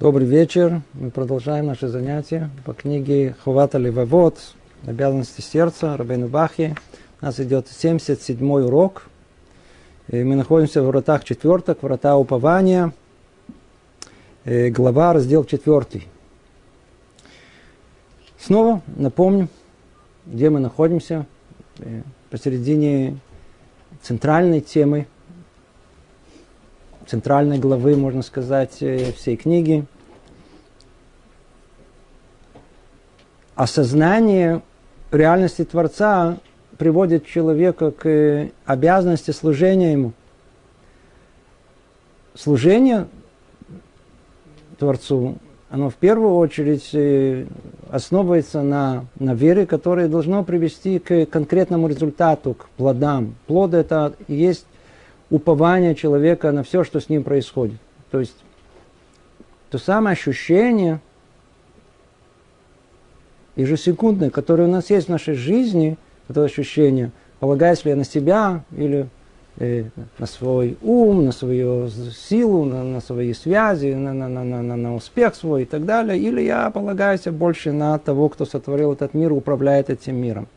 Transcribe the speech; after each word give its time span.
Добрый 0.00 0.26
вечер. 0.26 0.80
Мы 0.94 1.10
продолжаем 1.10 1.66
наши 1.66 1.86
занятия 1.86 2.48
по 2.64 2.72
книге 2.72 3.36
Ховата 3.44 3.76
Левовод 3.76 4.38
«Обязанности 4.86 5.42
сердца» 5.42 5.94
Рабейну 5.94 6.26
Бахи. 6.26 6.74
У 7.20 7.26
нас 7.26 7.38
идет 7.38 7.66
77-й 7.66 8.64
урок. 8.64 9.02
И 10.08 10.24
мы 10.24 10.36
находимся 10.36 10.82
в 10.82 10.86
вратах 10.86 11.24
четвертых, 11.24 11.82
врата 11.82 12.16
упования. 12.16 12.94
И 14.46 14.70
глава, 14.70 15.12
раздел 15.12 15.44
четвертый. 15.44 16.08
Снова 18.38 18.80
напомним, 18.96 19.50
где 20.24 20.48
мы 20.48 20.60
находимся. 20.60 21.26
Посередине 22.30 23.18
центральной 24.00 24.62
темы– 24.62 25.08
центральной 27.10 27.58
главы, 27.58 27.96
можно 27.96 28.22
сказать, 28.22 28.76
э, 28.80 29.10
всей 29.12 29.36
книги. 29.36 29.84
Осознание 33.56 34.62
реальности 35.10 35.64
Творца 35.64 36.38
приводит 36.78 37.26
человека 37.26 37.90
к 37.90 38.06
э, 38.08 38.50
обязанности 38.64 39.32
служения 39.32 39.92
Ему. 39.92 40.12
Служение 42.34 43.08
Творцу, 44.78 45.38
оно 45.68 45.90
в 45.90 45.96
первую 45.96 46.36
очередь 46.36 46.90
э, 46.92 47.46
основывается 47.90 48.62
на, 48.62 49.06
на 49.18 49.34
вере, 49.34 49.66
которая 49.66 50.06
должно 50.06 50.44
привести 50.44 51.00
к 51.00 51.26
конкретному 51.26 51.88
результату, 51.88 52.54
к 52.54 52.68
плодам. 52.76 53.34
Плод 53.48 53.74
это 53.74 54.12
и 54.28 54.34
есть 54.34 54.64
упование 55.30 55.94
человека 55.94 56.50
на 56.52 56.62
все, 56.62 56.84
что 56.84 57.00
с 57.00 57.08
ним 57.08 57.22
происходит. 57.22 57.78
То 58.10 58.20
есть 58.20 58.36
то 59.70 59.78
самое 59.78 60.14
ощущение 60.14 61.00
ежесекундное, 63.56 64.30
которое 64.30 64.64
у 64.64 64.70
нас 64.70 64.90
есть 64.90 65.06
в 65.06 65.10
нашей 65.10 65.34
жизни, 65.34 65.96
это 66.28 66.44
ощущение, 66.44 67.12
полагаясь 67.38 67.84
ли 67.84 67.90
я 67.90 67.96
на 67.96 68.04
себя 68.04 68.64
или 68.76 69.08
э, 69.58 69.84
на 70.18 70.26
свой 70.26 70.76
ум, 70.82 71.24
на 71.24 71.32
свою 71.32 71.88
силу, 71.88 72.64
на, 72.64 72.82
на 72.82 73.00
свои 73.00 73.32
связи, 73.32 73.94
на, 73.94 74.12
на, 74.12 74.28
на, 74.28 74.44
на, 74.44 74.76
на 74.76 74.94
успех 74.94 75.34
свой 75.36 75.62
и 75.62 75.66
так 75.66 75.84
далее, 75.84 76.18
или 76.18 76.40
я 76.40 76.70
полагаюсь 76.70 77.24
больше 77.24 77.72
на 77.72 77.98
того, 77.98 78.28
кто 78.28 78.44
сотворил 78.44 78.92
этот 78.92 79.14
мир, 79.14 79.32
управляет 79.32 79.90
этим 79.90 80.16
миром. 80.16 80.48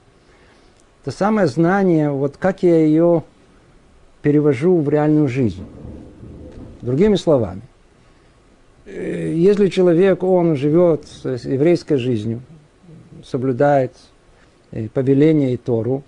Это 1.04 1.12
самое 1.12 1.48
знание, 1.48 2.10
вот 2.10 2.38
как 2.38 2.64
я 2.64 2.78
ее 2.78 3.24
перевожу 4.24 4.78
в 4.78 4.90
реальную 4.90 5.28
жизнь. 5.28 5.64
Другими 6.82 7.16
словами, 7.16 7.62
э, 8.86 9.34
если 9.36 9.68
человек, 9.68 10.24
он 10.24 10.56
живет 10.56 11.04
еврейской 11.24 11.98
жизнью, 11.98 12.42
соблюдает 13.24 13.92
э, 14.72 14.88
повеление 14.88 15.54
и 15.54 15.58
Тору, 15.58 16.04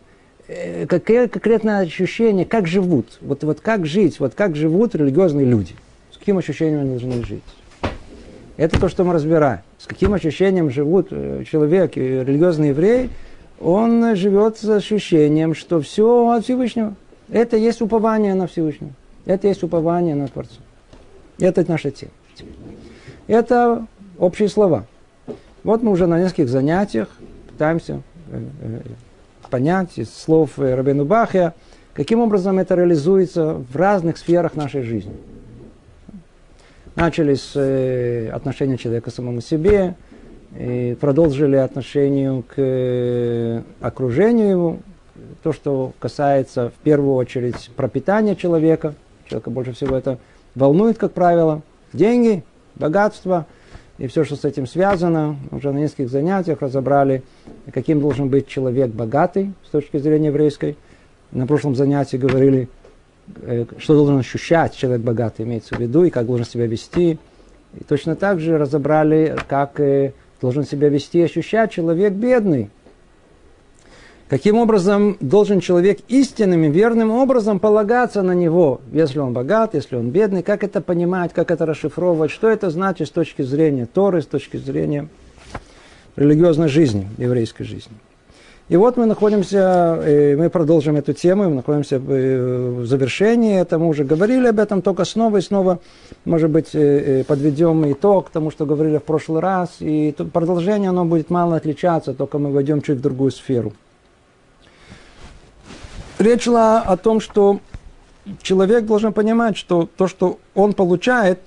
э, 0.47 0.87
какое 0.87 1.27
конкретное 1.27 1.81
ощущение, 1.81 2.45
как 2.45 2.67
живут, 2.67 3.19
вот, 3.21 3.43
вот 3.43 3.59
как 3.59 3.85
жить, 3.85 4.19
вот 4.19 4.33
как 4.33 4.55
живут 4.55 4.95
религиозные 4.95 5.45
люди, 5.45 5.73
с 6.11 6.17
каким 6.17 6.37
ощущением 6.37 6.81
они 6.81 6.97
должны 6.97 7.23
жить. 7.23 7.43
Это 8.57 8.79
то, 8.79 8.87
что 8.87 9.03
мы 9.03 9.13
разбираем. 9.13 9.59
С 9.77 9.85
каким 9.85 10.13
ощущением 10.13 10.69
живут 10.69 11.09
человек, 11.09 11.97
религиозный 11.97 12.69
еврей, 12.69 13.09
он 13.59 14.15
живет 14.15 14.57
с 14.57 14.69
ощущением, 14.69 15.53
что 15.53 15.81
все 15.81 16.29
от 16.29 16.45
Всевышнего. 16.45 16.95
Это 17.29 17.57
есть 17.57 17.81
упование 17.81 18.33
на 18.35 18.47
Всевышнего. 18.47 18.91
Это 19.25 19.47
есть 19.47 19.63
упование 19.63 20.15
на 20.15 20.27
Творца. 20.27 20.59
Это 21.39 21.65
наша 21.67 21.91
тема. 21.91 22.11
Это 23.27 23.87
общие 24.17 24.49
слова. 24.49 24.85
Вот 25.63 25.81
мы 25.81 25.91
уже 25.91 26.05
на 26.05 26.19
нескольких 26.19 26.47
занятиях 26.49 27.09
пытаемся 27.47 28.01
э, 28.31 28.43
э, 28.61 28.79
понять 29.49 29.97
из 29.97 30.13
слов 30.13 30.59
э, 30.59 30.75
Рабину 30.75 31.05
Бахия, 31.05 31.55
каким 31.93 32.19
образом 32.19 32.59
это 32.59 32.75
реализуется 32.75 33.53
в 33.53 33.75
разных 33.75 34.17
сферах 34.17 34.55
нашей 34.55 34.83
жизни. 34.83 35.13
Начали 36.95 37.33
с 37.33 38.29
отношения 38.31 38.77
человека 38.77 39.09
к 39.09 39.13
самому 39.13 39.41
себе, 39.41 39.95
и 40.57 40.95
продолжили 41.01 41.57
отношению 41.57 42.43
к 42.43 43.63
окружению 43.81 44.49
ему, 44.49 44.79
то, 45.43 45.53
что 45.53 45.93
касается 45.99 46.69
в 46.69 46.83
первую 46.83 47.15
очередь 47.15 47.69
пропитания 47.75 48.35
человека. 48.35 48.95
Человека 49.27 49.49
больше 49.49 49.73
всего 49.73 49.95
это 49.95 50.17
волнует, 50.55 50.97
как 50.97 51.13
правило. 51.13 51.61
Деньги, 51.93 52.43
богатство 52.75 53.45
и 53.97 54.07
все, 54.07 54.23
что 54.23 54.35
с 54.35 54.45
этим 54.45 54.67
связано. 54.67 55.37
Уже 55.51 55.71
на 55.71 55.79
нескольких 55.79 56.09
занятиях 56.09 56.61
разобрали, 56.61 57.23
каким 57.73 58.01
должен 58.01 58.29
быть 58.29 58.47
человек 58.47 58.91
богатый 58.91 59.53
с 59.65 59.69
точки 59.69 59.97
зрения 59.97 60.27
еврейской. 60.27 60.77
На 61.31 61.47
прошлом 61.47 61.75
занятии 61.75 62.17
говорили, 62.17 62.69
э, 63.41 63.65
что 63.77 63.95
должен 63.95 64.17
ощущать 64.17 64.75
человек 64.75 65.01
богатый, 65.01 65.43
имеется 65.43 65.75
в 65.75 65.79
виду, 65.79 66.03
и 66.03 66.09
как 66.09 66.25
должен 66.25 66.45
себя 66.45 66.67
вести. 66.67 67.17
И 67.73 67.83
точно 67.87 68.15
так 68.15 68.39
же 68.39 68.57
разобрали, 68.57 69.35
как 69.47 69.79
э, 69.79 70.13
должен 70.41 70.65
себя 70.65 70.89
вести 70.89 71.19
и 71.19 71.23
ощущать 71.23 71.71
человек 71.71 72.13
бедный, 72.13 72.69
Каким 74.27 74.57
образом 74.57 75.17
должен 75.19 75.59
человек 75.59 75.99
истинным 76.07 76.63
и 76.63 76.69
верным 76.69 77.11
образом 77.11 77.59
полагаться 77.59 78.23
на 78.23 78.31
него, 78.31 78.81
если 78.91 79.19
он 79.19 79.33
богат, 79.33 79.75
если 79.75 79.97
он 79.97 80.09
бедный, 80.09 80.41
как 80.41 80.63
это 80.63 80.81
понимать, 80.81 81.31
как 81.31 81.51
это 81.51 81.67
расшифровывать, 81.67 82.31
что 82.31 82.49
это 82.49 82.71
значит 82.71 83.07
с 83.07 83.11
точки 83.11 83.43
зрения 83.43 83.85
Торы, 83.85 84.23
с 84.23 84.25
точки 84.25 84.57
зрения 84.57 85.09
религиозной 86.15 86.69
жизни, 86.69 87.07
еврейской 87.19 87.65
жизни. 87.65 87.93
И 88.67 88.77
вот 88.77 88.97
мы 88.97 89.05
находимся, 89.05 90.01
э, 90.03 90.35
мы 90.35 90.49
продолжим 90.49 90.95
эту 90.95 91.13
тему, 91.13 91.43
мы 91.43 91.57
находимся 91.57 91.97
э, 91.97 92.79
в 92.79 92.87
завершении, 92.87 93.59
это 93.59 93.77
мы 93.77 93.87
уже 93.87 94.05
говорили 94.05 94.47
об 94.47 94.57
этом, 94.57 94.81
только 94.81 95.05
снова 95.05 95.37
и 95.37 95.41
снова, 95.41 95.81
может 96.25 96.49
быть, 96.49 96.69
э, 96.73 97.23
подведем 97.27 97.91
итог 97.91 98.31
тому, 98.31 98.49
что 98.49 98.65
говорили 98.65 98.97
в 98.97 99.03
прошлый 99.03 99.39
раз, 99.39 99.75
и 99.81 100.15
продолжение, 100.33 100.89
оно 100.89 101.05
будет 101.05 101.29
мало 101.29 101.57
отличаться, 101.57 102.15
только 102.15 102.39
мы 102.39 102.51
войдем 102.51 102.81
чуть 102.81 102.97
в 102.97 103.01
другую 103.01 103.29
сферу– 103.29 103.71
речь 106.19 106.43
шла 106.43 106.81
о 106.81 106.97
том, 106.97 107.19
что 107.19 107.59
человек 108.41 108.85
должен 108.85 109.13
понимать, 109.13 109.57
что 109.57 109.87
то, 109.97 110.07
что 110.07 110.39
он 110.53 110.73
получает, 110.73 111.39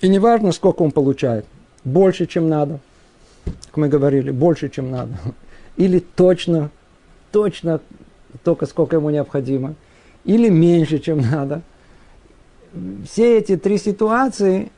и 0.00 0.08
неважно, 0.08 0.52
сколько 0.52 0.82
он 0.82 0.90
получает, 0.90 1.46
больше, 1.84 2.26
чем 2.26 2.48
надо, 2.48 2.80
как 3.44 3.76
мы 3.76 3.88
говорили, 3.88 4.30
больше, 4.30 4.68
чем 4.68 4.90
надо, 4.90 5.12
или 5.76 5.98
точно, 5.98 6.70
точно 7.30 7.80
только 8.44 8.66
сколько 8.66 8.96
ему 8.96 9.10
необходимо, 9.10 9.74
или 10.24 10.48
меньше, 10.48 10.98
чем 10.98 11.20
надо. 11.20 11.62
Все 13.04 13.38
эти 13.38 13.56
три 13.56 13.76
ситуации 13.76 14.70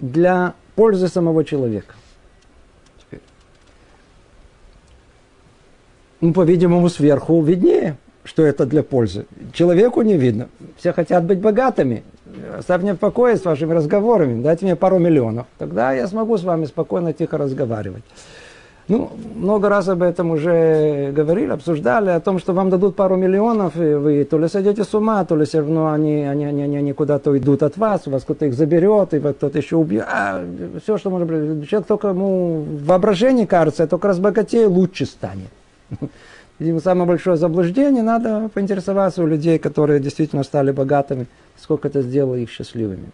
для 0.00 0.54
пользы 0.74 1.08
самого 1.08 1.44
человека. 1.44 1.94
Ну, 6.20 6.32
по-видимому, 6.32 6.88
сверху 6.88 7.40
виднее, 7.42 7.96
что 8.24 8.44
это 8.44 8.66
для 8.66 8.82
пользы. 8.82 9.26
Человеку 9.52 10.02
не 10.02 10.16
видно. 10.16 10.48
Все 10.76 10.92
хотят 10.92 11.24
быть 11.24 11.40
богатыми. 11.40 12.02
Оставь 12.58 12.82
меня 12.82 12.94
в 12.94 12.98
покое 12.98 13.36
с 13.36 13.44
вашими 13.44 13.72
разговорами. 13.72 14.42
Дайте 14.42 14.64
мне 14.64 14.76
пару 14.76 14.98
миллионов. 14.98 15.46
Тогда 15.58 15.92
я 15.92 16.06
смогу 16.06 16.36
с 16.36 16.44
вами 16.44 16.66
спокойно, 16.66 17.12
тихо 17.12 17.38
разговаривать. 17.38 18.02
Ну, 18.88 19.10
много 19.34 19.68
раз 19.68 19.86
об 19.88 20.02
этом 20.02 20.30
уже 20.30 21.12
говорили, 21.12 21.50
обсуждали, 21.50 22.08
о 22.08 22.20
том, 22.20 22.38
что 22.38 22.54
вам 22.54 22.70
дадут 22.70 22.96
пару 22.96 23.16
миллионов, 23.16 23.76
и 23.76 23.94
вы 23.94 24.24
то 24.24 24.38
ли 24.38 24.48
сойдете 24.48 24.82
с 24.82 24.94
ума, 24.94 25.22
то 25.26 25.36
ли 25.36 25.44
все 25.44 25.58
равно 25.58 25.92
они, 25.92 26.22
они, 26.22 26.46
они, 26.46 26.62
они, 26.62 26.76
они 26.78 26.92
куда-то 26.94 27.30
уйдут 27.30 27.62
от 27.62 27.76
вас, 27.76 28.06
у 28.06 28.10
вас 28.10 28.22
кто-то 28.22 28.46
их 28.46 28.54
заберет, 28.54 29.12
и 29.12 29.20
кто-то 29.20 29.58
еще 29.58 29.76
убьет. 29.76 30.06
А, 30.10 30.42
все, 30.82 30.96
что 30.96 31.10
может 31.10 31.28
быть. 31.28 31.68
Человек 31.68 31.86
только 31.86 32.08
ему 32.08 32.64
воображение 32.86 33.46
кажется, 33.46 33.86
только 33.86 34.08
разбогатее 34.08 34.68
лучше 34.68 35.04
станет. 35.04 35.50
Видимо, 36.58 36.80
самое 36.80 37.06
большое 37.06 37.36
заблуждение, 37.36 38.02
надо 38.02 38.48
поинтересоваться 38.52 39.22
у 39.22 39.26
людей, 39.26 39.58
которые 39.58 40.00
действительно 40.00 40.42
стали 40.42 40.72
богатыми, 40.72 41.26
сколько 41.56 41.88
это 41.88 42.02
сделало 42.02 42.34
их 42.34 42.50
счастливыми. 42.50 43.10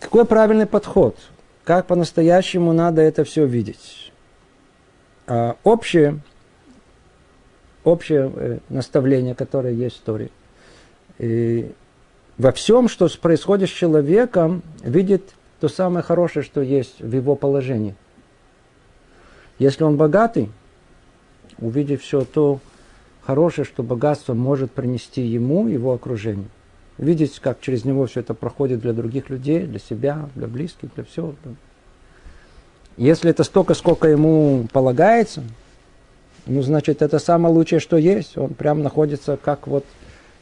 Какой 0.00 0.24
правильный 0.24 0.66
подход? 0.66 1.16
Как 1.64 1.86
по-настоящему 1.86 2.72
надо 2.72 3.02
это 3.02 3.24
все 3.24 3.44
видеть? 3.44 4.12
А, 5.26 5.56
общее, 5.64 6.20
общее 7.84 8.32
э, 8.34 8.58
наставление, 8.70 9.34
которое 9.34 9.74
есть 9.74 9.96
в 9.96 9.98
истории. 10.00 10.30
И 11.18 11.72
во 12.38 12.52
всем, 12.52 12.88
что 12.88 13.08
происходит 13.20 13.68
с 13.68 13.72
человеком, 13.72 14.62
видит 14.82 15.34
то 15.60 15.68
самое 15.68 16.02
хорошее, 16.02 16.44
что 16.44 16.62
есть 16.62 17.00
в 17.00 17.12
его 17.12 17.36
положении– 17.36 17.94
если 19.58 19.84
он 19.84 19.96
богатый, 19.96 20.50
увидев 21.58 22.02
все 22.02 22.24
то 22.24 22.60
хорошее, 23.22 23.64
что 23.64 23.82
богатство 23.82 24.34
может 24.34 24.70
принести 24.70 25.22
ему, 25.22 25.68
его 25.68 25.92
окружению, 25.92 26.48
видеть, 26.96 27.38
как 27.40 27.60
через 27.60 27.84
него 27.84 28.06
все 28.06 28.20
это 28.20 28.34
проходит 28.34 28.80
для 28.80 28.92
других 28.92 29.30
людей, 29.30 29.66
для 29.66 29.78
себя, 29.78 30.28
для 30.34 30.46
близких, 30.46 30.94
для 30.94 31.04
всего. 31.04 31.34
Если 32.96 33.30
это 33.30 33.44
столько, 33.44 33.74
сколько 33.74 34.08
ему 34.08 34.66
полагается, 34.72 35.44
ну, 36.46 36.62
значит, 36.62 37.02
это 37.02 37.18
самое 37.18 37.54
лучшее, 37.54 37.78
что 37.78 37.98
есть. 37.98 38.38
Он 38.38 38.54
прям 38.54 38.82
находится, 38.82 39.36
как 39.36 39.66
вот 39.66 39.84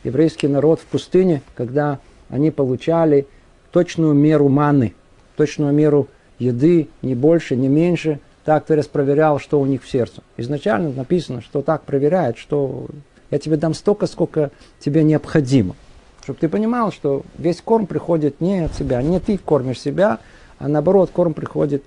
еврейский 0.04 0.46
народ 0.46 0.80
в 0.80 0.84
пустыне, 0.84 1.42
когда 1.56 1.98
они 2.28 2.52
получали 2.52 3.26
точную 3.72 4.14
меру 4.14 4.48
маны, 4.48 4.94
точную 5.36 5.72
меру 5.72 6.08
еды, 6.38 6.88
не 7.02 7.16
больше, 7.16 7.56
не 7.56 7.68
меньше. 7.68 8.20
Так 8.46 8.64
Творец 8.64 8.86
проверял, 8.86 9.40
что 9.40 9.60
у 9.60 9.66
них 9.66 9.82
в 9.82 9.90
сердце. 9.90 10.22
Изначально 10.36 10.90
написано, 10.90 11.42
что 11.42 11.62
так 11.62 11.82
проверяет, 11.82 12.38
что 12.38 12.86
я 13.32 13.40
тебе 13.40 13.56
дам 13.56 13.74
столько, 13.74 14.06
сколько 14.06 14.52
тебе 14.78 15.02
необходимо. 15.02 15.74
Чтобы 16.22 16.38
ты 16.38 16.48
понимал, 16.48 16.92
что 16.92 17.24
весь 17.38 17.60
корм 17.60 17.88
приходит 17.88 18.40
не 18.40 18.60
от 18.66 18.74
себя, 18.74 19.02
не 19.02 19.18
ты 19.18 19.36
кормишь 19.36 19.80
себя, 19.80 20.20
а 20.60 20.68
наоборот, 20.68 21.10
корм 21.12 21.34
приходит 21.34 21.82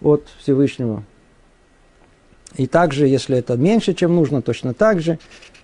от 0.00 0.28
Всевышнего. 0.38 1.02
И 2.56 2.68
также, 2.68 3.08
если 3.08 3.36
это 3.38 3.56
меньше, 3.56 3.92
чем 3.92 4.14
нужно, 4.14 4.40
точно 4.40 4.72
так 4.72 5.00
же. 5.00 5.18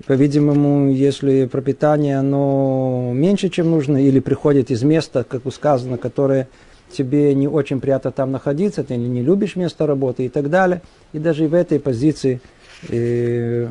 По-видимому, 0.06 0.90
если 0.90 1.46
пропитание 1.46 2.18
оно 2.18 3.12
меньше, 3.14 3.50
чем 3.50 3.70
нужно, 3.70 4.04
или 4.04 4.18
приходит 4.18 4.72
из 4.72 4.82
места, 4.82 5.22
как 5.22 5.42
сказано, 5.52 5.96
которое 5.96 6.48
тебе 6.92 7.34
не 7.34 7.48
очень 7.48 7.80
приятно 7.80 8.10
там 8.12 8.32
находиться, 8.32 8.84
ты 8.84 8.96
не 8.96 9.22
любишь 9.22 9.56
место 9.56 9.86
работы 9.86 10.26
и 10.26 10.28
так 10.28 10.50
далее. 10.50 10.82
И 11.12 11.18
даже 11.18 11.48
в 11.48 11.54
этой 11.54 11.80
позиции 11.80 12.40
э, 12.88 13.68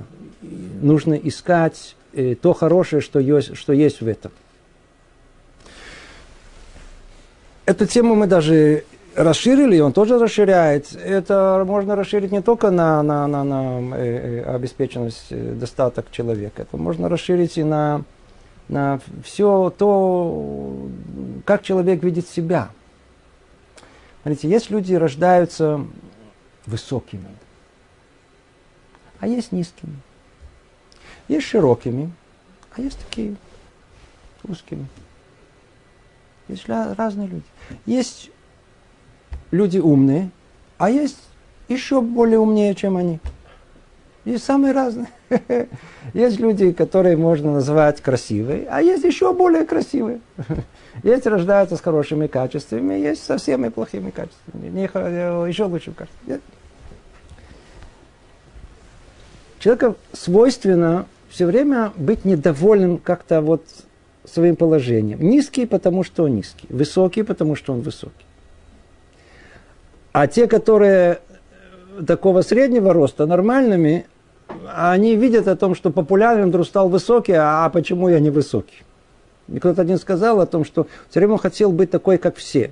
нужно 0.81 1.13
искать 1.13 1.95
э, 2.13 2.36
то 2.36 2.54
хорошее, 2.54 3.01
что 3.01 3.19
есть, 3.19 3.56
что 3.56 3.74
есть 3.74 4.01
в 4.01 4.07
этом. 4.07 4.31
Эту 7.66 7.86
тему 7.86 8.16
мы 8.16 8.25
даже 8.25 8.83
расширили, 9.16 9.80
он 9.80 9.94
тоже 9.94 10.18
расширяет. 10.18 10.95
Это 10.95 11.63
можно 11.68 11.95
расширить 11.95 12.31
не 12.31 12.42
только 12.42 12.72
на, 12.72 13.04
на, 13.04 13.27
на, 13.27 13.44
на 13.44 13.95
э, 13.95 14.44
э 14.45 14.56
обеспеченность, 14.56 15.27
э, 15.30 15.54
достаток 15.54 16.10
человека. 16.12 16.63
Это 16.63 16.77
можно 16.77 17.10
расширить 17.10 17.57
и 17.57 17.63
на, 17.63 18.04
на 18.69 19.00
все 19.24 19.74
то, 19.77 20.88
как 21.45 21.63
человек 21.63 22.04
видит 22.04 22.27
себя. 22.27 22.69
Смотрите, 24.21 24.50
есть 24.50 24.69
люди, 24.69 24.94
рождаются 24.94 25.86
высокими, 26.66 27.30
а 29.19 29.27
есть 29.27 29.51
низкими. 29.51 29.95
Есть 31.27 31.48
широкими, 31.48 32.12
а 32.75 32.81
есть 32.81 33.00
такие 33.00 33.36
узкими. 34.44 34.88
Есть 36.48 36.68
разные 36.68 37.27
люди. 37.27 37.45
Есть 37.86 38.31
люди 39.51 39.77
умные, 39.77 40.31
а 40.77 40.89
есть 40.89 41.19
еще 41.68 42.01
более 42.01 42.39
умнее, 42.39 42.74
чем 42.75 42.98
они. 42.98 43.19
Есть 44.29 44.45
самые 44.45 44.73
разные. 44.73 45.07
Есть 46.13 46.39
люди, 46.39 46.71
которые 46.71 47.17
можно 47.17 47.51
назвать 47.53 47.99
красивые, 47.99 48.67
а 48.69 48.79
есть 48.79 49.03
еще 49.03 49.33
более 49.33 49.65
красивые. 49.65 50.19
Есть 51.03 51.25
рождаются 51.25 51.77
с 51.77 51.81
хорошими 51.81 52.27
качествами, 52.27 52.93
есть 52.93 53.23
совсем 53.23 53.65
и 53.65 53.69
плохими 53.69 54.11
качествами. 54.11 54.67
Не, 54.69 54.83
еще 54.83 55.63
лучше 55.63 55.93
качествами. 55.93 56.41
Человеку 59.59 59.95
свойственно 60.13 61.07
все 61.29 61.45
время 61.45 61.91
быть 61.95 62.23
недовольным 62.23 62.97
как-то 62.97 63.41
вот 63.41 63.63
своим 64.25 64.55
положением. 64.55 65.21
Низкий, 65.21 65.65
потому 65.65 66.03
что 66.03 66.25
он 66.25 66.35
низкий. 66.35 66.67
Высокий, 66.69 67.23
потому 67.23 67.55
что 67.55 67.73
он 67.73 67.81
высокий. 67.81 68.25
А 70.11 70.27
те, 70.27 70.47
которые 70.47 71.19
такого 72.05 72.41
среднего 72.41 72.93
роста, 72.93 73.25
нормальными, 73.25 74.05
они 74.75 75.16
видят 75.16 75.48
о 75.48 75.56
том, 75.56 75.75
что 75.75 75.92
популярным 75.92 76.50
вдруг 76.50 76.66
стал 76.66 76.90
высокий, 76.90 77.34
а 77.36 77.69
почему 77.69 78.10
я 78.10 78.19
не 78.19 78.30
высокий? 78.30 78.84
И 79.48 79.60
кто-то 79.60 79.81
один 79.81 79.98
сказал 79.98 80.40
о 80.42 80.46
том, 80.46 80.63
что 80.63 80.88
все 81.10 81.19
время 81.19 81.38
хотел 81.38 81.72
быть 81.72 81.90
такой, 81.90 82.18
как 82.18 82.36
все. 82.36 82.72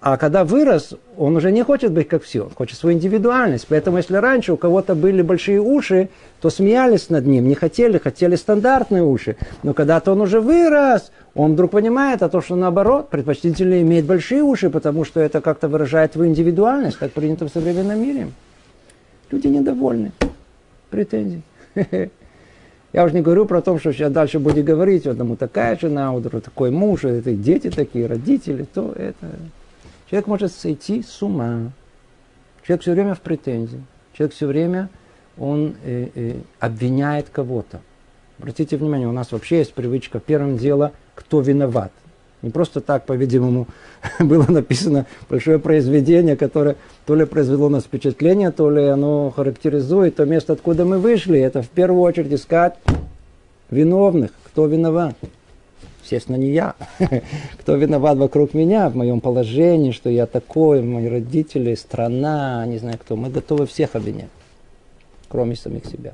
А 0.00 0.16
когда 0.16 0.44
вырос, 0.44 0.94
он 1.16 1.36
уже 1.36 1.52
не 1.52 1.62
хочет 1.62 1.92
быть 1.92 2.08
как 2.08 2.24
все, 2.24 2.42
он 2.42 2.50
хочет 2.50 2.76
свою 2.76 2.96
индивидуальность. 2.96 3.66
Поэтому 3.68 3.98
если 3.98 4.16
раньше 4.16 4.52
у 4.52 4.56
кого-то 4.56 4.96
были 4.96 5.22
большие 5.22 5.60
уши, 5.60 6.08
то 6.40 6.50
смеялись 6.50 7.08
над 7.08 7.24
ним, 7.24 7.46
не 7.46 7.54
хотели, 7.54 7.98
хотели 7.98 8.34
стандартные 8.34 9.04
уши. 9.04 9.36
Но 9.62 9.74
когда-то 9.74 10.10
он 10.10 10.20
уже 10.20 10.40
вырос, 10.40 11.12
он 11.36 11.52
вдруг 11.52 11.70
понимает 11.70 12.24
о 12.24 12.28
том, 12.28 12.42
что 12.42 12.56
наоборот, 12.56 13.10
предпочтительно 13.10 13.80
иметь 13.80 14.04
большие 14.04 14.42
уши, 14.42 14.70
потому 14.70 15.04
что 15.04 15.20
это 15.20 15.40
как-то 15.40 15.68
выражает 15.68 16.12
твою 16.12 16.30
индивидуальность, 16.30 16.98
как 16.98 17.12
принято 17.12 17.46
в 17.46 17.50
современном 17.50 18.02
мире. 18.02 18.28
Люди 19.30 19.46
недовольны. 19.46 20.10
Претензий. 20.92 21.42
Я 22.92 23.04
уже 23.04 23.14
не 23.14 23.22
говорю 23.22 23.46
про 23.46 23.62
то, 23.62 23.78
что 23.78 23.92
сейчас 23.92 24.12
дальше 24.12 24.38
будет 24.38 24.66
говорить, 24.66 25.06
одному 25.06 25.36
такая 25.36 25.78
жена, 25.78 26.12
у 26.12 26.20
такой 26.20 26.70
муж, 26.70 27.04
это 27.04 27.32
дети 27.32 27.70
такие, 27.70 28.06
родители, 28.06 28.64
то 28.72 28.92
это... 28.92 29.30
Человек 30.10 30.26
может 30.26 30.52
сойти 30.52 31.02
с 31.02 31.22
ума. 31.22 31.72
Человек 32.66 32.82
все 32.82 32.92
время 32.92 33.14
в 33.14 33.20
претензии. 33.20 33.82
Человек 34.12 34.34
все 34.34 34.46
время 34.46 34.90
он 35.38 35.74
э, 35.84 36.08
э, 36.14 36.34
обвиняет 36.60 37.30
кого-то. 37.30 37.80
Обратите 38.38 38.76
внимание, 38.76 39.08
у 39.08 39.12
нас 39.12 39.32
вообще 39.32 39.58
есть 39.58 39.72
привычка, 39.72 40.20
первым 40.20 40.58
делом, 40.58 40.90
кто 41.14 41.40
виноват. 41.40 41.92
Не 42.42 42.50
просто 42.50 42.80
так, 42.80 43.06
по-видимому, 43.06 43.68
было 44.18 44.44
написано 44.48 45.06
большое 45.30 45.58
произведение, 45.58 46.36
которое 46.36 46.76
то 47.06 47.14
ли 47.14 47.24
произвело 47.24 47.68
нас 47.68 47.84
впечатление, 47.84 48.50
то 48.50 48.68
ли 48.68 48.84
оно 48.84 49.30
характеризует 49.30 50.16
то 50.16 50.24
место, 50.24 50.52
откуда 50.52 50.84
мы 50.84 50.98
вышли. 50.98 51.38
Это 51.38 51.62
в 51.62 51.68
первую 51.68 52.02
очередь 52.02 52.32
искать 52.32 52.74
виновных, 53.70 54.32
кто 54.44 54.66
виноват. 54.66 55.14
Естественно, 56.02 56.36
не 56.36 56.50
я. 56.50 56.74
Кто 57.60 57.76
виноват 57.76 58.18
вокруг 58.18 58.54
меня, 58.54 58.88
в 58.88 58.96
моем 58.96 59.20
положении, 59.20 59.92
что 59.92 60.10
я 60.10 60.26
такой, 60.26 60.82
мои 60.82 61.08
родители, 61.08 61.76
страна, 61.76 62.66
не 62.66 62.78
знаю 62.78 62.98
кто. 62.98 63.14
Мы 63.14 63.30
готовы 63.30 63.66
всех 63.66 63.94
обвинять, 63.94 64.28
кроме 65.28 65.54
самих 65.54 65.86
себя. 65.86 66.12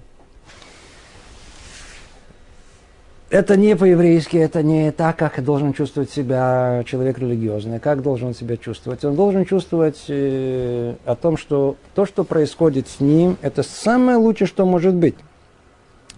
Это 3.31 3.59
не 3.59 3.77
по-еврейски, 3.77 4.39
это 4.39 4.63
не 4.63 4.91
так, 4.91 5.19
как 5.19 5.45
должен 5.45 5.75
чувствовать 5.75 6.11
себя 6.11 6.83
человек 6.87 7.19
религиозный. 7.19 7.79
Как 7.79 8.01
должен 8.01 8.29
он 8.29 8.35
себя 8.35 8.57
чувствовать? 8.57 9.05
Он 9.05 9.17
должен 9.17 9.45
чувствовать 9.45 10.03
э, 10.09 10.95
о 11.05 11.15
том, 11.15 11.37
что 11.37 11.77
то, 11.95 12.07
что 12.07 12.25
происходит 12.25 12.89
с 12.89 13.01
ним, 13.01 13.37
это 13.43 13.63
самое 13.63 14.17
лучшее, 14.17 14.49
что 14.49 14.65
может 14.65 14.95
быть. 14.95 15.15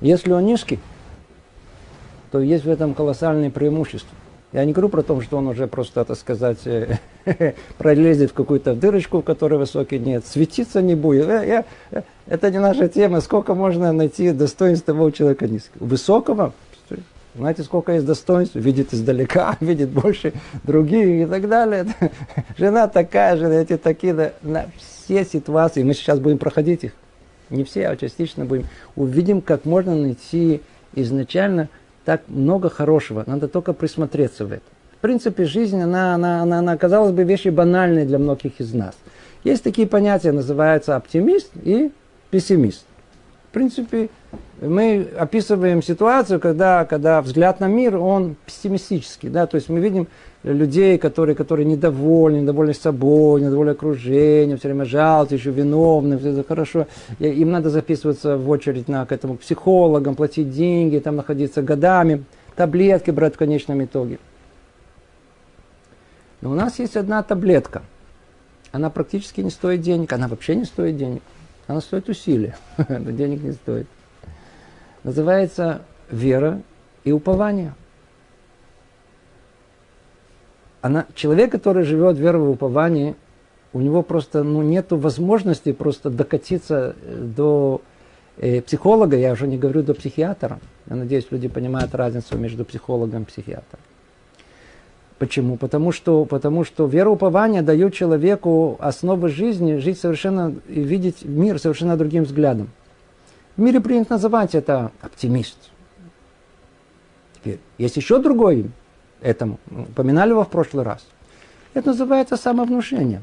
Если 0.01 0.31
он 0.31 0.47
низкий, 0.47 0.79
то 2.31 2.39
есть 2.39 2.65
в 2.65 2.71
этом 2.71 2.95
колоссальное 2.95 3.51
преимущество. 3.51 4.17
Я 4.53 4.65
не 4.65 4.73
говорю 4.73 4.89
про 4.89 5.03
то, 5.03 5.21
что 5.21 5.39
он 5.39 5.49
уже 5.49 5.67
просто, 5.67 6.05
так 6.05 6.17
сказать, 6.17 6.59
э, 6.65 6.99
пролезет 7.79 8.31
в 8.31 8.35
какую-то 8.35 8.77
дырочку, 8.77 9.19
в 9.19 9.25
которой 9.25 9.59
высокий 9.59 9.99
нет, 9.99 10.25
светиться 10.27 10.81
не 10.81 10.95
будет. 10.95 11.27
Я, 11.27 11.65
я, 11.91 12.05
это 12.29 12.53
не 12.53 12.61
наша 12.61 12.89
тема. 12.89 13.21
Сколько 13.21 13.57
можно 13.57 13.93
найти 13.93 14.31
достоинств 14.31 14.87
того 14.87 15.11
человека 15.11 15.49
низкого? 15.49 15.85
Высокого? 15.85 16.53
Знаете, 17.35 17.63
сколько 17.63 17.93
есть 17.93 18.07
достоинств? 18.07 18.57
Видит 18.57 18.93
издалека, 18.93 19.57
видит 19.61 19.91
больше 19.91 20.33
других 20.65 21.27
и 21.27 21.31
так 21.31 21.49
далее. 21.49 21.87
Жена 22.59 22.89
такая 22.89 23.37
же, 23.37 23.47
эти 23.47 23.77
такие, 23.77 24.15
да, 24.15 24.33
на 24.43 24.67
все 24.77 25.25
ситуации. 25.25 25.83
Мы 25.83 25.95
сейчас 25.95 26.19
будем 26.19 26.39
проходить 26.39 26.85
их. 26.85 26.93
Не 27.51 27.65
все, 27.65 27.89
а 27.89 27.97
частично 27.97 28.45
будем. 28.45 28.67
Увидим, 28.97 29.41
как 29.41 29.65
можно 29.65 29.95
найти 29.95 30.61
изначально– 30.95 31.69
так 32.05 32.23
много 32.29 32.71
хорошего, 32.71 33.25
надо 33.27 33.49
только 33.49 33.73
присмотреться 33.73 34.45
в 34.45 34.53
это. 34.53 34.63
В 34.97 35.01
принципе, 35.01 35.45
жизнь, 35.45 35.81
она, 35.81 36.15
она, 36.15 36.43
она, 36.43 36.59
она 36.59 36.77
казалось 36.77 37.13
бы, 37.13 37.25
вещи 37.25 37.49
банальные 37.49 38.05
для 38.05 38.19
многих 38.19 38.61
из 38.61 38.75
нас. 38.75 38.97
Есть 39.45 39.63
такие 39.63 39.87
понятия, 39.87 40.33
называются 40.33 40.97
оптимист 40.97 41.51
и 41.63 41.91
пессимист. 42.31 42.85
В 43.49 43.55
принципе, 43.55 44.11
мы 44.61 45.09
описываем 45.19 45.83
ситуацию, 45.83 46.39
когда, 46.39 46.85
когда 46.85 47.23
взгляд 47.23 47.61
на 47.61 47.67
мир, 47.67 47.97
он 47.97 48.37
пессимистический. 48.45 49.31
Да? 49.31 49.47
То 49.47 49.55
есть 49.55 49.71
мы 49.71 49.81
видим 49.81 50.07
людей, 50.43 50.99
которые, 50.99 51.35
которые 51.35 51.65
недовольны, 51.65 52.41
недовольны 52.43 52.75
собой, 52.75 53.41
недовольны 53.41 53.71
окружением, 53.71 54.59
все 54.59 54.69
время 54.69 54.85
жалуются, 54.85 55.35
еще 55.35 55.51
виновны, 55.51 56.19
все 56.19 56.31
это 56.31 56.45
хорошо. 56.47 56.87
Им 57.19 57.51
надо 57.51 57.71
записываться 57.71 58.37
в 58.37 58.51
очередь 58.51 58.87
на, 58.87 59.07
к 59.07 59.13
этому 59.13 59.37
психологам, 59.37 60.15
платить 60.15 60.51
деньги, 60.51 60.99
там 60.99 61.17
находиться 61.17 61.63
годами, 61.63 62.25
таблетки 62.55 63.11
брать 63.11 63.37
в 63.37 63.39
конечном 63.39 63.83
итоге. 63.83 64.19
Но 66.43 66.51
у 66.51 66.55
нас 66.55 66.79
есть 66.79 66.97
одна 66.97 67.23
таблетка. 67.23 67.83
Она 68.73 68.91
практически 68.91 69.41
не 69.41 69.51
стоит 69.51 69.81
денег, 69.81 70.13
она 70.13 70.29
вообще 70.29 70.55
не 70.55 70.65
стоит 70.65 70.99
денег. 70.99 71.23
Она 71.67 71.81
стоит 71.81 72.11
усилия, 72.11 72.57
но 72.89 73.11
денег 73.11 73.43
не 73.43 73.53
стоит. 73.53 73.87
Называется 75.03 75.83
вера 76.11 76.61
и 77.05 77.13
упование. 77.13 77.75
она, 80.83 81.07
человек, 81.15 81.53
который 81.53 81.85
живет 81.85 82.17
в 82.17 82.21
вере 82.21 82.39
в 82.39 82.51
уповании, 82.51 83.15
у 83.73 83.81
него 83.81 84.03
просто 84.03 84.43
ну, 84.43 84.63
нет 84.63 84.87
возможности 84.91 85.73
просто 85.73 86.11
докатиться 86.11 86.97
э, 87.03 87.17
до 87.17 87.83
э, 88.39 88.63
психолога, 88.63 89.17
я 89.17 89.33
уже 89.33 89.47
не 89.47 89.59
говорю 89.59 89.83
до 89.83 89.95
психиатра. 89.95 90.59
Я 90.89 90.97
надеюсь, 90.97 91.27
люди 91.31 91.49
понимают 91.49 91.95
разницу 91.95 92.37
между 92.37 92.65
психологом 92.65 93.23
и 93.23 93.27
психиатром. 93.27 93.81
Почему? 95.19 95.57
Потому 95.57 95.93
что, 95.93 96.25
потому 96.25 96.65
что 96.65 96.87
вероупование 96.87 97.63
дает 97.63 97.93
человеку 97.93 98.77
основы 98.81 99.29
жизни, 99.29 99.77
жить 99.77 100.01
совершенно 100.01 100.55
и 100.67 100.81
видеть 100.81 101.25
мир 101.25 101.59
совершенно 101.59 101.97
другим 101.97 102.25
взглядом. 102.25 102.71
В 103.61 103.63
мире 103.63 103.79
принято 103.79 104.15
называть 104.15 104.55
это 104.55 104.91
оптимист. 105.03 105.59
Теперь, 107.35 107.61
есть 107.77 107.95
еще 107.95 108.19
другой 108.19 108.71
этому. 109.21 109.59
Упоминали 109.71 110.31
его 110.31 110.45
в 110.45 110.49
прошлый 110.49 110.83
раз. 110.83 111.07
Это 111.75 111.89
называется 111.89 112.39
самовнушение. 112.39 113.21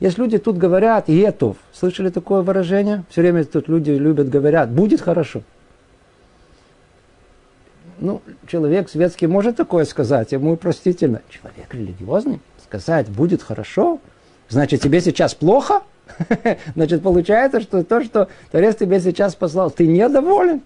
Есть 0.00 0.18
люди 0.18 0.36
тут 0.36 0.58
говорят, 0.58 1.08
етов. 1.08 1.56
Слышали 1.72 2.10
такое 2.10 2.42
выражение? 2.42 3.04
Все 3.08 3.22
время 3.22 3.42
тут 3.46 3.68
люди 3.68 3.90
любят 3.92 4.28
говорят, 4.28 4.70
будет 4.70 5.00
хорошо. 5.00 5.40
Ну, 8.00 8.20
человек 8.46 8.90
светский 8.90 9.28
может 9.28 9.56
такое 9.56 9.86
сказать, 9.86 10.32
ему 10.32 10.58
простительно. 10.58 11.22
Человек 11.30 11.72
религиозный 11.72 12.40
сказать, 12.62 13.08
будет 13.08 13.42
хорошо, 13.42 13.98
значит, 14.50 14.82
тебе 14.82 15.00
сейчас 15.00 15.34
плохо? 15.34 15.84
Значит, 16.74 17.02
получается, 17.02 17.60
что 17.60 17.82
то, 17.82 18.02
что 18.02 18.28
Творец 18.50 18.76
тебе 18.76 19.00
сейчас 19.00 19.34
послал, 19.34 19.70
ты 19.70 19.86
недоволен. 19.86 20.62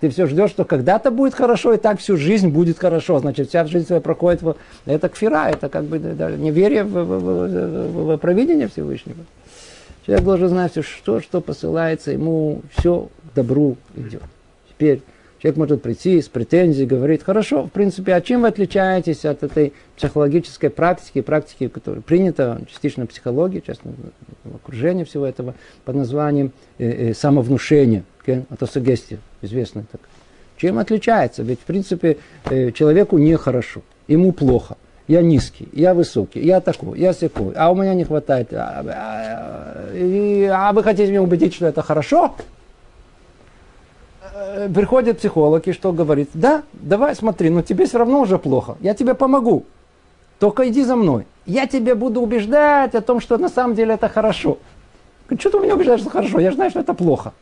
Ты 0.00 0.10
все 0.10 0.26
ждешь, 0.26 0.50
что 0.50 0.64
когда-то 0.64 1.10
будет 1.10 1.34
хорошо, 1.34 1.74
и 1.74 1.76
так 1.76 1.98
всю 1.98 2.16
жизнь 2.16 2.48
будет 2.48 2.78
хорошо. 2.78 3.18
Значит, 3.18 3.48
вся 3.48 3.64
жизнь 3.64 3.86
твоя 3.86 4.00
проходит 4.00 4.42
в... 4.42 4.54
Это 4.86 5.08
кфира, 5.08 5.48
это 5.50 5.68
как 5.68 5.84
бы 5.84 5.98
да, 5.98 6.30
неверие 6.30 6.84
в, 6.84 6.92
в, 6.92 7.18
в, 7.18 8.14
в, 8.14 8.16
провидение 8.18 8.68
Всевышнего. 8.68 9.24
Человек 10.06 10.24
должен 10.24 10.48
знать 10.50 10.72
что, 10.84 11.20
что 11.20 11.40
посылается 11.40 12.12
ему, 12.12 12.62
все 12.76 13.08
добру 13.34 13.76
идет. 13.96 14.22
Теперь 14.68 15.02
Человек 15.40 15.56
может 15.56 15.82
прийти 15.82 16.20
с 16.20 16.28
претензией, 16.28 16.86
говорит, 16.86 17.22
хорошо, 17.22 17.64
в 17.64 17.70
принципе, 17.70 18.14
а 18.14 18.20
чем 18.20 18.42
вы 18.42 18.48
отличаетесь 18.48 19.24
от 19.24 19.44
этой 19.44 19.72
психологической 19.96 20.68
практики, 20.68 21.20
практики, 21.20 21.68
которая 21.68 22.02
принята 22.02 22.60
частично 22.68 23.06
психологии, 23.06 23.60
частично 23.60 23.92
в 24.42 24.56
окружении 24.56 25.04
всего 25.04 25.24
этого, 25.24 25.54
под 25.84 25.94
названием 25.94 26.52
э, 26.78 27.10
э, 27.10 27.14
самовнушение, 27.14 28.02
okay? 28.26 28.44
это 28.50 28.66
сугестия, 28.66 29.20
известная 29.40 29.84
так. 29.90 30.00
Чем 30.56 30.80
отличается? 30.80 31.44
Ведь, 31.44 31.60
в 31.60 31.64
принципе, 31.64 32.16
э, 32.46 32.72
человеку 32.72 33.16
нехорошо, 33.16 33.82
ему 34.08 34.32
плохо. 34.32 34.76
Я 35.06 35.22
низкий, 35.22 35.68
я 35.72 35.94
высокий, 35.94 36.40
я 36.40 36.60
такой, 36.60 36.98
я 36.98 37.14
секой, 37.14 37.54
а 37.56 37.70
у 37.70 37.76
меня 37.76 37.94
не 37.94 38.04
хватает. 38.04 38.52
А, 38.52 38.84
а, 38.86 39.88
а, 39.94 40.68
а 40.68 40.72
вы 40.72 40.82
хотите 40.82 41.10
меня 41.10 41.22
убедить, 41.22 41.54
что 41.54 41.66
это 41.66 41.80
хорошо? 41.80 42.34
Э, 44.40 44.68
приходит 44.72 45.18
психолог 45.18 45.66
и 45.66 45.72
что 45.72 45.92
говорит? 45.92 46.30
Да, 46.32 46.62
давай 46.72 47.16
смотри, 47.16 47.50
но 47.50 47.62
тебе 47.62 47.86
все 47.86 47.98
равно 47.98 48.20
уже 48.20 48.38
плохо. 48.38 48.76
Я 48.80 48.94
тебе 48.94 49.14
помогу. 49.14 49.64
Только 50.38 50.68
иди 50.68 50.84
за 50.84 50.94
мной. 50.94 51.26
Я 51.44 51.66
тебе 51.66 51.96
буду 51.96 52.20
убеждать 52.20 52.94
о 52.94 53.00
том, 53.00 53.20
что 53.20 53.36
на 53.36 53.48
самом 53.48 53.74
деле 53.74 53.94
это 53.94 54.08
хорошо. 54.08 54.58
Что 55.36 55.50
ты 55.50 55.58
меня 55.58 55.74
убеждаешь, 55.74 56.00
что 56.00 56.10
хорошо? 56.10 56.38
Я 56.38 56.50
же 56.50 56.56
знаю, 56.56 56.70
что 56.70 56.78
это 56.80 56.94
плохо. 56.94 57.32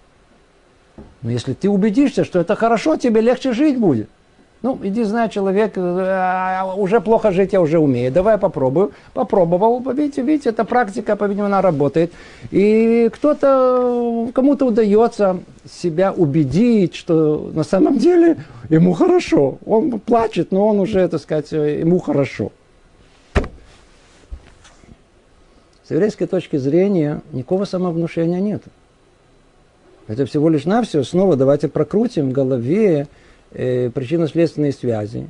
Но 1.20 1.30
если 1.30 1.52
ты 1.52 1.68
убедишься, 1.68 2.24
что 2.24 2.38
это 2.40 2.56
хорошо, 2.56 2.96
тебе 2.96 3.20
легче 3.20 3.52
жить 3.52 3.78
будет. 3.78 4.08
Ну, 4.66 4.76
иди, 4.82 5.04
знай, 5.04 5.28
человек, 5.28 5.74
э, 5.76 6.60
уже 6.76 7.00
плохо 7.00 7.30
жить 7.30 7.52
я 7.52 7.60
уже 7.60 7.78
умею. 7.78 8.10
Давай 8.10 8.36
попробую. 8.36 8.90
Попробовал, 9.14 9.80
видите, 9.92 10.22
видите, 10.22 10.48
эта 10.48 10.64
практика, 10.64 11.14
по-видимому, 11.14 11.46
она 11.46 11.62
работает. 11.62 12.12
И 12.50 13.08
кто-то, 13.14 14.28
кому-то 14.34 14.66
удается 14.66 15.38
себя 15.70 16.12
убедить, 16.12 16.96
что 16.96 17.48
на 17.54 17.62
самом 17.62 17.98
деле 17.98 18.38
ему 18.68 18.92
хорошо. 18.92 19.58
Он 19.64 20.00
плачет, 20.00 20.50
но 20.50 20.66
он 20.66 20.80
уже, 20.80 21.06
так 21.06 21.20
сказать, 21.20 21.52
ему 21.52 22.00
хорошо. 22.00 22.50
С 25.84 25.92
еврейской 25.92 26.26
точки 26.26 26.56
зрения 26.56 27.22
никакого 27.30 27.66
самовнушения 27.66 28.40
нет. 28.40 28.64
Это 30.08 30.26
всего 30.26 30.48
лишь 30.48 30.64
навсего. 30.64 31.04
Снова 31.04 31.36
давайте 31.36 31.68
прокрутим 31.68 32.30
в 32.30 32.32
голове 32.32 33.06
э, 33.56 33.90
причинно-следственные 33.90 34.72
связи 34.72 35.26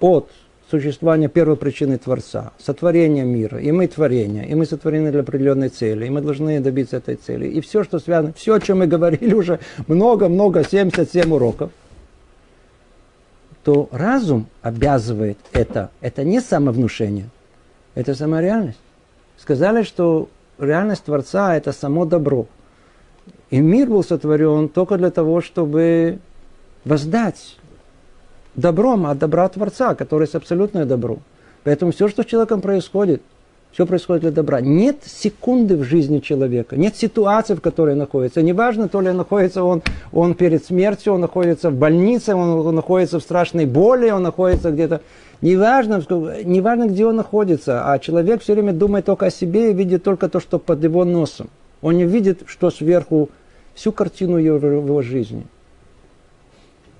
от 0.00 0.30
существования 0.70 1.28
первой 1.28 1.56
причины 1.56 1.98
Творца, 1.98 2.52
сотворения 2.58 3.24
мира, 3.24 3.58
и 3.58 3.70
мы 3.72 3.88
творение, 3.88 4.48
и 4.48 4.54
мы 4.54 4.64
сотворены 4.64 5.10
для 5.10 5.20
определенной 5.20 5.68
цели, 5.68 6.06
и 6.06 6.10
мы 6.10 6.22
должны 6.22 6.60
добиться 6.60 6.96
этой 6.96 7.16
цели. 7.16 7.46
И 7.46 7.60
все, 7.60 7.84
что 7.84 7.98
связано, 7.98 8.32
все, 8.32 8.54
о 8.54 8.60
чем 8.60 8.78
мы 8.78 8.86
говорили 8.86 9.34
уже 9.34 9.60
много-много, 9.86 10.64
77 10.64 11.32
уроков, 11.32 11.70
то 13.64 13.88
разум 13.92 14.46
обязывает 14.62 15.38
это. 15.52 15.90
Это 16.00 16.24
не 16.24 16.40
самовнушение, 16.40 17.28
это 17.94 18.14
сама 18.14 18.40
реальность. 18.40 18.80
Сказали, 19.36 19.82
что 19.82 20.28
реальность 20.58 21.04
Творца– 21.04 21.54
это 21.56 21.72
само 21.72 22.04
добро. 22.06 22.46
И 23.50 23.60
мир 23.60 23.88
был 23.88 24.02
сотворен 24.02 24.68
только 24.68 24.96
для 24.96 25.10
того, 25.10 25.42
чтобы 25.42 26.18
воздать 26.84 27.56
добром 28.54 29.06
от 29.06 29.18
добра 29.18 29.48
Творца, 29.48 29.94
который 29.94 30.24
есть 30.24 30.34
абсолютное 30.34 30.84
добро. 30.84 31.18
Поэтому 31.64 31.92
все, 31.92 32.08
что 32.08 32.22
с 32.22 32.26
человеком 32.26 32.60
происходит, 32.60 33.22
все 33.72 33.86
происходит 33.86 34.22
для 34.22 34.30
добра. 34.30 34.60
Нет 34.60 34.98
секунды 35.06 35.76
в 35.76 35.84
жизни 35.84 36.18
человека, 36.18 36.76
нет 36.76 36.94
ситуации, 36.96 37.54
в 37.54 37.60
которой 37.60 37.94
находится. 37.94 38.42
Неважно, 38.42 38.88
то 38.88 39.00
ли 39.00 39.10
находится 39.12 39.64
он, 39.64 39.82
он 40.12 40.34
перед 40.34 40.64
смертью, 40.64 41.14
он 41.14 41.22
находится 41.22 41.70
в 41.70 41.74
больнице, 41.74 42.34
он 42.34 42.74
находится 42.74 43.18
в 43.18 43.22
страшной 43.22 43.66
боли, 43.66 44.10
он 44.10 44.22
находится 44.22 44.70
где-то... 44.70 45.00
Неважно, 45.40 46.00
неважно, 46.44 46.86
где 46.86 47.04
он 47.04 47.16
находится, 47.16 47.90
а 47.90 47.98
человек 47.98 48.42
все 48.42 48.52
время 48.52 48.72
думает 48.72 49.06
только 49.06 49.26
о 49.26 49.30
себе 49.30 49.70
и 49.70 49.74
видит 49.74 50.04
только 50.04 50.28
то, 50.28 50.38
что 50.38 50.60
под 50.60 50.84
его 50.84 51.04
носом. 51.04 51.50
Он 51.80 51.96
не 51.96 52.04
видит, 52.04 52.42
что 52.46 52.70
сверху, 52.70 53.28
всю 53.74 53.90
картину 53.90 54.36
его, 54.36 54.64
его 54.64 55.02
жизни. 55.02 55.44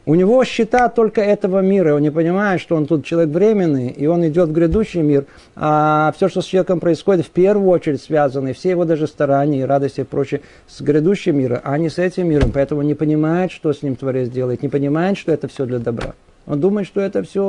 У 0.04 0.16
него 0.16 0.42
счета 0.44 0.88
только 0.88 1.20
этого 1.20 1.60
мира. 1.60 1.94
Он 1.94 2.02
не 2.02 2.10
понимает, 2.10 2.60
что 2.60 2.74
он 2.74 2.86
тут 2.86 3.04
человек 3.04 3.32
временный, 3.32 3.88
и 3.88 4.06
он 4.06 4.26
идет 4.26 4.48
в 4.48 4.52
грядущий 4.52 5.00
мир. 5.00 5.26
А 5.54 6.12
все, 6.16 6.28
что 6.28 6.40
с 6.40 6.46
человеком 6.46 6.80
происходит, 6.80 7.24
в 7.24 7.30
первую 7.30 7.70
очередь 7.70 8.02
связано, 8.02 8.48
и 8.48 8.52
все 8.52 8.70
его 8.70 8.84
даже 8.84 9.06
старания, 9.06 9.60
и 9.60 9.64
радости 9.64 10.00
и 10.00 10.04
прочее, 10.04 10.40
с 10.66 10.80
грядущим 10.80 11.38
миром, 11.38 11.60
а 11.62 11.78
не 11.78 11.88
с 11.88 11.98
этим 11.98 12.28
миром. 12.28 12.50
Поэтому 12.52 12.82
не 12.82 12.94
понимает, 12.94 13.52
что 13.52 13.72
с 13.72 13.82
ним 13.82 13.94
Творец 13.94 14.28
делает, 14.28 14.62
не 14.62 14.68
понимает, 14.68 15.18
что 15.18 15.30
это 15.30 15.46
все 15.46 15.66
для 15.66 15.78
добра. 15.78 16.14
Он 16.46 16.58
думает, 16.58 16.88
что 16.88 17.00
это 17.00 17.22
все 17.22 17.42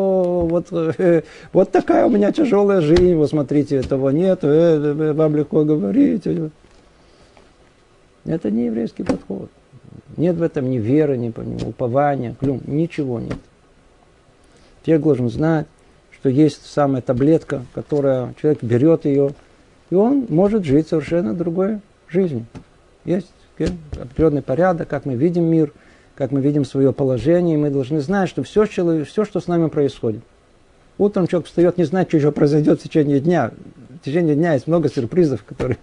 вот, 0.48 0.67
вот 1.53 1.72
такая 1.72 2.05
у 2.05 2.10
меня 2.12 2.31
тяжелая 2.31 2.81
жизнь, 2.81 3.15
вот 3.15 3.31
смотрите, 3.31 3.77
этого 3.77 4.10
нет, 4.10 4.39
э, 4.43 4.48
э, 4.48 5.13
вам 5.13 5.36
легко 5.36 5.63
говорить. 5.63 6.27
Это 8.25 8.51
не 8.51 8.65
еврейский 8.65 9.03
подход. 9.03 9.50
Нет 10.17 10.35
в 10.35 10.41
этом 10.41 10.69
ни 10.69 10.77
веры, 10.77 11.17
ни, 11.17 11.27
ни 11.27 11.63
упования, 11.63 12.35
клюм, 12.39 12.62
ничего 12.65 13.19
нет. 13.19 13.38
Человек 14.85 15.03
должен 15.03 15.29
знать, 15.29 15.67
что 16.12 16.29
есть 16.29 16.65
самая 16.65 17.01
таблетка, 17.01 17.65
которая 17.73 18.33
человек 18.41 18.63
берет 18.63 19.05
ее, 19.05 19.31
и 19.89 19.95
он 19.95 20.25
может 20.29 20.65
жить 20.65 20.88
совершенно 20.88 21.33
другой 21.33 21.79
жизнью. 22.07 22.45
Есть 23.05 23.31
определенный 24.00 24.41
порядок, 24.41 24.88
как 24.88 25.05
мы 25.05 25.15
видим 25.15 25.45
мир, 25.45 25.71
как 26.15 26.31
мы 26.31 26.41
видим 26.41 26.65
свое 26.65 26.93
положение, 26.93 27.55
и 27.55 27.57
мы 27.57 27.69
должны 27.69 28.00
знать, 28.01 28.29
что 28.29 28.43
все, 28.43 28.65
все, 28.65 29.25
что 29.25 29.39
с 29.39 29.47
нами 29.47 29.67
происходит. 29.67 30.21
Утром 30.97 31.27
человек 31.27 31.47
встает, 31.47 31.77
не 31.77 31.85
знает, 31.85 32.09
что 32.09 32.17
еще 32.17 32.31
произойдет 32.31 32.79
в 32.79 32.83
течение 32.83 33.19
дня. 33.19 33.51
В 34.01 34.05
течение 34.05 34.35
дня 34.35 34.53
есть 34.53 34.67
много 34.67 34.89
сюрпризов, 34.89 35.43
которые 35.43 35.77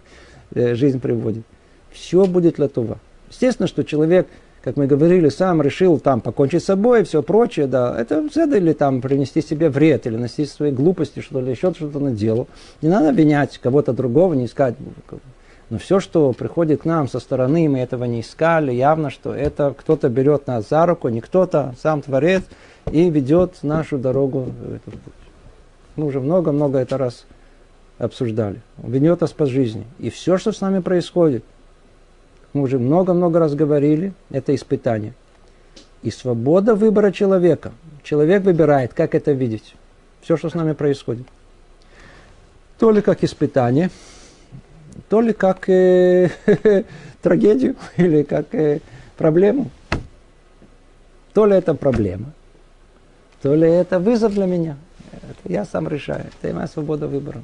э, 0.55 0.75
жизнь 0.75 1.01
приводит. 1.01 1.45
Все 1.91 2.27
будет 2.27 2.57
того. 2.73 2.99
Естественно, 3.31 3.69
что 3.69 3.85
человек, 3.85 4.29
как 4.63 4.77
мы 4.77 4.87
говорили, 4.87 5.29
сам 5.29 5.63
решил 5.63 5.99
там 5.99 6.21
покончить 6.21 6.63
с 6.63 6.67
собой 6.67 7.01
и 7.01 7.05
все 7.05 7.23
прочее, 7.23 7.67
да, 7.67 7.99
это 7.99 8.27
или 8.57 8.73
там 8.73 9.01
принести 9.01 9.41
себе 9.41 9.71
вред, 9.71 10.07
или 10.07 10.17
носить 10.17 10.51
свои 10.51 10.73
глупости, 10.73 11.21
что 11.21 11.41
ли, 11.41 11.51
еще 11.51 11.73
что-то 11.73 12.01
наделал. 12.01 12.49
Не 12.83 12.89
надо 12.89 13.11
обвинять 13.11 13.57
кого-то 13.59 13.93
другого, 13.93 14.35
не 14.35 14.47
искать. 14.47 14.75
Но 15.71 15.79
все, 15.79 16.01
что 16.01 16.33
приходит 16.33 16.83
к 16.83 16.85
нам 16.85 17.07
со 17.07 17.21
стороны, 17.21 17.69
мы 17.69 17.79
этого 17.79 18.03
не 18.05 18.23
искали, 18.23 18.73
явно, 18.73 19.09
что 19.09 19.33
это 19.33 19.73
кто-то 19.79 20.09
берет 20.09 20.49
нас 20.49 20.69
за 20.69 20.85
руку, 20.85 21.09
не 21.09 21.21
кто-то, 21.21 21.77
сам 21.81 22.03
Творец, 22.03 22.43
и 22.91 23.09
ведет 23.09 23.63
нашу 23.63 23.97
дорогу. 23.97 24.49
Мы 25.95 26.07
уже 26.07 26.19
много-много 26.19 26.79
это 26.79 26.99
раз 26.99 27.25
обсуждали. 27.99 28.63
Он 28.83 28.91
ведет 28.91 29.21
нас 29.21 29.31
по 29.31 29.47
жизни. 29.47 29.87
И 30.01 30.11
все, 30.11 30.39
что 30.39 30.51
с 30.51 30.61
нами 30.61 30.81
происходит– 30.81 31.45
мы 32.53 32.63
уже 32.63 32.79
много-много 32.79 33.39
раз 33.39 33.55
говорили, 33.55 34.13
это 34.31 34.55
испытание. 34.55 35.15
И 36.03 36.11
свобода 36.11 36.75
выбора 36.75 37.13
человека. 37.13 37.73
Человек 38.03 38.43
выбирает, 38.43 38.95
как 38.95 39.15
это 39.15 39.33
видеть. 39.33 39.75
Все, 40.23 40.37
что 40.37 40.51
с 40.51 40.55
нами 40.55 40.73
происходит. 40.73 41.27
то 42.79 42.91
ли 42.91 43.03
как 43.03 43.23
испытание, 43.23 43.91
то 45.09 45.21
ли 45.21 45.33
как 45.33 45.69
э, 45.69 46.31
трагедию 47.23 47.77
или 47.97 48.23
как 48.23 48.55
э, 48.55 48.81
проблему. 49.17 49.71
То 51.35 51.47
ли 51.47 51.55
это 51.57 51.75
проблема, 51.75 52.33
то 53.43 53.55
ли 53.55 53.69
это 53.69 54.01
вызов 54.01 54.35
для 54.35 54.47
меня. 54.47 54.77
Это 55.13 55.53
я 55.53 55.65
сам 55.65 55.87
решаю. 55.89 56.27
Это 56.43 56.55
моя 56.55 56.67
свобода 56.67 57.07
выбора. 57.07 57.43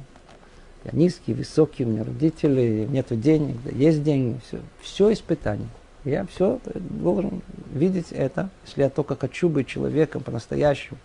Я 0.83 0.91
низкий, 0.93 1.33
высокий, 1.33 1.85
у 1.85 1.89
меня 1.89 2.03
родители, 2.03 2.87
нет 2.89 3.07
денег, 3.09 3.55
есть 3.73 4.03
деньги, 4.03 4.39
все. 4.47 4.59
Все 4.81 5.13
испытание. 5.13 5.67
Я 6.05 6.25
все 6.27 6.59
должен 6.75 7.41
видеть 7.73 8.11
это, 8.11 8.49
если 8.65 8.83
я 8.83 8.89
только 8.89 9.15
хочу 9.17 9.49
быть 9.49 9.67
человеком 9.67 10.23
по-настоящему, 10.23 10.97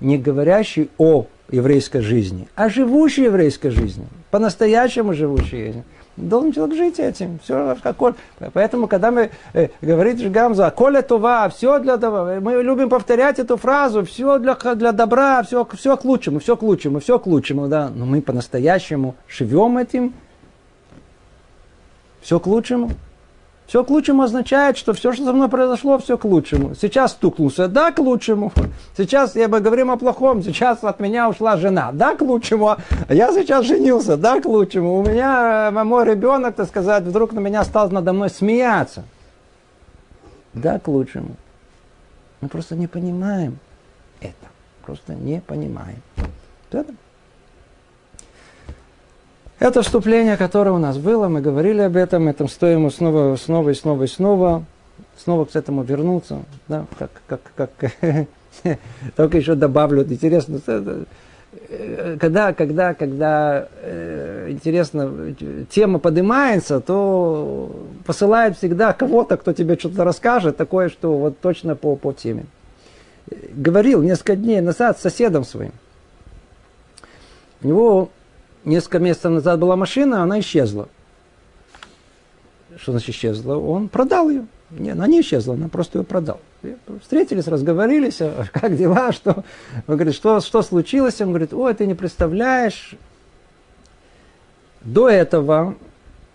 не 0.00 0.16
говорящий 0.16 0.90
о 0.96 1.26
еврейской 1.50 2.00
жизни, 2.00 2.46
а 2.54 2.68
живущей 2.68 3.24
еврейской 3.24 3.70
жизни, 3.70 4.06
по-настоящему 4.30 5.12
живущей 5.14 5.66
жизни. 5.66 5.84
Должен 6.18 6.52
человек 6.52 6.76
жить 6.76 6.98
этим. 6.98 7.38
Все, 7.42 7.76
какой. 7.82 8.14
Поэтому, 8.52 8.88
когда 8.88 9.10
мы 9.10 9.30
э, 9.52 9.68
говорит 9.80 10.30
Гамза, 10.30 10.70
коля 10.70 11.02
това, 11.02 11.48
все 11.48 11.78
для 11.78 11.96
того, 11.96 12.40
мы 12.40 12.62
любим 12.62 12.88
повторять 12.88 13.38
эту 13.38 13.56
фразу, 13.56 14.04
все 14.04 14.38
для, 14.38 14.54
для 14.54 14.92
добра, 14.92 15.42
все, 15.44 15.66
все 15.74 15.96
к 15.96 16.04
лучшему, 16.04 16.40
все 16.40 16.56
к 16.56 16.62
лучшему, 16.62 16.98
все 16.98 17.18
к 17.18 17.26
лучшему, 17.26 17.68
да. 17.68 17.90
Но 17.94 18.04
мы 18.04 18.20
по-настоящему 18.20 19.14
живем 19.28 19.78
этим, 19.78 20.12
все 22.20 22.40
к 22.40 22.46
лучшему. 22.46 22.90
Все 23.68 23.84
к 23.84 23.90
лучшему 23.90 24.22
означает, 24.22 24.78
что 24.78 24.94
все, 24.94 25.12
что 25.12 25.26
со 25.26 25.32
мной 25.34 25.50
произошло, 25.50 25.98
все 25.98 26.16
к 26.16 26.24
лучшему. 26.24 26.74
Сейчас 26.74 27.12
стукнулся, 27.12 27.68
да, 27.68 27.92
к 27.92 27.98
лучшему. 27.98 28.50
Сейчас 28.96 29.36
я 29.36 29.46
бы 29.46 29.60
говорим 29.60 29.90
о 29.90 29.98
плохом, 29.98 30.42
сейчас 30.42 30.82
от 30.84 31.00
меня 31.00 31.28
ушла 31.28 31.58
жена, 31.58 31.90
да, 31.92 32.16
к 32.16 32.22
лучшему. 32.22 32.76
Я 33.10 33.30
сейчас 33.34 33.66
женился, 33.66 34.16
да, 34.16 34.40
к 34.40 34.46
лучшему. 34.46 34.98
У 34.98 35.04
меня 35.04 35.68
э, 35.68 35.84
мой 35.84 36.06
ребенок, 36.06 36.54
так 36.54 36.66
сказать, 36.66 37.04
вдруг 37.04 37.34
на 37.34 37.40
меня 37.40 37.62
стал 37.62 37.90
надо 37.90 38.14
мной 38.14 38.30
смеяться. 38.30 39.04
Да, 40.54 40.78
к 40.78 40.88
лучшему. 40.88 41.36
Мы 42.40 42.48
просто 42.48 42.74
не 42.74 42.86
понимаем 42.86 43.58
это. 44.22 44.48
Просто 44.86 45.12
не 45.12 45.42
понимаем. 45.42 46.00
Это 46.70 46.86
это 49.58 49.82
вступление, 49.82 50.36
которое 50.36 50.70
у 50.70 50.78
нас 50.78 50.98
было, 50.98 51.28
мы 51.28 51.40
говорили 51.40 51.80
об 51.80 51.96
этом, 51.96 52.28
этом 52.28 52.48
стоим 52.48 52.90
снова, 52.90 53.36
снова 53.36 53.70
и 53.70 53.74
снова 53.74 54.04
и 54.04 54.06
снова, 54.06 54.64
снова 55.16 55.44
к 55.46 55.56
этому 55.56 55.82
вернуться, 55.82 56.38
да, 56.68 56.86
как, 56.98 57.10
как, 57.26 57.40
как, 57.56 57.92
только 59.16 59.38
еще 59.38 59.54
добавлю, 59.56 60.04
интересно, 60.04 60.60
э, 60.66 62.16
когда, 62.20 62.52
когда, 62.52 62.94
когда, 62.94 63.68
э, 63.82 64.46
интересно, 64.50 65.34
тема 65.70 65.98
поднимается, 65.98 66.80
то 66.80 67.74
посылает 68.06 68.56
всегда 68.56 68.92
кого-то, 68.92 69.36
кто 69.36 69.52
тебе 69.52 69.76
что-то 69.76 70.04
расскажет, 70.04 70.56
такое, 70.56 70.88
что 70.88 71.18
вот 71.18 71.40
точно 71.40 71.74
по, 71.74 71.96
по 71.96 72.12
теме. 72.12 72.46
Говорил 73.52 74.02
несколько 74.02 74.36
дней 74.36 74.60
назад 74.60 74.98
с 74.98 75.02
соседом 75.02 75.44
своим. 75.44 75.72
У 77.62 77.66
него 77.66 78.10
несколько 78.68 78.98
месяцев 78.98 79.30
назад 79.32 79.58
была 79.58 79.76
машина, 79.76 80.22
она 80.22 80.40
исчезла. 80.40 80.88
Что 82.76 82.92
значит 82.92 83.10
исчезла? 83.10 83.56
Он 83.56 83.88
продал 83.88 84.30
ее. 84.30 84.46
Не, 84.70 84.90
она 84.90 85.06
не 85.06 85.22
исчезла, 85.22 85.54
она 85.54 85.68
просто 85.68 85.98
ее 85.98 86.04
продал. 86.04 86.40
Встретились, 87.00 87.48
разговорились, 87.48 88.20
а 88.20 88.44
как 88.52 88.76
дела, 88.76 89.12
что? 89.12 89.44
Он 89.86 89.96
говорит, 89.96 90.14
что, 90.14 90.40
что 90.40 90.62
случилось? 90.62 91.20
Он 91.20 91.28
говорит, 91.28 91.52
ой, 91.52 91.74
ты 91.74 91.86
не 91.86 91.94
представляешь. 91.94 92.94
До 94.82 95.08
этого, 95.08 95.74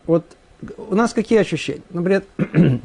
вот 0.05 0.25
у 0.77 0.95
нас 0.95 1.13
какие 1.13 1.39
ощущения? 1.39 1.83
Например, 1.91 2.23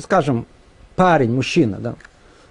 скажем, 0.00 0.46
парень, 0.94 1.32
мужчина, 1.32 1.78
да, 1.78 1.94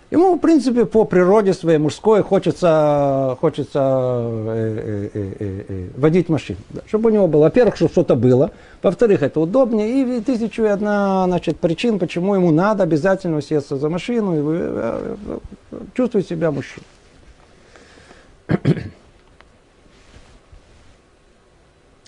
Ему, 0.09 0.35
в 0.35 0.39
принципе, 0.39 0.85
по 0.85 1.03
природе 1.03 1.53
своей 1.53 1.79
мужской 1.79 2.23
хочется, 2.23 3.35
хочется 3.41 3.79
э, 3.81 5.09
э, 5.13 5.31
э, 5.37 5.63
э, 5.67 5.87
водить 5.97 6.29
машину. 6.29 6.59
Да, 6.69 6.81
чтобы 6.87 7.09
у 7.09 7.13
него 7.13 7.27
было, 7.27 7.41
во-первых, 7.41 7.75
чтобы 7.75 7.91
что-то 7.91 8.15
было, 8.15 8.51
во-вторых, 8.81 9.21
это 9.21 9.41
удобнее, 9.41 10.17
и 10.17 10.21
тысячу 10.21 10.63
и 10.63 10.67
одна 10.67 11.25
значит, 11.25 11.59
причин, 11.59 11.99
почему 11.99 12.35
ему 12.35 12.51
надо 12.51 12.83
обязательно 12.83 13.41
сесть 13.41 13.67
за 13.67 13.89
машину 13.89 14.33
и 14.33 14.39
э, 14.39 15.15
э, 15.71 15.79
чувствовать 15.93 16.27
себя 16.27 16.51
мужчиной. 16.51 16.85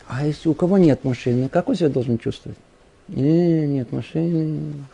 А 0.08 0.26
если 0.26 0.48
у 0.48 0.54
кого 0.54 0.78
нет 0.78 1.04
машины, 1.04 1.50
как 1.50 1.68
он 1.68 1.76
себя 1.76 1.90
должен 1.90 2.18
чувствовать? 2.18 2.58
Не, 3.10 3.68
нет 3.68 3.92
машины. 3.92 4.86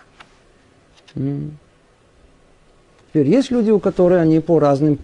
Теперь 3.15 3.29
есть 3.29 3.49
люди, 3.49 3.71
у 3.71 3.79
которых 3.79 4.19
они 4.19 4.41
по 4.41 4.59
разным 4.59 4.99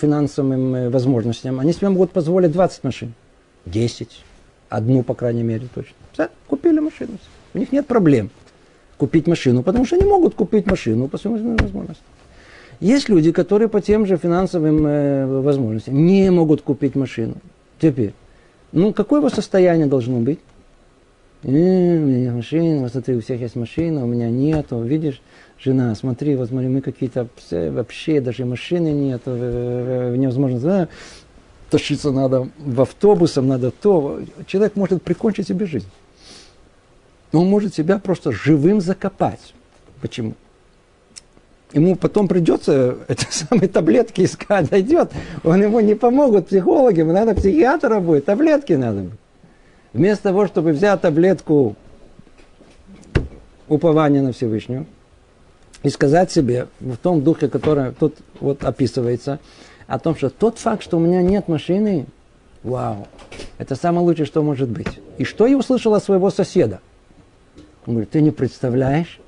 финансовым 0.00 0.74
э, 0.74 0.88
возможностям, 0.88 1.60
они 1.60 1.74
себе 1.74 1.90
могут 1.90 2.10
позволить 2.10 2.50
20 2.50 2.82
машин, 2.82 3.12
10, 3.66 4.24
одну, 4.70 5.02
по 5.02 5.12
крайней 5.12 5.42
мере, 5.42 5.68
точно. 5.74 5.94
Все, 6.12 6.28
купили 6.46 6.78
машину. 6.78 7.18
У 7.52 7.58
них 7.58 7.70
нет 7.70 7.86
проблем 7.86 8.30
купить 8.96 9.26
машину, 9.26 9.62
потому 9.62 9.84
что 9.84 9.96
они 9.96 10.06
могут 10.06 10.34
купить 10.34 10.64
машину 10.64 11.08
по 11.08 11.18
своим 11.18 11.58
возможностям. 11.58 12.06
Есть 12.80 13.10
люди, 13.10 13.32
которые 13.32 13.68
по 13.68 13.82
тем 13.82 14.06
же 14.06 14.16
финансовым 14.16 14.86
э, 14.86 15.26
возможностям 15.42 15.94
не 15.94 16.30
могут 16.30 16.62
купить 16.62 16.94
машину. 16.94 17.34
Теперь, 17.78 18.14
ну 18.72 18.94
какое 18.94 19.20
его 19.20 19.28
состояние 19.28 19.88
должно 19.88 20.20
быть? 20.20 20.38
Э, 21.42 21.48
у 21.48 21.50
меня 21.50 22.18
нет 22.18 22.34
машины, 22.34 22.88
смотри, 22.88 23.16
у 23.16 23.20
всех 23.20 23.42
есть 23.42 23.56
машина, 23.56 24.04
у 24.04 24.06
меня 24.06 24.30
нету, 24.30 24.80
видишь? 24.80 25.20
Жена, 25.62 25.94
смотри, 25.94 26.36
вот 26.36 26.48
смотри, 26.48 26.68
мы 26.68 26.80
какие-то 26.80 27.28
вообще 27.50 28.20
даже 28.20 28.44
машины 28.44 28.88
нет, 28.88 29.26
невозможно, 29.26 30.88
тащиться 31.70 32.10
надо 32.10 32.48
в 32.58 32.80
автобусом, 32.82 33.48
надо 33.48 33.70
то. 33.70 34.20
Человек 34.46 34.76
может 34.76 35.02
прикончить 35.02 35.48
себе 35.48 35.66
жизнь. 35.66 35.88
Он 37.32 37.46
может 37.48 37.74
себя 37.74 37.98
просто 37.98 38.30
живым 38.30 38.80
закопать. 38.80 39.54
Почему? 40.02 40.34
Ему 41.72 41.96
потом 41.96 42.28
придется 42.28 42.98
эти 43.08 43.26
самые 43.30 43.68
таблетки 43.68 44.22
искать, 44.22 44.68
дойдет, 44.68 45.10
он 45.42 45.62
ему 45.62 45.80
не 45.80 45.94
помогут, 45.94 46.48
психологи, 46.48 47.00
ему 47.00 47.12
надо 47.12 47.34
психиатра 47.34 48.00
будет, 48.00 48.26
таблетки 48.26 48.74
надо. 48.74 49.06
Вместо 49.94 50.24
того, 50.24 50.46
чтобы 50.46 50.72
взять 50.72 51.00
таблетку 51.00 51.76
упования 53.68 54.20
на 54.20 54.32
Всевышнего, 54.32 54.84
и 55.82 55.88
сказать 55.88 56.30
себе 56.30 56.68
в 56.80 56.96
том 56.96 57.22
духе, 57.22 57.48
который 57.48 57.92
тут 57.92 58.16
вот 58.40 58.64
описывается, 58.64 59.38
о 59.86 59.98
том, 59.98 60.16
что 60.16 60.30
тот 60.30 60.58
факт, 60.58 60.82
что 60.82 60.96
у 60.96 61.00
меня 61.00 61.22
нет 61.22 61.48
машины, 61.48 62.06
вау, 62.62 63.08
это 63.58 63.74
самое 63.74 64.06
лучшее, 64.06 64.26
что 64.26 64.42
может 64.42 64.68
быть. 64.68 65.00
И 65.18 65.24
что 65.24 65.46
я 65.46 65.56
услышал 65.56 65.94
от 65.94 66.04
своего 66.04 66.30
соседа? 66.30 66.80
Он 67.86 67.94
говорит, 67.94 68.10
ты 68.10 68.20
не 68.20 68.30
представляешь, 68.30 69.20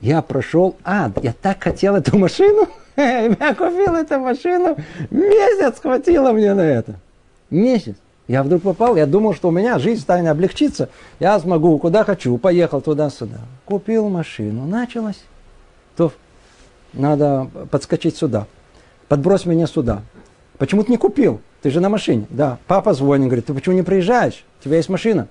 я 0.00 0.22
прошел 0.22 0.76
ад, 0.82 1.22
я 1.22 1.34
так 1.40 1.62
хотел 1.62 1.94
эту 1.94 2.18
машину, 2.18 2.68
я 2.96 3.54
купил 3.54 3.94
эту 3.94 4.18
машину, 4.18 4.76
месяц 5.10 5.78
хватило 5.80 6.32
мне 6.32 6.54
на 6.54 6.62
это. 6.62 6.94
Месяц. 7.50 7.96
Я 8.26 8.42
вдруг 8.42 8.62
попал, 8.62 8.96
я 8.96 9.06
думал, 9.06 9.34
что 9.34 9.48
у 9.48 9.52
меня 9.52 9.78
жизнь 9.78 10.00
станет 10.00 10.28
облегчиться, 10.28 10.88
я 11.20 11.38
смогу, 11.38 11.78
куда 11.78 12.02
хочу, 12.02 12.36
поехал 12.38 12.80
туда-сюда. 12.80 13.38
Купил 13.66 14.08
машину, 14.08 14.66
началось 14.66 15.22
то 15.96 16.12
надо 16.92 17.48
подскочить 17.70 18.16
сюда. 18.16 18.46
Подбрось 19.08 19.46
меня 19.46 19.66
сюда. 19.66 20.02
Почему 20.58 20.82
ты 20.82 20.90
не 20.90 20.98
купил? 20.98 21.40
Ты 21.62 21.70
же 21.70 21.80
на 21.80 21.88
машине. 21.88 22.26
Да. 22.30 22.58
Папа 22.66 22.94
звонит, 22.94 23.26
говорит, 23.26 23.46
ты 23.46 23.54
почему 23.54 23.74
не 23.74 23.82
приезжаешь? 23.82 24.44
У 24.60 24.64
тебя 24.64 24.76
есть 24.76 24.88
машина. 24.88 25.28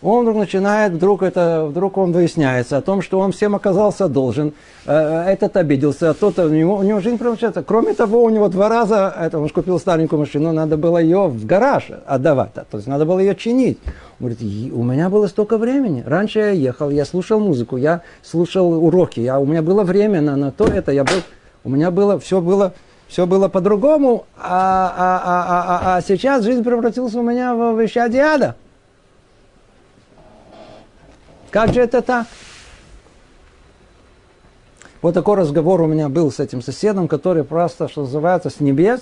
Он 0.00 0.22
вдруг 0.22 0.36
начинает, 0.36 0.92
вдруг, 0.92 1.22
это, 1.22 1.66
вдруг 1.68 1.98
он 1.98 2.12
выясняется 2.12 2.76
о 2.76 2.82
том, 2.82 3.02
что 3.02 3.18
он 3.18 3.32
всем 3.32 3.56
оказался 3.56 4.08
должен. 4.08 4.52
Э, 4.86 5.24
этот 5.26 5.56
обиделся, 5.56 6.10
а 6.10 6.14
тот, 6.14 6.38
у 6.38 6.48
него, 6.48 6.76
у 6.76 6.82
него 6.82 7.00
жизнь 7.00 7.18
превращается. 7.18 7.64
Кроме 7.64 7.94
того, 7.94 8.22
у 8.22 8.28
него 8.28 8.48
два 8.48 8.68
раза, 8.68 9.12
это, 9.18 9.40
он 9.40 9.48
же 9.48 9.54
купил 9.54 9.80
старенькую 9.80 10.20
машину, 10.20 10.52
надо 10.52 10.76
было 10.76 10.98
ее 10.98 11.26
в 11.26 11.44
гараж 11.46 11.90
отдавать. 12.06 12.54
То 12.54 12.76
есть 12.76 12.86
надо 12.86 13.06
было 13.06 13.18
ее 13.18 13.34
чинить. 13.34 13.78
Он 14.20 14.28
говорит, 14.28 14.72
у 14.72 14.82
меня 14.84 15.10
было 15.10 15.26
столько 15.26 15.58
времени. 15.58 16.04
Раньше 16.06 16.38
я 16.38 16.50
ехал, 16.50 16.90
я 16.90 17.04
слушал 17.04 17.40
музыку, 17.40 17.76
я 17.76 18.02
слушал 18.22 18.72
уроки, 18.84 19.18
я, 19.18 19.40
у 19.40 19.46
меня 19.46 19.62
было 19.62 19.82
время 19.82 20.20
на, 20.20 20.36
на 20.36 20.52
то, 20.52 20.64
это, 20.64 20.92
я 20.92 21.02
был, 21.02 21.22
у 21.64 21.70
меня 21.70 21.90
было, 21.90 22.20
все 22.20 22.40
было, 22.40 22.72
все 23.08 23.26
было 23.26 23.48
по-другому, 23.48 24.26
а, 24.36 24.94
а, 24.96 25.22
а, 25.24 25.44
а, 25.48 25.94
а, 25.94 25.96
а 25.96 26.02
сейчас 26.02 26.44
жизнь 26.44 26.62
превратилась 26.62 27.14
у 27.14 27.22
меня 27.22 27.54
в, 27.54 27.72
в 27.72 27.84
исчадие 27.84 28.22
ада. 28.22 28.54
Как 31.50 31.72
же 31.72 31.80
это 31.80 32.02
так? 32.02 32.26
Вот 35.00 35.14
такой 35.14 35.36
разговор 35.36 35.80
у 35.80 35.86
меня 35.86 36.08
был 36.08 36.30
с 36.32 36.40
этим 36.40 36.60
соседом, 36.60 37.06
который 37.08 37.44
просто, 37.44 37.88
что 37.88 38.02
называется, 38.02 38.50
с 38.50 38.58
небес 38.58 39.00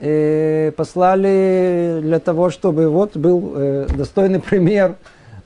э, 0.00 0.70
послали 0.76 2.00
для 2.02 2.20
того, 2.20 2.50
чтобы 2.50 2.88
вот 2.88 3.16
был 3.16 3.54
э, 3.56 3.86
достойный 3.96 4.40
пример, 4.40 4.96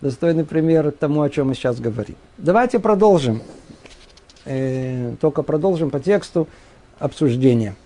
достойный 0.01 0.45
пример 0.45 0.91
тому, 0.91 1.23
о 1.23 1.31
чем 1.31 1.49
мы 1.49 1.55
сейчас 1.55 1.79
говорим. 1.79 2.17
Давайте 2.38 2.81
продолжим. 2.81 3.41
Э, 4.45 5.14
только 5.21 5.43
продолжим 5.43 5.91
по 5.91 6.01
тексту 6.01 6.49
обсуждения. 6.99 7.77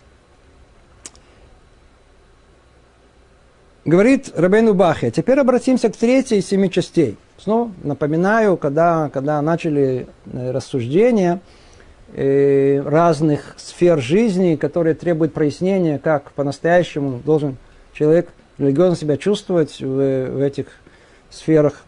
Говорит 3.84 4.30
Рабейну 4.34 4.74
Бахе, 4.74 5.10
теперь 5.10 5.40
обратимся 5.40 5.90
к 5.90 5.96
третьей 5.96 6.38
из 6.38 6.46
семи 6.46 6.70
частей. 6.70 7.18
Снова 7.42 7.72
напоминаю, 7.82 8.56
когда, 8.56 9.10
когда 9.12 9.42
начали 9.42 10.06
э, 10.32 10.52
рассуждения 10.52 11.40
э, 12.14 12.80
разных 12.80 13.56
сфер 13.56 14.00
жизни, 14.00 14.54
которые 14.54 14.94
требуют 14.94 15.34
прояснения, 15.34 15.98
как 15.98 16.30
по-настоящему 16.32 17.20
должен 17.24 17.56
человек 17.94 18.28
религиозно 18.58 18.94
себя 18.94 19.16
чувствовать 19.16 19.80
в, 19.80 19.86
в 19.86 20.40
этих 20.40 20.66
сферах, 21.30 21.82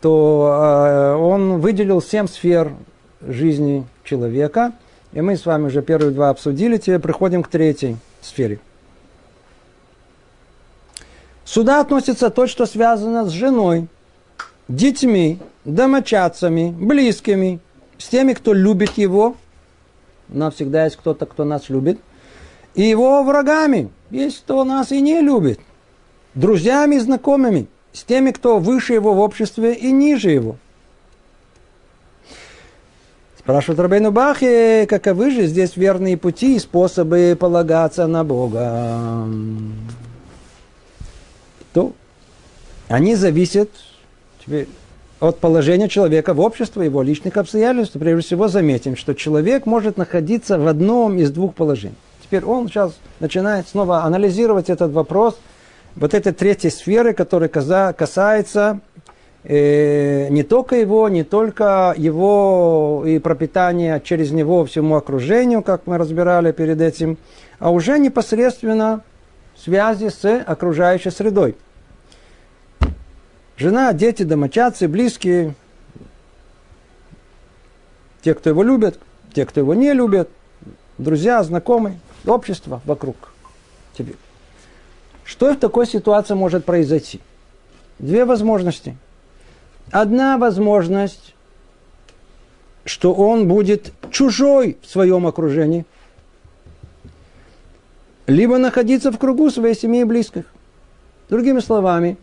то 0.00 0.54
э, 0.54 1.14
он 1.16 1.58
выделил 1.58 2.00
семь 2.00 2.28
сфер 2.28 2.72
жизни 3.20 3.84
человека. 4.04 4.74
И 5.12 5.20
мы 5.20 5.36
с 5.36 5.44
вами 5.44 5.66
уже 5.66 5.82
первые 5.82 6.12
два 6.12 6.28
обсудили, 6.28 6.76
теперь 6.76 7.00
приходим 7.00 7.42
к 7.42 7.48
третьей 7.48 7.96
сфере– 8.22 8.60
Сюда 11.50 11.80
относится 11.80 12.30
то, 12.30 12.46
что 12.46 12.64
связано 12.64 13.24
с 13.24 13.30
женой, 13.30 13.88
детьми, 14.76 15.38
домочадцами, 15.64 16.70
близкими, 16.70 17.60
с 17.98 18.08
теми, 18.08 18.32
кто 18.32 18.52
любит 18.52 18.98
его. 18.98 19.36
Нас 20.28 20.54
всегда 20.54 20.84
есть 20.84 20.96
кто-то, 20.96 21.26
кто 21.26 21.44
нас 21.44 21.68
любит. 21.68 22.00
И 22.74 22.82
его 22.82 23.22
врагами. 23.22 23.90
Есть 24.10 24.38
кто 24.38 24.64
нас 24.64 24.92
и 24.92 25.00
не 25.00 25.20
любит. 25.20 25.60
Друзьями 26.34 26.96
и 26.96 27.00
знакомыми. 27.00 27.66
С 27.92 28.04
теми, 28.04 28.30
кто 28.30 28.58
выше 28.58 28.94
его 28.94 29.14
в 29.14 29.18
обществе 29.18 29.74
и 29.74 29.90
ниже 29.90 30.30
его. 30.30 30.56
Спрашивает 33.38 33.80
Рабейну 33.80 34.12
Бахи, 34.12 34.86
каковы 34.88 35.30
же 35.32 35.46
здесь 35.46 35.76
верные 35.76 36.16
пути 36.16 36.56
и 36.56 36.60
способы 36.60 37.36
полагаться 37.38 38.06
на 38.06 38.22
Бога 38.22 39.26
то 41.72 41.92
они 42.88 43.14
зависят 43.14 43.70
от 45.20 45.38
положения 45.38 45.88
человека 45.88 46.34
в 46.34 46.40
обществе, 46.40 46.86
его 46.86 47.02
личных 47.02 47.36
обстоятельств. 47.36 47.96
Прежде 47.98 48.22
всего 48.26 48.48
заметим, 48.48 48.96
что 48.96 49.14
человек 49.14 49.66
может 49.66 49.96
находиться 49.96 50.58
в 50.58 50.66
одном 50.66 51.18
из 51.18 51.30
двух 51.30 51.54
положений. 51.54 51.96
Теперь 52.22 52.44
он 52.44 52.68
сейчас 52.68 52.96
начинает 53.20 53.68
снова 53.68 54.04
анализировать 54.04 54.70
этот 54.70 54.92
вопрос, 54.92 55.38
вот 55.96 56.14
этой 56.14 56.32
третьей 56.32 56.70
сферы, 56.70 57.12
которая 57.12 57.48
касается 57.48 58.80
э, 59.44 60.28
не 60.30 60.42
только 60.42 60.76
его, 60.76 61.08
не 61.08 61.24
только 61.24 61.92
его 61.96 63.02
и 63.06 63.18
пропитания 63.18 64.00
через 64.00 64.30
него 64.30 64.64
всему 64.64 64.96
окружению, 64.96 65.62
как 65.62 65.86
мы 65.86 65.98
разбирали 65.98 66.52
перед 66.52 66.80
этим, 66.80 67.18
а 67.58 67.70
уже 67.70 67.98
непосредственно 67.98 69.02
связи 69.56 70.08
с 70.08 70.24
окружающей 70.46 71.10
средой. 71.10 71.56
Жена, 73.60 73.92
дети, 73.92 74.22
домочадцы, 74.22 74.88
близкие, 74.88 75.54
те, 78.22 78.32
кто 78.32 78.48
его 78.48 78.62
любят, 78.62 78.98
те, 79.34 79.44
кто 79.44 79.60
его 79.60 79.74
не 79.74 79.92
любят, 79.92 80.30
друзья, 80.96 81.42
знакомые, 81.42 82.00
общество 82.26 82.80
вокруг 82.86 83.16
тебе. 83.92 84.14
Что 85.24 85.52
в 85.52 85.58
такой 85.58 85.86
ситуации 85.86 86.32
может 86.32 86.64
произойти? 86.64 87.20
Две 87.98 88.24
возможности. 88.24 88.96
Одна 89.90 90.38
возможность, 90.38 91.34
что 92.86 93.12
он 93.12 93.46
будет 93.46 93.92
чужой 94.10 94.78
в 94.80 94.86
своем 94.86 95.26
окружении– 95.26 95.84
либо 98.30 98.58
находиться 98.58 99.10
в 99.10 99.18
кругу 99.18 99.50
своей 99.50 99.74
семьи 99.74 100.00
и 100.02 100.04
близких. 100.04 100.44
Другими 101.28 101.58
словами, 101.58 102.16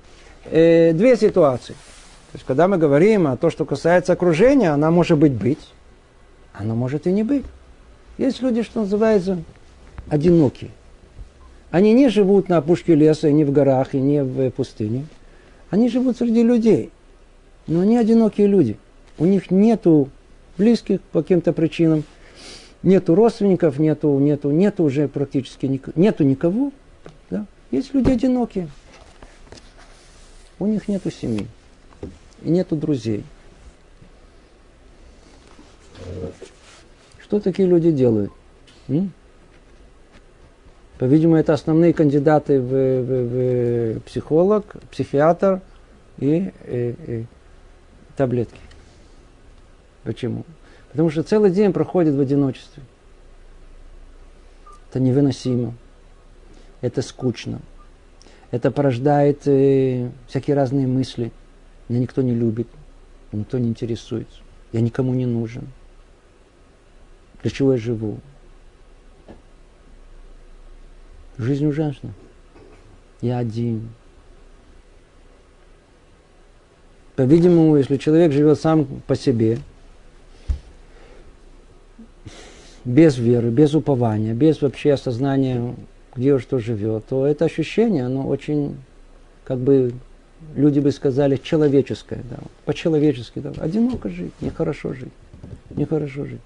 э, 0.51 0.93
две 0.93 1.15
ситуации. 1.15 1.73
То 1.73 2.35
есть, 2.35 2.45
когда 2.45 2.67
мы 2.67 2.77
говорим 2.77 3.27
о 3.27 3.37
том, 3.37 3.49
что 3.49 3.65
касается 3.65 4.13
окружения, 4.13 4.71
она 4.71 4.91
может 4.91 5.17
быть 5.17 5.33
быть, 5.33 5.73
она 6.53 6.75
может 6.75 7.07
и 7.07 7.11
не 7.11 7.23
быть. 7.23 7.45
Есть 8.17 8.41
люди, 8.41 8.63
что 8.63 8.81
называется, 8.81 9.39
одинокие. 10.09 10.71
Они 11.71 11.93
не 11.93 12.09
живут 12.09 12.49
на 12.49 12.57
опушке 12.57 12.95
леса, 12.95 13.31
не 13.31 13.43
в 13.43 13.51
горах, 13.51 13.93
и 13.93 13.99
не 13.99 14.23
в 14.23 14.49
пустыне. 14.51 15.05
Они 15.69 15.89
живут 15.89 16.17
среди 16.17 16.43
людей. 16.43 16.91
Но 17.67 17.81
они 17.81 17.97
одинокие 17.97 18.47
люди. 18.47 18.77
У 19.17 19.25
них 19.25 19.51
нету 19.51 20.09
близких 20.57 21.01
по 21.01 21.21
каким-то 21.21 21.53
причинам– 21.53 22.03
нету 22.83 23.15
родственников, 23.15 23.79
нету, 23.79 24.17
нету, 24.19 24.51
нету 24.51 24.83
уже 24.83 25.07
практически 25.07 25.65
ник, 25.65 25.89
нету 25.95 26.23
никого. 26.23 26.71
Да? 27.29 27.45
Есть 27.71 27.93
люди 27.93 28.11
одинокие. 28.11 28.69
У 30.59 30.65
них 30.65 30.87
нету 30.87 31.11
семьи. 31.11 31.47
И 32.41 32.49
нету 32.49 32.75
друзей. 32.75 33.23
Что 37.19 37.39
такие 37.39 37.67
люди 37.67 37.91
делают? 37.91 38.31
По-видимому, 40.97 41.37
это 41.37 41.53
основные 41.53 41.93
кандидаты 41.93 42.59
в, 42.59 42.69
в, 42.69 43.97
в 43.97 43.99
психолог, 44.01 44.77
психиатр 44.89 45.61
и, 46.17 46.51
и, 46.65 46.95
и 47.05 47.25
таблетки. 48.15 48.59
Почему? 50.03 50.43
Потому 50.91 51.11
что 51.11 51.21
целый 51.21 51.51
день 51.51 51.73
проходит 51.73 52.15
в 52.15 52.19
одиночестве. 52.19 52.81
Это 54.89 54.99
невыносимо. 54.99 55.75
Это 56.81 57.01
скучно. 57.01 57.59
Это 58.51 58.71
порождает 58.71 59.45
э, 59.45 60.09
всякие 60.27 60.55
разные 60.55 60.87
мысли. 60.87 61.31
Меня 61.89 62.01
никто 62.01 62.21
не 62.21 62.33
любит, 62.33 62.67
никто 63.31 63.57
не 63.57 63.69
интересуется. 63.69 64.39
Я 64.71 64.81
никому 64.81 65.13
не 65.13 65.25
нужен. 65.25 65.67
Для 67.41 67.51
чего 67.51 67.73
я 67.73 67.77
живу? 67.77 68.19
Жизнь 71.37 71.65
ужасна. 71.65 72.13
Я 73.21 73.37
один. 73.37 73.89
По-видимому, 77.15 77.77
если 77.77 77.97
человек 77.97 78.31
живет 78.31 78.59
сам 78.59 78.85
по 79.07 79.15
себе, 79.15 79.59
без 82.85 83.17
веры, 83.17 83.49
без 83.49 83.73
упования, 83.73 84.33
без 84.33 84.61
вообще 84.61 84.93
осознания, 84.93 85.75
где 86.17 86.39
что 86.39 86.57
живет, 86.57 87.05
то 87.05 87.27
это 87.27 87.45
ощущение, 87.45 88.05
оно 88.05 88.27
очень, 88.27 88.75
как 89.45 89.59
бы, 89.59 89.93
люди 90.55 90.79
бы 90.79 90.91
сказали, 90.91 91.37
человеческое, 91.37 92.23
да, 92.29 92.37
по-человечески, 92.65 93.39
да, 93.39 93.51
одиноко 93.61 94.09
жить, 94.09 94.33
нехорошо 94.41 94.93
жить, 94.93 95.13
нехорошо 95.69 96.25
жить. 96.25 96.41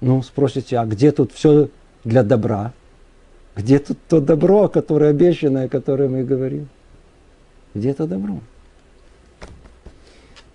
Ну, 0.00 0.22
спросите, 0.22 0.78
а 0.78 0.86
где 0.86 1.10
тут 1.10 1.32
все 1.32 1.68
для 2.04 2.22
добра? 2.22 2.72
Где 3.56 3.80
тут 3.80 3.98
то 4.08 4.20
добро, 4.20 4.68
которое 4.68 5.10
обещанное, 5.10 5.66
о 5.66 5.68
котором 5.68 6.12
мы 6.12 6.22
говорим? 6.22 6.68
Где 7.74 7.90
это 7.90 8.06
добро? 8.06 8.38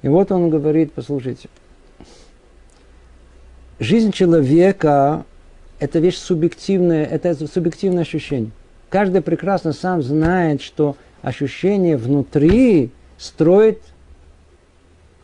И 0.02 0.08
вот 0.08 0.32
он 0.32 0.50
говорит, 0.50 0.94
послушайте, 0.94 1.50
жизнь 3.80 4.12
человека– 4.12 5.26
это 5.82 5.98
вещь 5.98 6.18
субъективная, 6.18 7.06
это 7.06 7.34
субъективное 7.48 8.04
ощущение. 8.04 8.52
Каждый 8.90 9.24
прекрасно 9.24 9.74
сам 9.74 10.04
знает, 10.04 10.62
что 10.62 10.96
ощущение 11.24 11.98
внутри 11.98 12.92
строит, 13.18 13.82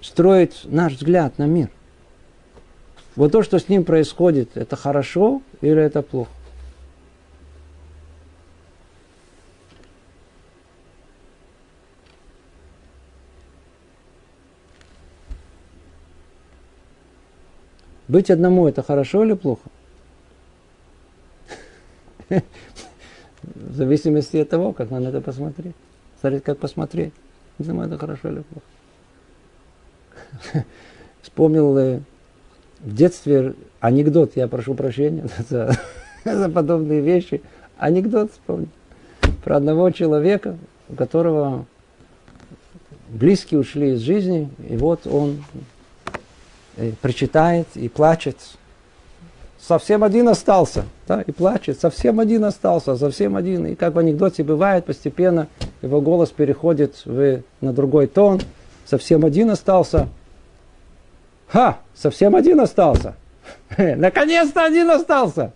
строит 0.02 0.56
наш 0.63 0.93
взгляд 0.93 1.38
на 1.38 1.46
мир. 1.46 1.70
Вот 3.15 3.34
то, 3.34 3.43
что 3.43 3.60
с 3.60 3.70
ним 3.70 3.84
происходит, 3.84 4.58
это 4.58 4.76
хорошо 4.76 5.43
или 5.62 5.80
это 5.80 6.02
плохо? 6.02 6.32
Быть 18.08 18.32
одному 18.32 18.67
это 18.67 18.82
хорошо 18.82 19.24
или 19.24 19.34
плохо? 19.34 19.70
В 22.30 23.74
зависимости 23.76 24.38
от 24.38 24.50
того, 24.50 24.74
как 24.74 24.90
на 24.90 24.98
это 24.98 25.22
посмотреть. 25.22 25.76
Смотреть, 26.20 26.44
как 26.44 26.58
посмотреть. 26.58 27.13
Не 27.60 27.66
знаю, 27.66 27.88
это 27.88 27.98
хорошо 27.98 28.30
или 28.30 28.44
плохо. 28.44 28.66
Вспомнил 31.22 31.78
э, 31.78 32.00
в 32.80 32.96
детстве 32.96 33.54
анекдот, 33.80 34.36
я 34.36 34.48
прошу 34.48 34.74
прощения 34.76 35.28
за 35.50 35.78
за 36.36 36.50
подобные 36.50 37.02
вещи. 37.02 37.42
Анекдот 37.78 38.32
вспомнил 38.32 38.70
про 39.44 39.58
одного 39.58 39.92
человека, 39.92 40.58
у 40.90 40.96
которого 40.96 41.66
близкие 43.10 43.60
ушли 43.60 43.94
из 43.94 44.00
жизни, 44.00 44.50
и 44.68 44.78
вот 44.78 45.06
он 45.08 45.44
э, 46.76 46.92
прочитает 47.02 47.68
и 47.76 47.88
плачет. 47.88 48.38
Совсем 49.60 50.04
один 50.04 50.30
остался, 50.30 50.86
да, 51.08 51.22
и 51.22 51.32
плачет. 51.32 51.80
Совсем 51.80 52.20
один 52.20 52.46
остался, 52.46 52.96
совсем 52.96 53.36
один. 53.36 53.65
И 53.67 53.76
как 53.76 53.96
в 53.96 54.00
анекдоте 54.00 54.43
бывает, 54.43 54.86
постепенно 54.86 55.48
его 55.82 56.00
голос 56.00 56.30
переходит 56.30 57.02
в, 57.06 57.41
на 57.62 57.74
другой 57.74 58.08
тон. 58.08 58.39
Совсем 58.86 59.26
один 59.26 59.50
остался. 59.50 60.08
Ха, 61.48 61.80
совсем 61.96 62.36
один 62.36 62.60
остался. 62.62 63.15
Наконец-то 63.78 64.65
один 64.65 64.89
остался. 64.91 65.52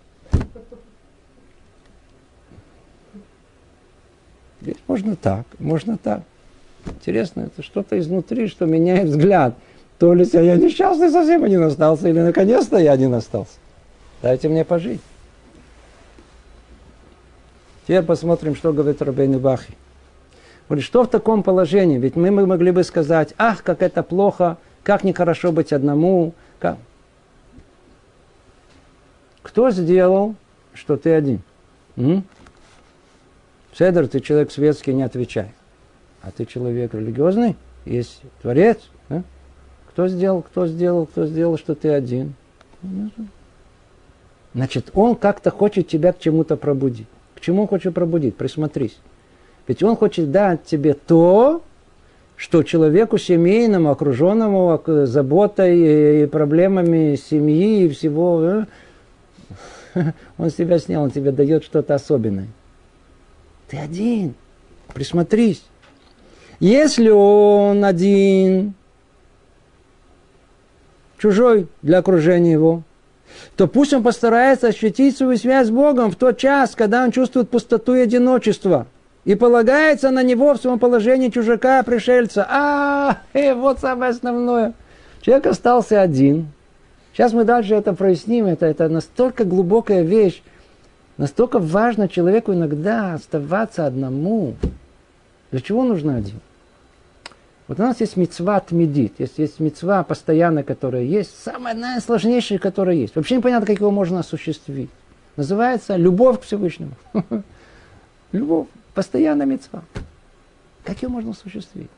Здесь 4.60 4.76
можно 4.86 5.16
так, 5.16 5.44
можно 5.58 5.96
так. 5.98 6.22
Интересно, 6.86 7.42
это 7.42 7.62
что-то 7.62 7.98
изнутри, 7.98 8.48
что 8.48 8.66
меняет 8.66 9.08
взгляд. 9.08 9.54
То 9.98 10.14
ли 10.14 10.28
я 10.32 10.56
несчастный 10.56 11.10
совсем 11.10 11.44
один 11.44 11.62
остался, 11.62 12.08
или 12.08 12.20
наконец-то 12.20 12.78
я 12.78 12.92
один 12.92 13.14
остался. 13.14 13.52
Дайте 14.22 14.48
мне 14.48 14.64
пожить. 14.64 15.00
Теперь 17.82 18.02
посмотрим, 18.02 18.54
что 18.54 18.72
говорит 18.72 19.02
Рабейн 19.02 19.38
Бахи. 19.40 19.76
Говорит, 20.68 20.84
что 20.84 21.02
в 21.02 21.08
таком 21.08 21.42
положении? 21.42 21.98
Ведь 21.98 22.14
мы, 22.14 22.30
могли 22.30 22.70
бы 22.70 22.84
сказать, 22.84 23.34
ах, 23.36 23.64
как 23.64 23.82
это 23.82 24.04
плохо, 24.04 24.56
как 24.84 25.02
нехорошо 25.02 25.50
быть 25.50 25.72
одному. 25.72 26.32
Как... 26.60 26.78
Кто 29.42 29.70
сделал, 29.70 30.36
что 30.72 30.96
ты 30.96 31.12
один? 31.12 31.42
М? 31.96 32.24
Седер, 33.74 34.06
ты 34.06 34.20
человек 34.20 34.52
светский, 34.52 34.94
не 34.94 35.02
отвечай. 35.02 35.52
А 36.22 36.30
ты 36.30 36.46
человек 36.46 36.94
религиозный, 36.94 37.56
есть 37.84 38.22
Творец. 38.40 38.78
Да? 39.08 39.24
Кто 39.88 40.06
сделал, 40.06 40.42
кто 40.42 40.68
сделал, 40.68 41.06
кто 41.06 41.26
сделал, 41.26 41.58
что 41.58 41.74
ты 41.74 41.90
один? 41.90 42.34
Значит, 44.54 44.90
он 44.94 45.16
как-то 45.16 45.50
хочет 45.50 45.88
тебя 45.88 46.12
к 46.12 46.18
чему-то 46.18 46.56
пробудить. 46.56 47.06
К 47.34 47.40
чему 47.40 47.62
он 47.62 47.68
хочет 47.68 47.94
пробудить? 47.94 48.36
Присмотрись. 48.36 48.98
Ведь 49.66 49.82
он 49.82 49.96
хочет 49.96 50.30
дать 50.30 50.64
тебе 50.64 50.94
то, 50.94 51.62
что 52.36 52.62
человеку 52.62 53.18
семейному, 53.18 53.90
окруженному 53.90 54.82
заботой 55.06 56.24
и 56.24 56.26
проблемами 56.26 57.16
семьи 57.16 57.84
и 57.84 57.88
всего, 57.88 58.66
э, 59.94 60.12
он 60.38 60.50
с 60.50 60.54
тебя 60.54 60.78
снял, 60.78 61.04
он 61.04 61.10
тебе 61.10 61.30
дает 61.30 61.64
что-то 61.64 61.94
особенное. 61.94 62.48
Ты 63.68 63.78
один. 63.78 64.34
Присмотрись. 64.92 65.62
Если 66.60 67.08
он 67.08 67.84
один, 67.84 68.74
чужой 71.18 71.68
для 71.80 71.98
окружения 71.98 72.52
его, 72.52 72.82
то 73.56 73.66
пусть 73.66 73.92
он 73.92 74.02
постарается 74.02 74.68
ощутить 74.68 75.16
свою 75.16 75.36
связь 75.36 75.68
с 75.68 75.70
Богом 75.70 76.10
в 76.10 76.16
тот 76.16 76.38
час, 76.38 76.74
когда 76.74 77.04
он 77.04 77.10
чувствует 77.10 77.50
пустоту 77.50 77.94
и 77.94 78.00
одиночество. 78.00 78.86
И 79.24 79.34
полагается 79.34 80.10
на 80.10 80.22
него 80.22 80.54
в 80.54 80.58
своем 80.58 80.78
положении 80.78 81.28
чужака, 81.28 81.82
пришельца. 81.82 82.46
А, 82.50 83.18
э, 83.32 83.54
вот 83.54 83.78
самое 83.78 84.10
основное. 84.10 84.72
Человек 85.20 85.46
остался 85.46 86.00
один. 86.00 86.48
Сейчас 87.12 87.32
мы 87.32 87.44
дальше 87.44 87.74
это 87.74 87.92
проясним. 87.92 88.46
Это, 88.46 88.66
это 88.66 88.88
настолько 88.88 89.44
глубокая 89.44 90.02
вещь. 90.02 90.42
Настолько 91.18 91.60
важно 91.60 92.08
человеку 92.08 92.52
иногда 92.52 93.14
оставаться 93.14 93.86
одному. 93.86 94.56
Для 95.52 95.60
чего 95.60 95.84
нужно 95.84 96.16
один? 96.16 96.40
Вот 97.72 97.80
у 97.80 97.84
нас 97.84 98.00
есть 98.00 98.18
мецва 98.18 98.62
медит, 98.70 99.14
есть, 99.16 99.38
есть 99.38 99.58
мецва 99.58 100.04
постоянная, 100.04 100.62
которая 100.62 101.04
есть, 101.04 101.42
самая 101.42 101.72
наисложнейшая, 101.72 102.58
которая 102.58 102.96
есть. 102.96 103.16
Вообще 103.16 103.38
непонятно, 103.38 103.66
как 103.66 103.80
его 103.80 103.90
можно 103.90 104.20
осуществить. 104.20 104.90
Называется 105.36 105.96
любовь 105.96 106.40
к 106.40 106.42
Всевышнему. 106.42 106.92
Любовь, 108.32 108.66
постоянная 108.92 109.46
мецва. 109.46 109.84
Как 110.84 111.00
ее 111.00 111.08
можно 111.08 111.30
осуществить? 111.30 111.88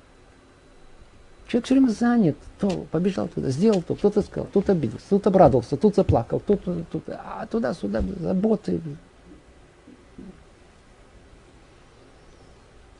Человек 1.49 1.65
все 1.65 1.75
время 1.75 1.89
занят, 1.89 2.37
то 2.61 2.87
побежал 2.93 3.27
туда, 3.27 3.49
сделал 3.49 3.83
то, 3.83 3.97
кто-то 3.97 4.23
сказал, 4.23 4.49
тут 4.53 4.71
обиделся, 4.71 5.07
тут 5.11 5.27
обрадовался, 5.27 5.77
тут 5.77 5.97
заплакал, 5.97 6.39
тут, 6.39 6.63
тут 6.93 7.03
а 7.09 7.49
туда-сюда, 7.51 8.01
заботы. 8.21 8.81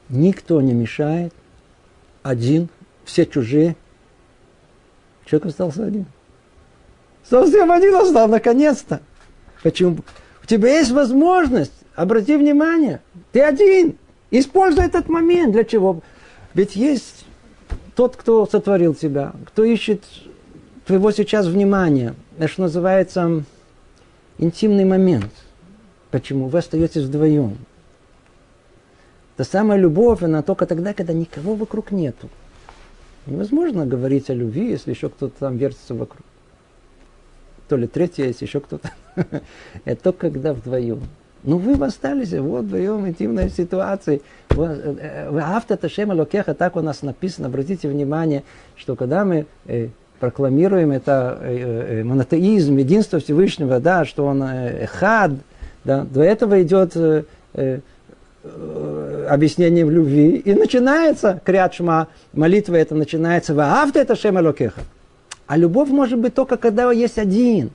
Никто 0.09 0.61
не 0.61 0.73
мешает, 0.73 1.33
один, 2.25 2.69
все 3.05 3.27
чужие. 3.27 3.77
Человек 5.27 5.47
остался 5.47 5.85
один. 5.85 6.07
Совсем 7.23 7.71
один 7.71 7.95
остался, 7.95 8.27
наконец-то. 8.27 9.01
Почему? 9.63 9.99
У 10.43 10.47
тебя 10.47 10.79
есть 10.79 10.91
возможность, 10.91 11.73
обрати 11.95 12.37
внимание, 12.37 13.01
ты 13.31 13.41
один. 13.41 13.97
Используй 14.31 14.85
этот 14.85 15.09
момент. 15.09 15.53
Для 15.53 15.65
чего? 15.65 16.01
Ведь 16.55 16.75
есть 16.75 17.25
тот, 17.95 18.17
кто 18.17 18.47
сотворил 18.47 18.95
тебя, 18.95 19.33
кто 19.47 19.63
ищет 19.63 20.03
твоего 20.87 21.13
сейчас 21.13 21.47
внимания. 21.47 22.15
Это 22.39 22.49
что 22.49 22.63
называется 22.63 23.45
интимный 24.39 24.85
момент. 24.85 25.31
Почему? 26.11 26.49
Вы 26.49 26.59
остаетесь 26.59 27.03
вдвоем. 27.03 27.59
Та 29.37 29.45
самая 29.45 29.79
любовь, 29.79 30.23
она 30.23 30.43
только 30.43 30.67
тогда, 30.67 30.95
когда 30.95 31.13
никого 31.13 31.55
вокруг 31.55 31.91
нету. 31.91 32.29
Невозможно 33.27 33.87
говорить 33.87 34.31
о 34.31 34.35
любви, 34.35 34.71
если 34.71 34.91
еще 34.91 35.09
кто-то 35.09 35.35
там 35.39 35.57
вертится 35.57 35.95
вокруг. 35.95 36.23
То 37.69 37.77
ли 37.77 37.87
третье 37.87 38.27
есть, 38.27 38.43
еще 38.43 38.61
кто-то. 38.61 38.91
Это 39.85 40.03
только 40.03 40.31
когда 40.31 40.53
вдвоем. 40.53 41.01
Ну, 41.43 41.59
вы 41.59 41.73
остались 41.85 42.33
вот 42.33 42.65
вдвоем 42.65 43.07
интимной 43.07 43.51
ситуации. 43.51 44.23
Э, 44.51 45.29
э, 45.31 45.41
Авто 45.41 45.77
Ташема 45.77 46.15
Локеха, 46.15 46.55
так 46.55 46.77
у 46.77 46.81
нас 46.81 47.03
написано. 47.03 47.49
Обратите 47.49 47.89
внимание, 47.89 48.45
что 48.77 48.95
когда 48.97 49.25
мы 49.25 49.47
э, 49.67 49.89
прокламируем 50.21 50.91
это 50.93 51.39
монотеизм, 52.05 52.77
единство 52.77 53.19
Всевышнего, 53.19 53.81
да, 53.81 54.05
что 54.05 54.25
он 54.25 54.43
хад, 54.87 55.33
да, 55.85 56.05
до 56.05 56.23
этого 56.23 56.63
идет 56.63 56.97
э, 58.45 59.27
объяснение 59.31 59.85
в 59.85 59.91
любви, 59.91 60.37
и 60.37 60.55
начинается 60.55 61.41
крячма, 61.45 62.09
молитва 62.33 62.77
это 62.77 62.95
начинается 62.95 63.55
в 63.55 63.61
авто 63.61 63.99
это 63.99 64.15
шема 64.15 64.41
локеха. 64.41 64.83
А 65.47 65.57
любовь 65.57 65.91
может 65.91 66.19
быть 66.19 66.35
только 66.35 66.57
когда 66.57 66.91
есть 66.93 67.19
один. 67.19 67.71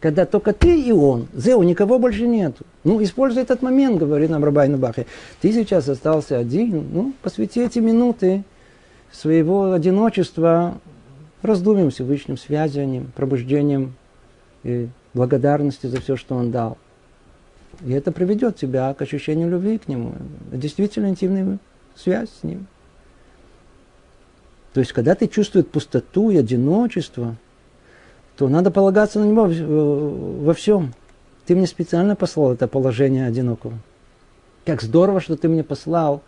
Когда 0.00 0.26
только 0.26 0.52
ты 0.52 0.80
и 0.80 0.92
он. 0.92 1.26
Зеу, 1.34 1.62
никого 1.64 1.98
больше 1.98 2.26
нету. 2.28 2.64
Ну, 2.84 3.02
используй 3.02 3.42
этот 3.42 3.62
момент, 3.62 3.98
говорит 3.98 4.30
нам 4.30 4.44
Рабай 4.44 4.68
Бахе. 4.68 5.06
Ты 5.40 5.52
сейчас 5.52 5.88
остался 5.88 6.38
один, 6.38 6.86
ну, 6.92 7.12
посвяти 7.20 7.62
эти 7.62 7.80
минуты 7.80 8.44
своего 9.10 9.72
одиночества 9.72 10.74
раздумьем 11.42 11.90
Всевышним, 11.90 12.36
связыванием, 12.36 13.10
пробуждением 13.16 13.94
и 14.62 14.88
благодарности 15.14 15.86
за 15.86 16.00
все, 16.00 16.16
что 16.16 16.36
он 16.36 16.52
дал. 16.52 16.78
И 17.84 17.92
это 17.92 18.10
приведет 18.10 18.56
тебя 18.56 18.92
к 18.94 19.02
ощущению 19.02 19.50
любви 19.50 19.78
к 19.78 19.88
нему, 19.88 20.14
действительно 20.52 21.08
интимную 21.08 21.58
связь 21.94 22.28
с 22.40 22.42
ним. 22.42 22.66
То 24.72 24.80
есть, 24.80 24.92
когда 24.92 25.14
ты 25.14 25.28
чувствуешь 25.28 25.66
пустоту 25.66 26.30
и 26.30 26.36
одиночество, 26.36 27.36
то 28.36 28.48
надо 28.48 28.70
полагаться 28.70 29.18
на 29.18 29.24
него 29.24 29.46
во 30.44 30.54
всем. 30.54 30.94
Ты 31.46 31.56
мне 31.56 31.66
специально 31.66 32.14
послал 32.14 32.52
это 32.52 32.68
положение 32.68 33.26
одинокого. 33.26 33.74
Как 34.66 34.82
здорово, 34.82 35.20
что 35.20 35.36
ты 35.36 35.48
мне 35.48 35.64
послал 35.64 36.22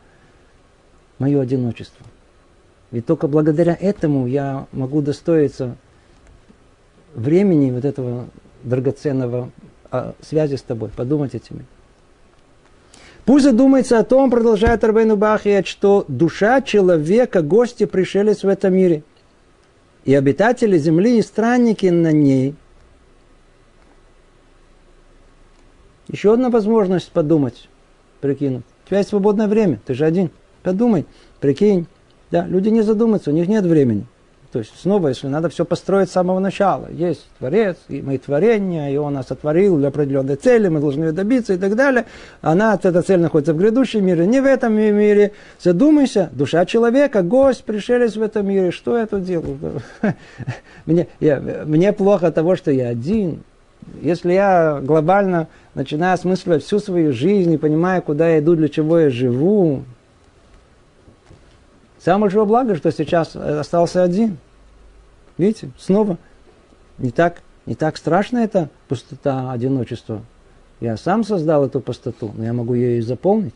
мое 1.18 1.40
одиночество. 1.40 2.06
Ведь 2.90 3.06
только 3.06 3.28
благодаря 3.28 3.76
этому 3.78 4.26
я 4.26 4.66
могу 4.72 5.02
достоиться 5.02 5.76
времени 7.14 7.70
вот 7.70 7.84
этого 7.84 8.28
драгоценного 8.64 9.50
о 9.90 10.14
связи 10.20 10.56
с 10.56 10.62
тобой, 10.62 10.90
подумать 10.94 11.34
этими. 11.34 11.64
Пусть 13.24 13.44
задумается 13.44 13.98
о 13.98 14.04
том, 14.04 14.30
продолжает 14.30 14.82
Арбейну 14.82 15.16
Бахият, 15.16 15.66
что 15.66 16.04
душа 16.08 16.62
человека, 16.62 17.42
гости, 17.42 17.86
пришелец 17.86 18.42
в 18.42 18.48
этом 18.48 18.74
мире. 18.74 19.02
И 20.04 20.14
обитатели 20.14 20.78
земли 20.78 21.18
и 21.18 21.22
странники 21.22 21.86
на 21.86 22.10
ней. 22.12 22.54
Еще 26.08 26.32
одна 26.32 26.50
возможность 26.50 27.12
подумать, 27.12 27.68
прикинуть. 28.20 28.64
У 28.84 28.88
тебя 28.88 28.98
есть 28.98 29.10
свободное 29.10 29.46
время, 29.46 29.80
ты 29.86 29.94
же 29.94 30.04
один. 30.04 30.30
Подумай, 30.62 31.06
прикинь. 31.38 31.86
Да, 32.30 32.46
люди 32.46 32.68
не 32.68 32.82
задумаются, 32.82 33.30
у 33.30 33.34
них 33.34 33.48
нет 33.48 33.64
времени. 33.64 34.06
То 34.52 34.58
есть 34.58 34.72
снова, 34.80 35.08
если 35.08 35.28
надо 35.28 35.48
все 35.48 35.64
построить 35.64 36.08
с 36.08 36.12
самого 36.12 36.40
начала. 36.40 36.88
Есть 36.90 37.28
Творец, 37.38 37.76
и 37.88 38.02
мы 38.02 38.18
творение, 38.18 38.92
и 38.92 38.96
Он 38.96 39.14
нас 39.14 39.28
сотворил 39.28 39.76
для 39.76 39.88
определенной 39.88 40.34
цели, 40.34 40.66
мы 40.66 40.80
должны 40.80 41.04
ее 41.04 41.12
добиться 41.12 41.54
и 41.54 41.56
так 41.56 41.76
далее. 41.76 42.06
Она, 42.40 42.74
эта 42.74 43.02
цель 43.02 43.20
находится 43.20 43.54
в 43.54 43.58
грядущем 43.58 44.04
мире, 44.04 44.26
не 44.26 44.40
в 44.40 44.46
этом 44.46 44.74
мире. 44.74 45.32
Задумайся, 45.60 46.30
душа 46.32 46.66
человека, 46.66 47.22
гость, 47.22 47.62
пришелец 47.62 48.16
в 48.16 48.22
этом 48.22 48.48
мире, 48.48 48.72
что 48.72 48.98
я 48.98 49.06
тут 49.06 49.22
делаю? 49.22 49.82
Мне, 50.86 51.06
я, 51.20 51.40
мне 51.40 51.92
плохо 51.92 52.32
того, 52.32 52.56
что 52.56 52.72
я 52.72 52.88
один. 52.88 53.42
Если 54.02 54.32
я 54.32 54.80
глобально 54.82 55.46
начинаю 55.74 56.14
осмысливать 56.14 56.64
всю 56.64 56.80
свою 56.80 57.12
жизнь 57.12 57.52
и 57.52 57.58
понимаю, 57.58 58.02
куда 58.02 58.28
я 58.28 58.40
иду, 58.40 58.56
для 58.56 58.68
чего 58.68 58.98
я 58.98 59.10
живу, 59.10 59.84
Самое 62.02 62.22
большое 62.22 62.46
благо, 62.46 62.76
что 62.76 62.90
сейчас 62.90 63.36
остался 63.36 64.02
один. 64.02 64.38
Видите, 65.36 65.70
снова 65.78 66.16
не 66.98 67.10
так, 67.10 67.42
не 67.66 67.74
так 67.74 67.96
страшно 67.96 68.38
это 68.38 68.70
пустота, 68.88 69.52
одиночество. 69.52 70.22
Я 70.80 70.96
сам 70.96 71.24
создал 71.24 71.66
эту 71.66 71.80
пустоту, 71.80 72.30
но 72.34 72.44
я 72.44 72.52
могу 72.54 72.74
ее 72.74 72.98
и 72.98 73.02
заполнить. 73.02 73.54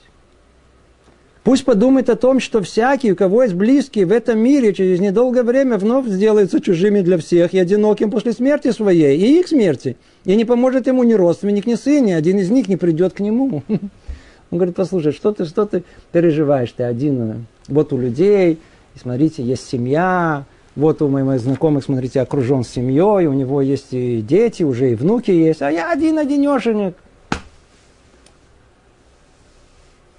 Пусть 1.42 1.64
подумает 1.64 2.08
о 2.08 2.16
том, 2.16 2.40
что 2.40 2.62
всякий, 2.62 3.12
у 3.12 3.16
кого 3.16 3.42
есть 3.42 3.54
близкие 3.54 4.06
в 4.06 4.12
этом 4.12 4.38
мире, 4.38 4.72
через 4.72 4.98
недолгое 4.98 5.42
время 5.42 5.76
вновь 5.76 6.06
сделаются 6.06 6.60
чужими 6.60 7.00
для 7.00 7.18
всех 7.18 7.52
и 7.52 7.58
одиноким 7.58 8.10
после 8.10 8.32
смерти 8.32 8.70
своей, 8.72 9.18
и 9.18 9.40
их 9.40 9.48
смерти. 9.48 9.96
И 10.24 10.36
не 10.36 10.46
поможет 10.46 10.86
ему 10.86 11.02
ни 11.02 11.12
родственник, 11.12 11.66
ни 11.66 11.74
сын, 11.74 12.04
ни 12.04 12.12
один 12.12 12.38
из 12.38 12.50
них 12.50 12.68
не 12.68 12.76
придет 12.76 13.12
к 13.12 13.20
нему. 13.20 13.62
Он 14.50 14.58
говорит, 14.58 14.76
послушай, 14.76 15.12
что 15.12 15.32
ты, 15.32 15.44
что 15.44 15.66
ты 15.66 15.84
переживаешь, 16.12 16.72
ты 16.72 16.84
один, 16.84 17.46
вот 17.68 17.92
у 17.92 17.98
людей, 17.98 18.60
смотрите, 18.96 19.42
есть 19.42 19.68
семья, 19.68 20.44
вот 20.76 21.02
у 21.02 21.08
моих 21.08 21.40
знакомых, 21.40 21.84
смотрите, 21.84 22.20
окружен 22.20 22.64
семьей, 22.64 23.26
у 23.26 23.32
него 23.32 23.62
есть 23.62 23.92
и 23.92 24.20
дети, 24.20 24.62
уже 24.62 24.92
и 24.92 24.94
внуки 24.94 25.30
есть, 25.30 25.62
а 25.62 25.70
я 25.70 25.90
один 25.90 26.18
одинешенек. 26.18 26.96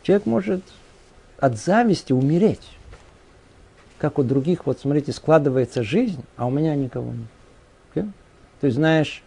Человек 0.04 0.26
может 0.26 0.62
от 1.40 1.58
зависти 1.58 2.14
умереть. 2.14 2.68
Как 3.98 4.20
у 4.20 4.24
других, 4.24 4.66
вот 4.66 4.80
смотрите, 4.80 5.12
складывается 5.12 5.84
жизнь, 5.84 6.24
а 6.38 6.46
у 6.48 6.52
меня 6.52 6.76
никого 6.76 7.12
нет. 7.12 7.28
Okay? 7.94 8.10
То 8.62 8.68
есть, 8.68 8.78
знаешь, 8.78 9.24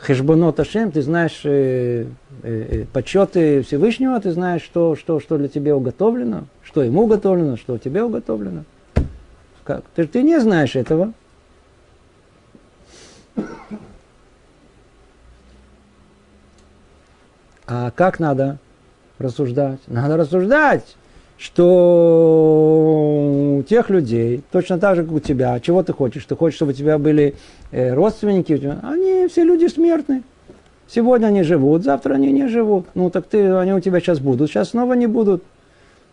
Хешбонот 0.00 0.60
Ашем, 0.60 0.92
ты 0.92 1.02
знаешь 1.02 1.40
э, 1.44 2.06
э, 2.42 2.82
э, 2.82 2.84
почеты 2.92 3.62
Всевышнего, 3.62 4.20
ты 4.20 4.30
знаешь, 4.30 4.62
что, 4.62 4.94
что, 4.94 5.18
что 5.18 5.38
для 5.38 5.48
тебя 5.48 5.74
уготовлено, 5.74 6.44
что 6.62 6.82
ему 6.82 7.02
уготовлено, 7.02 7.56
что 7.56 7.78
тебе 7.78 8.02
уготовлено. 8.04 8.64
Как? 9.64 9.84
Ты, 9.94 10.06
ты 10.06 10.22
не 10.22 10.40
знаешь 10.40 10.76
этого. 10.76 11.12
А 17.66 17.90
как 17.90 18.20
надо 18.20 18.58
рассуждать? 19.18 19.80
Надо 19.88 20.16
рассуждать 20.16 20.96
что 21.38 22.74
у 23.58 23.62
тех 23.62 23.90
людей, 23.90 24.42
точно 24.50 24.78
так 24.78 24.96
же, 24.96 25.04
как 25.04 25.12
у 25.12 25.20
тебя, 25.20 25.60
чего 25.60 25.84
ты 25.84 25.92
хочешь? 25.92 26.24
Ты 26.24 26.34
хочешь, 26.34 26.56
чтобы 26.56 26.72
у 26.72 26.74
тебя 26.74 26.98
были 26.98 27.36
родственники? 27.72 28.54
Они 28.82 29.28
все 29.28 29.44
люди 29.44 29.66
смертны. 29.66 30.22
Сегодня 30.86 31.26
они 31.26 31.42
живут, 31.42 31.84
завтра 31.84 32.14
они 32.14 32.32
не 32.32 32.48
живут. 32.48 32.86
Ну 32.94 33.10
так 33.10 33.26
ты, 33.26 33.52
они 33.52 33.74
у 33.74 33.80
тебя 33.80 34.00
сейчас 34.00 34.20
будут, 34.20 34.50
сейчас 34.50 34.70
снова 34.70 34.94
не 34.94 35.06
будут. 35.06 35.42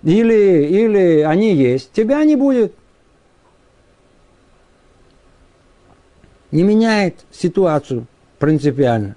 Или, 0.03 0.65
или 0.65 1.21
они 1.21 1.53
есть, 1.53 1.91
тебя 1.93 2.23
не 2.23 2.35
будет. 2.35 2.73
Не 6.51 6.63
меняет 6.63 7.25
ситуацию 7.31 8.05
принципиально. 8.39 9.15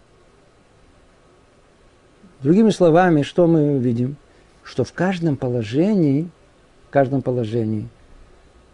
Другими 2.40 2.70
словами, 2.70 3.22
что 3.22 3.46
мы 3.46 3.78
видим– 3.78 4.16
что 4.68 4.84
в 4.84 4.92
каждом 4.92 5.36
положении, 5.36 6.28
в 6.88 6.90
каждом 6.90 7.22
положении, 7.22 7.88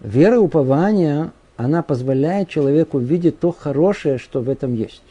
вера 0.01 0.35
и 0.35 0.39
упование, 0.39 1.31
она 1.57 1.83
позволяет 1.83 2.49
человеку 2.49 2.99
видеть 2.99 3.39
то 3.39 3.53
хорошее, 3.53 4.19
что 4.19 4.41
в 4.41 4.49
этом 4.49 4.75
есть. 4.75 5.03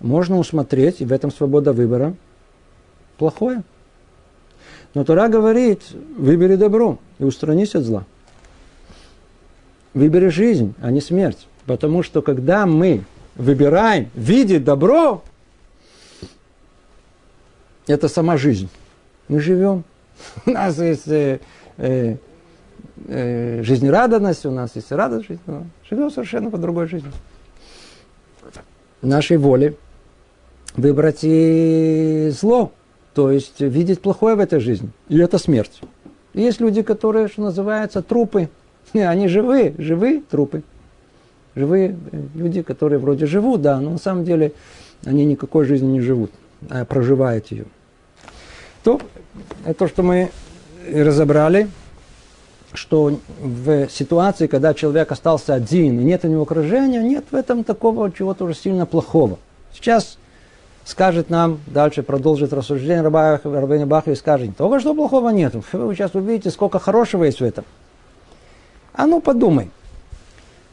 Можно 0.00 0.38
усмотреть, 0.38 1.00
и 1.00 1.04
в 1.04 1.12
этом 1.12 1.30
свобода 1.30 1.72
выбора, 1.72 2.14
плохое. 3.18 3.62
Но 4.94 5.04
Тора 5.04 5.28
говорит, 5.28 5.82
выбери 6.16 6.56
добро 6.56 6.98
и 7.18 7.24
устранись 7.24 7.74
от 7.74 7.84
зла. 7.84 8.04
Выбери 9.92 10.28
жизнь, 10.28 10.74
а 10.80 10.90
не 10.90 11.00
смерть. 11.00 11.46
Потому 11.66 12.02
что 12.02 12.22
когда 12.22 12.64
мы 12.64 13.04
выбираем 13.34 14.08
видеть 14.14 14.64
добро, 14.64 15.22
это 17.86 18.08
сама 18.08 18.36
жизнь. 18.36 18.68
Мы 19.28 19.40
живем. 19.40 19.84
У 20.46 20.50
нас 20.50 20.78
есть 20.78 21.08
э, 21.08 21.40
э, 21.76 22.16
жизнерадостность, 23.06 24.46
у 24.46 24.50
нас 24.50 24.72
есть 24.74 24.92
радость 24.92 25.28
жизни. 25.28 25.42
Живем 25.88 26.10
совершенно 26.10 26.50
по 26.50 26.58
другой 26.58 26.86
жизни. 26.86 27.10
Нашей 29.00 29.36
воле 29.36 29.76
выбрать 30.76 31.20
и 31.22 32.30
зло, 32.32 32.72
то 33.14 33.30
есть 33.30 33.60
видеть 33.60 34.00
плохое 34.00 34.36
в 34.36 34.40
этой 34.40 34.60
жизни. 34.60 34.90
И 35.08 35.18
это 35.18 35.38
смерть. 35.38 35.80
есть 36.34 36.60
люди, 36.60 36.82
которые, 36.82 37.28
что 37.28 37.42
называется, 37.42 38.02
трупы. 38.02 38.48
Они 38.92 39.28
живые, 39.28 39.74
живые 39.78 40.22
трупы. 40.22 40.62
Живые 41.54 41.96
э, 42.12 42.22
люди, 42.34 42.62
которые 42.62 42.98
вроде 42.98 43.26
живут, 43.26 43.62
да, 43.62 43.80
но 43.80 43.90
на 43.90 43.98
самом 43.98 44.24
деле 44.24 44.52
они 45.04 45.24
никакой 45.24 45.64
жизни 45.64 45.86
не 45.86 46.00
живут, 46.00 46.30
а 46.70 46.84
проживают 46.84 47.48
ее. 47.48 47.64
То, 48.84 49.00
это 49.64 49.80
то, 49.80 49.88
что 49.88 50.02
мы 50.02 50.30
разобрали, 50.88 51.68
что 52.72 53.18
в 53.40 53.88
ситуации, 53.88 54.46
когда 54.46 54.74
человек 54.74 55.10
остался 55.12 55.54
один 55.54 56.00
и 56.00 56.04
нет 56.04 56.24
у 56.24 56.28
него 56.28 56.42
окружения, 56.42 57.00
нет 57.00 57.24
в 57.30 57.34
этом 57.34 57.64
такого 57.64 58.12
чего-то 58.12 58.44
уже 58.44 58.54
сильно 58.54 58.86
плохого. 58.86 59.38
Сейчас 59.74 60.18
скажет 60.84 61.30
нам, 61.30 61.60
дальше 61.66 62.02
продолжит 62.02 62.52
рассуждение 62.52 63.02
Рабина 63.02 63.86
Баха 63.86 64.10
и 64.10 64.14
скажет, 64.14 64.56
только 64.56 64.80
что 64.80 64.94
плохого 64.94 65.30
нет. 65.30 65.54
Вы 65.72 65.94
сейчас 65.94 66.14
увидите, 66.14 66.50
сколько 66.50 66.78
хорошего 66.78 67.24
есть 67.24 67.40
в 67.40 67.44
этом. 67.44 67.64
А 68.92 69.06
ну 69.06 69.20
подумай. 69.20 69.70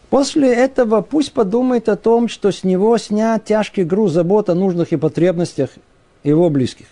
После 0.09 0.53
этого 0.53 1.01
пусть 1.01 1.33
подумает 1.33 1.89
о 1.89 1.95
том, 1.95 2.27
что 2.27 2.51
с 2.51 2.63
него 2.63 2.97
снят 2.97 3.43
тяжкий 3.43 3.83
груз 3.83 4.11
забот 4.11 4.49
о 4.49 4.55
нужных 4.55 4.93
и 4.93 4.97
потребностях 4.97 5.71
его 6.23 6.49
близких 6.49 6.87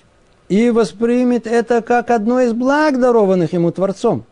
и 0.49 0.69
воспримет 0.69 1.47
это 1.47 1.81
как 1.81 2.11
одно 2.11 2.41
из 2.41 2.53
благ, 2.53 2.99
дарованных 2.99 3.53
ему 3.53 3.71
Творцом. 3.71 4.23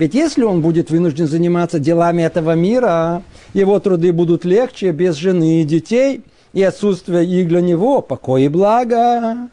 Ведь 0.00 0.14
если 0.14 0.44
он 0.44 0.62
будет 0.62 0.88
вынужден 0.88 1.26
заниматься 1.26 1.78
делами 1.78 2.22
этого 2.22 2.54
мира, 2.54 3.22
его 3.52 3.78
труды 3.80 4.14
будут 4.14 4.46
легче 4.46 4.92
без 4.92 5.16
жены 5.16 5.60
и 5.60 5.64
детей, 5.64 6.22
и 6.54 6.62
отсутствие 6.62 7.26
их 7.26 7.48
для 7.48 7.60
него 7.60 8.00
покой 8.00 8.44
и 8.44 8.48
благо. 8.48 9.50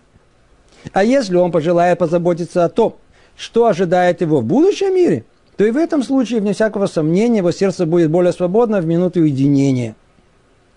А 0.94 1.04
если 1.04 1.36
он 1.36 1.52
пожелает 1.52 2.00
позаботиться 2.00 2.64
о 2.64 2.70
том, 2.70 2.96
что 3.36 3.66
ожидает 3.66 4.22
его 4.22 4.40
в 4.40 4.46
будущем 4.46 4.96
мире, 4.96 5.26
то 5.58 5.66
и 5.66 5.72
в 5.72 5.76
этом 5.76 6.02
случае, 6.02 6.40
вне 6.40 6.54
всякого 6.54 6.86
сомнения, 6.86 7.40
его 7.40 7.52
сердце 7.52 7.86
будет 7.86 8.10
более 8.10 8.32
свободно 8.32 8.80
в 8.80 8.86
минуту 8.86 9.20
уединения. 9.20 9.98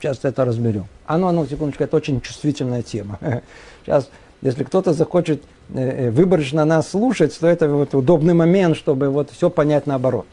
Сейчас 0.01 0.19
это 0.25 0.45
разберем. 0.45 0.87
Оно, 1.07 1.29
оно, 1.29 1.47
секундочку, 1.47 1.85
это 1.85 1.97
очень 1.97 2.21
чувствительная 2.21 2.83
тема. 2.83 3.21
Сейчас 3.87 4.11
если 4.43 4.65
кто-то 4.65 4.95
захочет 4.95 5.45
выборочно 5.73 6.65
нас 6.65 6.91
слушать, 6.91 7.39
то 7.39 7.47
это 7.47 7.69
вот 7.69 7.95
удобный 7.95 8.35
момент, 8.35 8.77
чтобы 8.77 9.09
вот 9.09 9.31
все 9.31 9.51
понять 9.51 9.87
наоборот. 9.87 10.27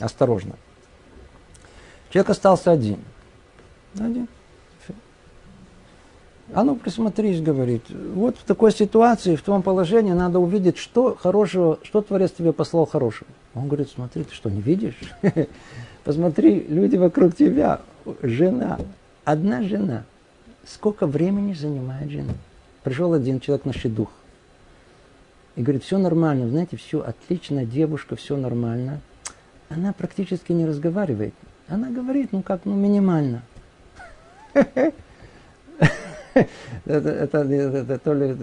Осторожно. 0.00 0.54
Человек 2.10 2.30
остался 2.30 2.70
один. 2.70 2.98
Один. 3.98 4.28
А 6.54 6.64
ну 6.64 6.76
присмотрись, 6.76 7.42
говорит. 7.42 7.82
Вот 7.90 8.36
в 8.38 8.44
такой 8.44 8.72
ситуации, 8.72 9.36
в 9.36 9.42
том 9.42 9.62
положении 9.62 10.12
надо 10.12 10.38
увидеть, 10.38 10.78
что 10.78 11.14
хорошего, 11.14 11.78
что 11.82 12.00
Творец 12.00 12.32
тебе 12.32 12.52
послал 12.52 12.86
хорошего. 12.86 13.28
Он 13.54 13.66
говорит, 13.66 13.90
смотри, 13.90 14.24
ты 14.24 14.34
что, 14.34 14.48
не 14.48 14.60
видишь? 14.60 14.98
Посмотри, 16.04 16.64
люди 16.68 16.96
вокруг 16.96 17.36
тебя. 17.36 17.80
Жена. 18.22 18.78
Одна 19.24 19.62
жена. 19.62 20.04
Сколько 20.66 21.06
времени 21.06 21.52
занимает 21.52 22.10
жена? 22.10 22.32
Пришел 22.88 23.12
один 23.12 23.38
человек 23.38 23.66
на 23.66 23.74
дух 23.90 24.08
и 25.56 25.62
говорит, 25.62 25.84
все 25.84 25.98
нормально, 25.98 26.48
знаете, 26.48 26.78
все 26.78 27.00
отлично, 27.00 27.66
девушка, 27.66 28.16
все 28.16 28.38
нормально. 28.38 29.02
Она 29.68 29.92
практически 29.92 30.52
не 30.52 30.64
разговаривает. 30.64 31.34
Она 31.68 31.90
говорит, 31.90 32.32
ну 32.32 32.40
как, 32.40 32.62
ну 32.64 32.74
минимально. 32.74 33.42
Это, 34.54 34.94
это, 36.86 37.38
это, 37.38 37.98
то 37.98 38.14
ли 38.14 38.34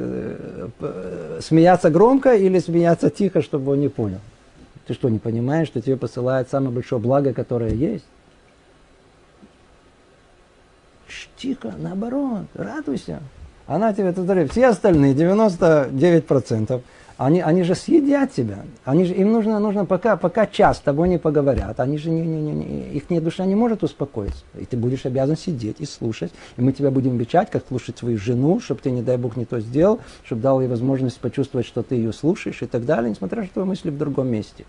смеяться 1.41 1.89
громко 1.89 2.35
или 2.35 2.59
смеяться 2.59 3.09
тихо, 3.09 3.41
чтобы 3.41 3.71
он 3.71 3.79
не 3.79 3.89
понял? 3.89 4.19
Ты 4.85 4.93
что, 4.93 5.09
не 5.09 5.17
понимаешь, 5.17 5.69
что 5.69 5.81
тебе 5.81 5.97
посылает 5.97 6.49
самое 6.51 6.71
большое 6.71 7.01
благо, 7.01 7.33
которое 7.33 7.73
есть? 7.73 8.05
Тихо, 11.35 11.73
наоборот, 11.79 12.45
радуйся. 12.53 13.21
Она 13.67 13.93
тебе, 13.93 14.11
ты 14.11 14.47
все 14.47 14.67
остальные, 14.67 15.15
99%, 15.15 16.81
они, 17.17 17.39
они 17.39 17.63
же 17.63 17.75
съедят 17.75 18.33
тебя. 18.33 18.65
Они 18.83 19.05
же, 19.05 19.13
им 19.13 19.31
нужно, 19.31 19.57
нужно 19.59 19.85
пока, 19.85 20.17
пока 20.17 20.45
час 20.45 20.77
с 20.77 20.79
тобой 20.81 21.07
не 21.07 21.17
поговорят. 21.17 21.79
Они 21.79 21.97
же 21.97 22.09
не, 22.09 22.21
не, 22.21 22.41
не, 22.41 22.51
не, 22.51 22.89
их 22.89 23.23
душа 23.23 23.45
не 23.45 23.55
может 23.55 23.83
успокоиться. 23.83 24.43
И 24.59 24.65
ты 24.65 24.75
будешь 24.75 25.05
обязан 25.05 25.37
сидеть 25.37 25.77
и 25.79 25.85
слушать. 25.85 26.33
И 26.57 26.61
мы 26.61 26.73
тебя 26.73 26.91
будем 26.91 27.11
обещать, 27.11 27.49
как 27.49 27.65
слушать 27.67 27.97
свою 27.97 28.17
жену, 28.17 28.59
чтобы 28.59 28.81
ты, 28.81 28.91
не 28.91 29.01
дай 29.01 29.17
Бог, 29.17 29.37
не 29.37 29.45
то 29.45 29.61
сделал, 29.61 30.01
чтобы 30.25 30.41
дал 30.41 30.59
ей 30.59 30.67
возможность 30.67 31.19
почувствовать, 31.19 31.65
что 31.65 31.83
ты 31.83 31.95
ее 31.95 32.11
слушаешь 32.11 32.61
и 32.61 32.65
так 32.65 32.85
далее, 32.85 33.09
несмотря 33.09 33.41
на 33.41 33.47
то, 33.47 33.51
что 33.51 33.65
мысли 33.65 33.89
в 33.91 33.97
другом 33.97 34.27
месте. 34.27 34.65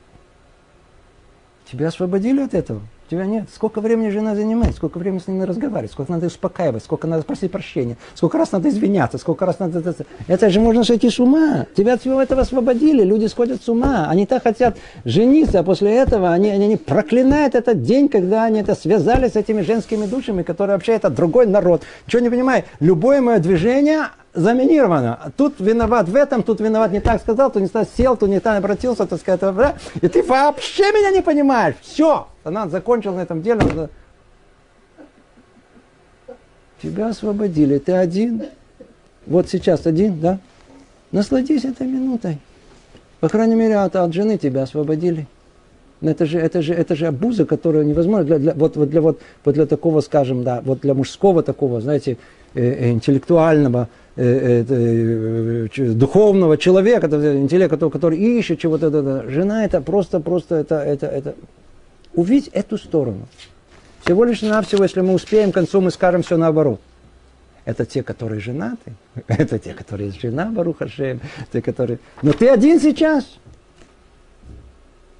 Тебя 1.71 1.89
освободили 1.89 2.43
от 2.43 2.55
этого? 2.55 2.81
Тебя 3.09 3.25
нет. 3.25 3.49
Сколько 3.55 3.81
времени 3.81 4.11
жена 4.11 4.35
занимает, 4.35 4.75
сколько 4.75 4.99
времени 4.99 5.21
с 5.21 5.29
ними 5.29 5.45
разговаривать, 5.45 5.93
сколько 5.93 6.11
надо 6.11 6.27
успокаивать, 6.27 6.83
сколько 6.83 7.07
надо 7.07 7.23
просить 7.23 7.53
прощения, 7.53 7.97
сколько 8.15 8.37
раз 8.37 8.51
надо 8.51 8.69
извиняться, 8.69 9.19
сколько 9.19 9.47
раз 9.47 9.61
надо... 9.61 9.95
Это 10.27 10.51
же 10.51 10.61
можно 10.61 10.83
сойти 10.83 11.09
с 11.09 11.21
ума. 11.21 11.67
Тебя 11.77 11.95
от 11.95 12.01
всего 12.01 12.21
этого 12.21 12.43
освободили, 12.43 13.05
люди 13.05 13.27
сходят 13.27 13.63
с 13.63 13.69
ума. 13.69 14.07
Они 14.09 14.27
так 14.27 14.43
хотят 14.43 14.77
жениться, 15.05 15.61
а 15.61 15.63
после 15.63 15.95
этого 15.95 16.33
они, 16.33 16.51
они, 16.51 16.65
они 16.65 16.77
проклинают 16.77 17.55
этот 17.55 17.83
день, 17.83 18.09
когда 18.09 18.45
они 18.45 18.61
это 18.61 18.75
связали 18.75 19.29
с 19.29 19.37
этими 19.37 19.63
женскими 19.63 20.07
душами, 20.07 20.43
которые 20.43 20.77
вообще 20.77 20.93
это 20.93 21.09
другой 21.09 21.47
народ. 21.47 21.83
Чего 22.09 22.23
не 22.23 22.31
понимаю? 22.31 22.65
Любое 22.81 23.21
мое 23.21 23.39
движение 23.39 24.07
заминировано. 24.35 25.33
Тут 25.37 25.55
виноват 25.59 26.09
в 26.09 26.17
этом, 26.17 26.43
тут 26.43 26.61
виноват 26.61 26.93
не 26.93 27.01
так 27.01 27.21
сказал, 27.21 27.51
тут 27.51 27.63
не 27.63 27.69
так 27.69 27.89
сел, 27.97 28.17
тут 28.17 28.29
не 28.29 28.41
так 28.41 28.59
обратился, 28.59 29.07
так 29.07 29.21
сказать, 29.21 29.41
и 30.01 30.09
ты 30.09 30.23
вообще 30.23 30.85
меня 30.93 31.11
не 31.11 31.23
понимаешь. 31.23 31.75
Все, 31.81 32.27
она 32.47 32.69
закончила 32.69 33.17
на 33.17 33.21
этом 33.21 33.43
деле. 33.43 33.89
Тебя 36.83 37.09
освободили, 37.09 37.79
ты 37.79 37.93
один. 37.93 38.45
Вот 39.27 39.49
сейчас 39.49 39.87
один, 39.87 40.21
да? 40.21 40.39
Насладись 41.13 41.65
этой 41.65 41.87
минутой. 41.87 42.39
По 43.21 43.29
крайней 43.29 43.55
мере, 43.55 43.77
от, 43.77 43.97
от 43.97 44.13
жены 44.13 44.39
тебя 44.39 44.63
освободили. 44.63 45.27
Это 46.03 46.27
же, 46.27 46.39
это 46.39 46.61
же, 46.63 46.75
это 46.75 46.95
же 46.95 47.07
обуза, 47.07 47.47
которая 47.47 47.85
невозможна 47.85 48.25
для, 48.25 48.39
для, 48.39 48.55
вот, 48.55 48.77
вот, 48.77 48.91
для, 48.91 49.01
вот, 49.01 49.21
вот 49.45 49.55
для 49.55 49.67
такого, 49.67 50.01
скажем, 50.01 50.45
да, 50.45 50.61
вот 50.65 50.81
для 50.81 50.93
мужского 50.93 51.43
такого, 51.43 51.81
знаете, 51.81 52.19
э, 52.55 52.61
э 52.61 52.91
интеллектуального, 52.91 53.89
Э, 54.19 54.65
э, 54.67 55.67
э, 55.77 55.93
духовного 55.93 56.57
человека, 56.57 57.07
интеллекта, 57.07 57.91
который 57.91 58.17
ищет 58.17 58.59
чего-то. 58.59 58.87
Это, 58.87 59.29
жена 59.29 59.67
это 59.67 59.83
просто, 59.83 60.21
просто 60.21 60.55
это, 60.55 60.77
это, 60.77 61.07
это. 61.07 61.35
Увидеть 62.17 62.49
эту 62.49 62.79
сторону. 62.79 63.29
Всего 64.05 64.25
лишь 64.25 64.41
навсего, 64.43 64.83
если 64.83 65.03
мы 65.03 65.13
успеем, 65.13 65.53
к 65.53 65.55
концу 65.55 65.81
мы 65.81 65.91
скажем 65.91 66.23
все 66.23 66.37
наоборот. 66.37 66.81
Это 67.67 67.85
те, 67.85 68.03
которые 68.03 68.41
женаты, 68.41 68.93
это 69.29 69.59
те, 69.59 69.75
которые 69.75 70.11
жена, 70.13 70.47
Барухашем, 70.47 71.21
те, 71.53 71.61
которые... 71.61 71.99
Но 72.23 72.33
ты 72.33 72.49
один 72.49 72.81
сейчас. 72.81 73.39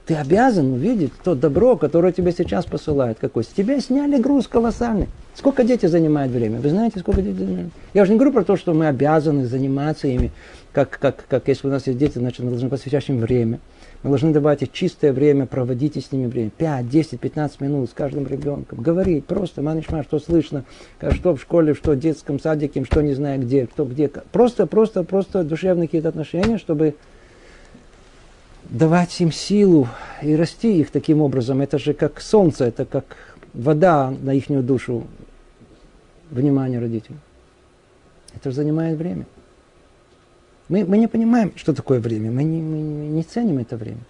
Ты 0.07 0.15
обязан 0.15 0.73
увидеть 0.73 1.13
то 1.25 1.35
добро, 1.35 1.77
которое 1.77 2.13
тебе 2.13 2.31
сейчас 2.31 2.65
посылают. 2.65 3.19
Какой? 3.19 3.43
С 3.43 3.49
тебя 3.49 3.81
сняли 3.81 4.23
груз 4.23 4.47
колоссальный. 4.47 5.09
Сколько 5.35 5.65
дети 5.65 5.87
занимают 5.87 6.33
время? 6.33 6.61
Вы 6.61 6.71
знаете, 6.71 7.01
сколько 7.01 7.21
дети 7.21 7.39
занимают? 7.39 7.73
Я 7.93 8.03
уже 8.03 8.13
не 8.13 8.19
говорю 8.19 8.33
про 8.33 8.45
то, 8.45 8.57
что 8.57 8.73
мы 8.73 8.87
обязаны 8.87 9.47
заниматься 9.47 10.07
ими. 10.07 10.31
Как, 10.73 10.97
как, 11.01 11.27
как 11.29 11.49
если 11.49 11.67
у 11.67 11.71
нас 11.71 11.89
есть 11.89 11.99
дети, 11.99 12.19
значит, 12.19 12.39
мы 12.39 12.51
должны 12.51 12.69
посвящать 12.69 13.09
им 13.09 13.19
время. 13.19 13.59
Мы 14.07 14.11
должны 14.11 14.33
им 14.33 14.69
чистое 14.69 15.13
время, 15.13 15.47
проводить 15.47 15.97
с 16.01 16.13
ними 16.13 16.27
время. 16.27 16.51
5, 16.51 16.89
10, 16.89 17.19
15 17.19 17.61
минут 17.61 17.91
с 17.91 17.93
каждым 17.93 18.25
ребенком. 18.25 18.81
Говорить 18.81 19.27
просто, 19.27 19.63
манишма, 19.63 20.05
что 20.05 20.21
слышно, 20.21 20.65
что 21.11 21.35
в 21.35 21.41
школе, 21.41 21.75
что 21.75 21.91
в 21.91 21.99
детском 21.99 22.39
садике, 22.39 22.85
что 22.85 23.01
не 23.01 23.15
знаю 23.15 23.41
где, 23.41 23.67
кто 23.67 23.85
где. 23.85 24.07
Просто, 24.07 24.69
просто, 24.69 25.03
просто 25.03 25.43
душевные 25.43 25.89
какие-то 25.89 26.11
отношения, 26.11 26.59
чтобы 26.59 26.95
давать 28.71 29.21
им 29.21 29.33
силу 29.33 29.89
и 30.23 30.37
расти 30.37 30.79
их 30.79 30.93
таким 30.93 31.21
образом. 31.21 31.61
Это 31.61 31.77
же 31.81 31.93
как 31.93 32.21
солнце, 32.21 32.67
это 32.67 32.85
как 32.85 33.17
вода 33.55 34.15
на 34.23 34.35
их 34.35 34.49
душу. 34.63 35.05
Внимание 36.31 36.79
родителей. 36.79 37.19
Это 38.37 38.51
же 38.51 38.57
занимает 38.57 38.99
время. 38.99 39.27
Мы, 40.69 40.85
мы 40.85 40.99
не 40.99 41.07
понимаем, 41.07 41.53
что 41.57 41.73
такое 41.73 42.01
время. 42.01 42.31
Мы 42.31 42.43
не, 42.45 42.61
мы 42.61 42.79
не 42.79 43.23
ценим 43.23 43.59
это 43.59 43.77
время. 43.77 44.01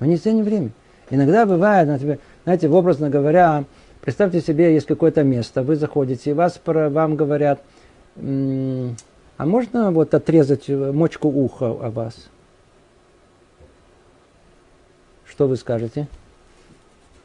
Мы 0.00 0.06
не 0.06 0.16
ценим 0.16 0.44
время. 0.44 0.70
Иногда 1.10 1.46
бывает, 1.46 1.86
например, 1.88 2.18
знаете, 2.44 2.68
образно 2.68 3.10
говоря, 3.10 3.64
представьте 4.00 4.40
себе, 4.40 4.74
есть 4.74 4.86
какое-то 4.86 5.22
место, 5.22 5.62
вы 5.62 5.76
заходите, 5.76 6.30
и 6.30 6.34
вас, 6.34 6.60
вам 6.64 7.16
говорят, 7.16 7.62
а 8.16 9.46
можно 9.46 9.90
вот 9.92 10.14
отрезать 10.14 10.68
мочку 10.68 11.28
уха 11.28 11.66
о 11.66 11.90
вас? 11.90 12.28
Что 15.26 15.46
вы 15.46 15.56
скажете? 15.56 16.08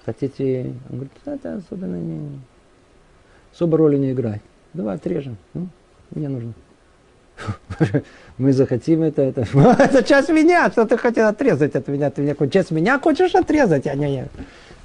Хотите? 0.05 0.73
Он 0.89 0.95
говорит, 0.95 1.11
да, 1.25 1.39
да, 1.41 1.55
особенно 1.55 1.95
не... 1.95 2.39
Особо 3.53 3.77
роли 3.77 3.97
не 3.97 4.11
играет. 4.11 4.41
Давай 4.73 4.95
отрежем. 4.95 5.37
Ну, 5.53 5.67
мне 6.11 6.27
нужно. 6.27 6.53
Мы 8.37 8.53
захотим 8.53 9.03
это, 9.03 9.21
это. 9.21 9.45
это 9.79 10.03
часть 10.03 10.29
меня, 10.29 10.69
что 10.71 10.85
ты 10.85 10.97
хотел 10.97 11.27
отрезать 11.27 11.75
от 11.75 11.87
меня? 11.87 12.09
Ты 12.09 12.21
меня 12.21 12.35
часть 12.49 12.71
меня 12.71 12.99
хочешь 12.99 13.35
отрезать, 13.35 13.87
а 13.87 13.95
не 13.95 14.15
я. 14.15 14.27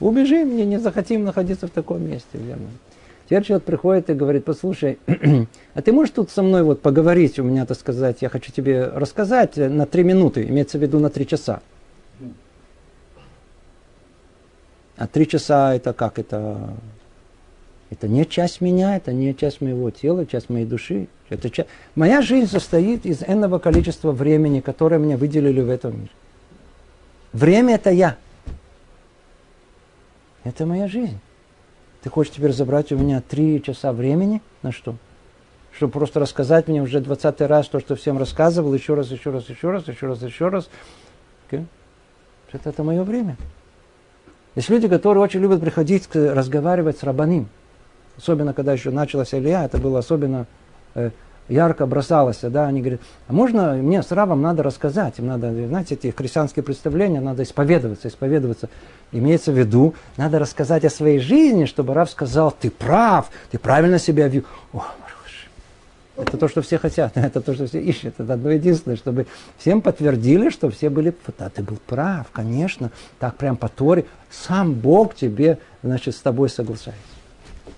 Убежи, 0.00 0.44
мне 0.44 0.66
не 0.66 0.78
захотим 0.78 1.24
находиться 1.24 1.66
в 1.66 1.70
таком 1.70 2.02
месте. 2.02 2.26
Верно. 2.34 2.66
Теперь 3.26 3.42
человек 3.42 3.64
приходит 3.64 4.10
и 4.10 4.14
говорит, 4.14 4.44
послушай, 4.44 4.98
а 5.74 5.82
ты 5.82 5.92
можешь 5.92 6.14
тут 6.14 6.30
со 6.30 6.42
мной 6.42 6.62
вот 6.62 6.80
поговорить, 6.80 7.38
у 7.38 7.42
меня, 7.42 7.66
так 7.66 7.78
сказать, 7.78 8.18
я 8.20 8.28
хочу 8.28 8.52
тебе 8.52 8.84
рассказать 8.84 9.56
на 9.56 9.84
три 9.84 10.04
минуты, 10.04 10.44
имеется 10.44 10.78
в 10.78 10.82
виду 10.82 11.00
на 11.00 11.10
три 11.10 11.26
часа. 11.26 11.60
А 14.96 15.06
три 15.06 15.26
часа 15.26 15.74
это 15.74 15.92
как? 15.92 16.18
Это, 16.18 16.70
это 17.98 18.08
не 18.08 18.26
часть 18.26 18.60
меня, 18.60 18.96
это 18.96 19.14
не 19.14 19.34
часть 19.34 19.62
моего 19.62 19.90
тела, 19.90 20.26
часть 20.26 20.50
моей 20.50 20.66
души. 20.66 21.08
Это 21.30 21.48
часть... 21.48 21.70
Моя 21.94 22.20
жизнь 22.20 22.46
состоит 22.46 23.06
из 23.06 23.22
энного 23.22 23.58
количества 23.58 24.12
времени, 24.12 24.60
которое 24.60 24.98
мне 24.98 25.16
выделили 25.16 25.62
в 25.62 25.70
этом 25.70 26.00
мире. 26.00 26.10
Время 27.32 27.76
это 27.76 27.90
я. 27.90 28.18
Это 30.44 30.66
моя 30.66 30.88
жизнь. 30.88 31.18
Ты 32.02 32.10
хочешь 32.10 32.34
теперь 32.34 32.52
забрать 32.52 32.92
у 32.92 32.98
меня 32.98 33.22
три 33.26 33.62
часа 33.62 33.94
времени? 33.94 34.42
На 34.60 34.72
что? 34.72 34.96
Чтобы 35.72 35.94
просто 35.94 36.20
рассказать 36.20 36.68
мне 36.68 36.82
уже 36.82 37.00
двадцатый 37.00 37.46
раз 37.46 37.66
то, 37.68 37.80
что 37.80 37.96
всем 37.96 38.18
рассказывал, 38.18 38.74
еще 38.74 38.92
раз, 38.92 39.10
еще 39.10 39.30
раз, 39.30 39.48
еще 39.48 39.70
раз, 39.70 39.88
еще 39.88 40.06
раз, 40.06 40.22
еще 40.22 40.48
раз. 40.48 40.68
Okay? 41.50 41.64
Это, 42.52 42.68
это 42.68 42.84
мое 42.84 43.02
время. 43.02 43.38
Есть 44.54 44.68
люди, 44.68 44.86
которые 44.86 45.24
очень 45.24 45.40
любят 45.40 45.62
приходить, 45.62 46.08
разговаривать 46.14 46.98
с 46.98 47.02
рабаним. 47.02 47.48
Особенно, 48.16 48.52
когда 48.52 48.72
еще 48.72 48.90
началась 48.90 49.34
Илья, 49.34 49.64
это 49.64 49.78
было 49.78 49.98
особенно 49.98 50.46
э, 50.94 51.10
ярко 51.48 51.86
бросалось. 51.86 52.40
Да? 52.42 52.66
Они 52.66 52.80
говорят, 52.80 53.00
а 53.28 53.32
можно 53.32 53.74
мне 53.74 54.02
с 54.02 54.10
рабом 54.12 54.42
надо 54.42 54.62
рассказать, 54.62 55.18
им 55.18 55.26
надо, 55.26 55.52
знаете, 55.66 55.94
эти 55.94 56.10
христианские 56.10 56.62
представления, 56.62 57.20
надо 57.20 57.42
исповедоваться, 57.42 58.08
исповедоваться. 58.08 58.68
Имеется 59.12 59.52
в 59.52 59.58
виду, 59.58 59.94
надо 60.16 60.38
рассказать 60.38 60.84
о 60.84 60.90
своей 60.90 61.20
жизни, 61.20 61.64
чтобы 61.64 61.94
раб 61.94 62.08
сказал, 62.08 62.50
ты 62.50 62.70
прав, 62.70 63.30
ты 63.50 63.58
правильно 63.58 63.98
себя 63.98 64.28
вел. 64.28 64.44
Это 66.16 66.38
то, 66.38 66.48
что 66.48 66.62
все 66.62 66.78
хотят, 66.78 67.12
это 67.14 67.40
то, 67.40 67.54
что 67.54 67.66
все 67.66 67.80
ищут. 67.80 68.14
Это 68.18 68.32
одно 68.32 68.50
единственное, 68.50 68.96
чтобы 68.96 69.26
всем 69.58 69.82
подтвердили, 69.82 70.48
что 70.48 70.70
все 70.70 70.88
были, 70.88 71.14
да, 71.38 71.50
ты 71.50 71.62
был 71.62 71.78
прав, 71.86 72.26
конечно, 72.32 72.90
так 73.18 73.36
прям 73.36 73.56
по 73.56 73.68
Торе. 73.68 74.06
Сам 74.30 74.72
Бог 74.72 75.14
тебе, 75.14 75.58
значит, 75.82 76.16
с 76.16 76.20
тобой 76.20 76.48
соглашается. 76.48 77.15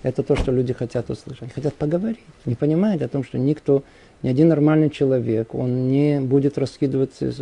Это 0.03 0.23
то, 0.23 0.37
что 0.37 0.53
люди 0.53 0.73
хотят 0.73 1.11
услышать. 1.11 1.53
Хотят 1.53 1.75
поговорить. 1.75 2.21
Не 2.45 2.55
понимают 2.55 3.03
о 3.03 3.09
том, 3.09 3.25
что 3.25 3.39
никто, 3.39 3.83
ни 4.23 4.29
один 4.29 4.49
нормальный 4.49 4.91
человек, 4.91 5.55
он 5.55 5.89
не 5.89 6.21
будет 6.21 6.59
раскидываться 6.59 7.33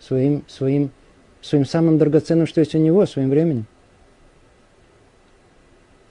своим, 0.00 0.44
своим, 0.48 0.90
своим 1.40 1.64
самым 1.64 1.98
драгоценным, 1.98 2.46
что 2.46 2.60
есть 2.60 2.74
у 2.74 2.78
него, 2.78 3.06
своим 3.06 3.30
временем. 3.30 3.66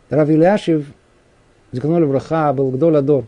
Рав 0.10 0.30
Ильяшев, 0.30 0.86
Зиканули 1.72 2.06
Браха, 2.06 2.52
был 2.54 2.72
Гдоладор. 2.72 3.26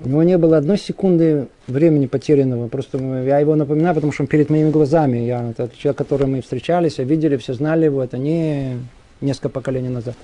У 0.00 0.08
него 0.08 0.22
не 0.22 0.36
было 0.36 0.58
одной 0.58 0.78
секунды 0.78 1.48
времени 1.66 2.06
потерянного. 2.06 2.68
Просто 2.68 2.98
я 2.98 3.38
его 3.38 3.54
напоминаю, 3.54 3.94
потому 3.94 4.12
что 4.12 4.24
он 4.24 4.26
перед 4.26 4.50
моими 4.50 4.70
глазами. 4.70 5.18
Я, 5.18 5.50
это 5.50 5.70
человек, 5.76 5.98
который 5.98 6.26
мы 6.26 6.42
встречались, 6.42 6.98
видели, 6.98 7.36
все 7.36 7.54
знали 7.54 7.86
его. 7.86 8.02
Это 8.02 8.18
не 8.18 8.78
несколько 9.20 9.48
поколений 9.48 9.88
назад. 9.88 10.14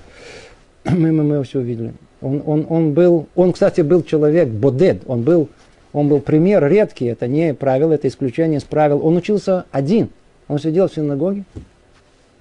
Мы, 0.91 1.11
мы, 1.11 1.23
мы 1.23 1.43
все 1.43 1.59
увидели. 1.59 1.93
Он, 2.21 2.41
он, 2.45 2.65
он 2.69 2.93
был, 2.93 3.27
он, 3.35 3.53
кстати, 3.53 3.81
был 3.81 4.03
человек 4.03 4.49
бодед. 4.49 5.03
Он 5.07 5.23
был 5.23 5.49
Он 5.93 6.09
был 6.09 6.19
пример 6.19 6.67
редкий, 6.67 7.05
это 7.05 7.27
не 7.27 7.53
правило, 7.53 7.93
это 7.93 8.07
исключение 8.07 8.57
из 8.57 8.63
правил. 8.63 9.05
Он 9.05 9.15
учился 9.15 9.65
один. 9.71 10.09
Он 10.47 10.59
сидел 10.59 10.89
в 10.89 10.93
синагоге, 10.93 11.45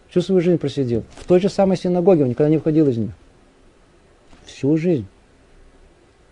всю 0.08 0.22
свою 0.22 0.40
жизнь 0.40 0.58
просидел. 0.58 1.04
В 1.16 1.26
той 1.26 1.38
же 1.38 1.48
самой 1.48 1.76
синагоге, 1.76 2.22
он 2.22 2.30
никогда 2.30 2.50
не 2.50 2.58
входил 2.58 2.88
из 2.88 2.96
нее. 2.96 3.12
Всю 4.46 4.76
жизнь. 4.76 5.06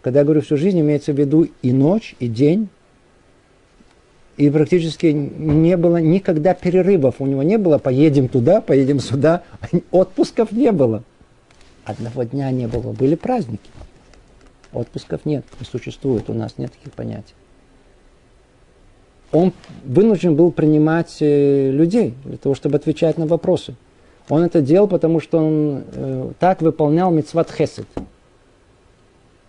Когда 0.03 0.21
я 0.21 0.25
говорю 0.25 0.41
всю 0.41 0.57
жизнь, 0.57 0.81
имеется 0.81 1.13
в 1.13 1.19
виду 1.19 1.47
и 1.63 1.73
ночь, 1.73 2.17
и 2.19 2.27
день, 2.27 2.69
и 4.39 4.49
практически 4.49 5.07
не 5.07 5.77
было 5.77 5.99
никогда 5.99 6.55
перерывов. 6.55 7.17
У 7.19 7.27
него 7.27 7.43
не 7.43 7.59
было 7.59 7.77
поедем 7.77 8.29
туда, 8.29 8.63
поедем 8.63 8.99
сюда. 8.99 9.43
Отпусков 9.93 10.53
не 10.53 10.73
было. 10.73 11.05
Одного 11.91 12.23
дня 12.25 12.51
не 12.51 12.67
было. 12.67 12.93
Были 12.93 13.15
праздники. 13.15 13.71
Отпусков 14.73 15.25
нет, 15.25 15.45
не 15.59 15.67
существует. 15.67 16.31
У 16.31 16.35
нас 16.35 16.55
нет 16.57 16.73
таких 16.73 16.93
понятий. 16.93 17.35
Он 19.33 19.53
вынужден 19.85 20.35
был 20.35 20.51
принимать 20.51 21.19
э, 21.21 21.71
людей 21.71 22.15
для 22.25 22.37
того, 22.37 22.55
чтобы 22.55 22.77
отвечать 22.77 23.17
на 23.19 23.27
вопросы. 23.27 23.75
Он 24.29 24.43
это 24.43 24.61
делал, 24.61 24.89
потому 24.89 25.21
что 25.21 25.39
он 25.39 25.85
э, 25.93 26.33
так 26.39 26.63
выполнял 26.63 27.11
мецват 27.11 27.51
хесед. 27.51 27.87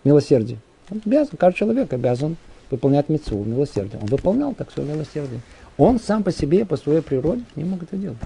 Милосердие. 0.04 0.58
Он 0.90 1.00
обязан, 1.04 1.36
каждый 1.36 1.58
человек 1.58 1.92
обязан 1.92 2.36
выполнять 2.70 3.08
мецву, 3.08 3.44
милосердие. 3.44 4.00
Он 4.00 4.06
выполнял 4.06 4.54
так 4.54 4.70
свое 4.70 4.88
милосердие. 4.88 5.40
Он 5.78 6.00
сам 6.00 6.22
по 6.22 6.32
себе, 6.32 6.64
по 6.64 6.76
своей 6.76 7.00
природе 7.00 7.42
не 7.56 7.64
мог 7.64 7.82
это 7.82 7.96
делать. 7.96 8.18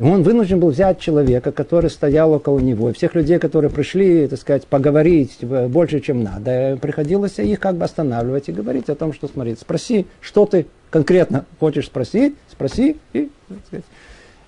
Он 0.00 0.22
вынужден 0.22 0.58
был 0.58 0.70
взять 0.70 0.98
человека, 0.98 1.52
который 1.52 1.90
стоял 1.90 2.32
около 2.32 2.58
него, 2.58 2.88
и 2.88 2.94
всех 2.94 3.14
людей, 3.14 3.38
которые 3.38 3.70
пришли, 3.70 4.26
так 4.28 4.38
сказать, 4.38 4.66
поговорить 4.66 5.36
больше, 5.44 6.00
чем 6.00 6.22
надо. 6.22 6.78
Приходилось 6.80 7.38
их 7.38 7.60
как 7.60 7.76
бы 7.76 7.84
останавливать 7.84 8.48
и 8.48 8.52
говорить 8.52 8.88
о 8.88 8.94
том, 8.94 9.12
что 9.12 9.28
смотри, 9.28 9.56
спроси, 9.56 10.06
что 10.22 10.46
ты 10.46 10.66
конкретно 10.88 11.44
хочешь 11.58 11.86
спросить, 11.86 12.34
спроси, 12.50 12.96
и, 13.12 13.30
так 13.48 13.58
сказать, 13.66 13.84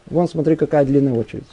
вон 0.06 0.26
смотри, 0.26 0.56
какая 0.56 0.86
длинная 0.86 1.12
очередь. 1.12 1.44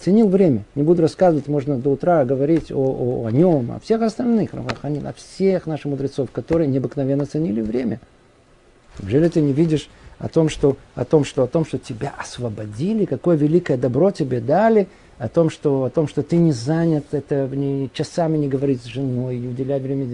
Ценил 0.00 0.26
время. 0.26 0.64
Не 0.74 0.82
буду 0.82 1.00
рассказывать, 1.00 1.46
можно 1.46 1.78
до 1.78 1.90
утра 1.90 2.24
говорить 2.24 2.72
о, 2.72 2.74
о, 2.74 3.26
о 3.26 3.30
нем, 3.30 3.70
о 3.70 3.78
всех 3.78 4.02
остальных, 4.02 4.50
о 4.52 5.12
всех 5.16 5.66
наших 5.66 5.86
мудрецов, 5.86 6.32
которые 6.32 6.66
необыкновенно 6.66 7.24
ценили 7.24 7.60
время. 7.60 8.00
Неужели 9.00 9.28
ты 9.28 9.40
не 9.40 9.52
видишь 9.52 9.88
о 10.18 10.28
том, 10.28 10.48
что, 10.48 10.76
о 10.94 11.04
том, 11.04 11.24
что, 11.24 11.42
о 11.42 11.46
том, 11.46 11.64
что 11.64 11.78
тебя 11.78 12.14
освободили, 12.18 13.04
какое 13.04 13.36
великое 13.36 13.76
добро 13.76 14.10
тебе 14.10 14.40
дали– 14.40 14.88
о 15.24 15.28
том, 15.28 15.48
что, 15.48 15.84
о 15.84 15.90
том, 15.90 16.06
что 16.06 16.22
ты 16.22 16.36
не 16.36 16.52
занят, 16.52 17.06
это 17.12 17.48
не, 17.50 17.88
часами 17.94 18.36
не 18.36 18.46
говорить 18.46 18.82
с 18.82 18.84
женой, 18.84 19.38
и 19.38 19.48
уделять 19.48 19.80
время, 19.80 20.06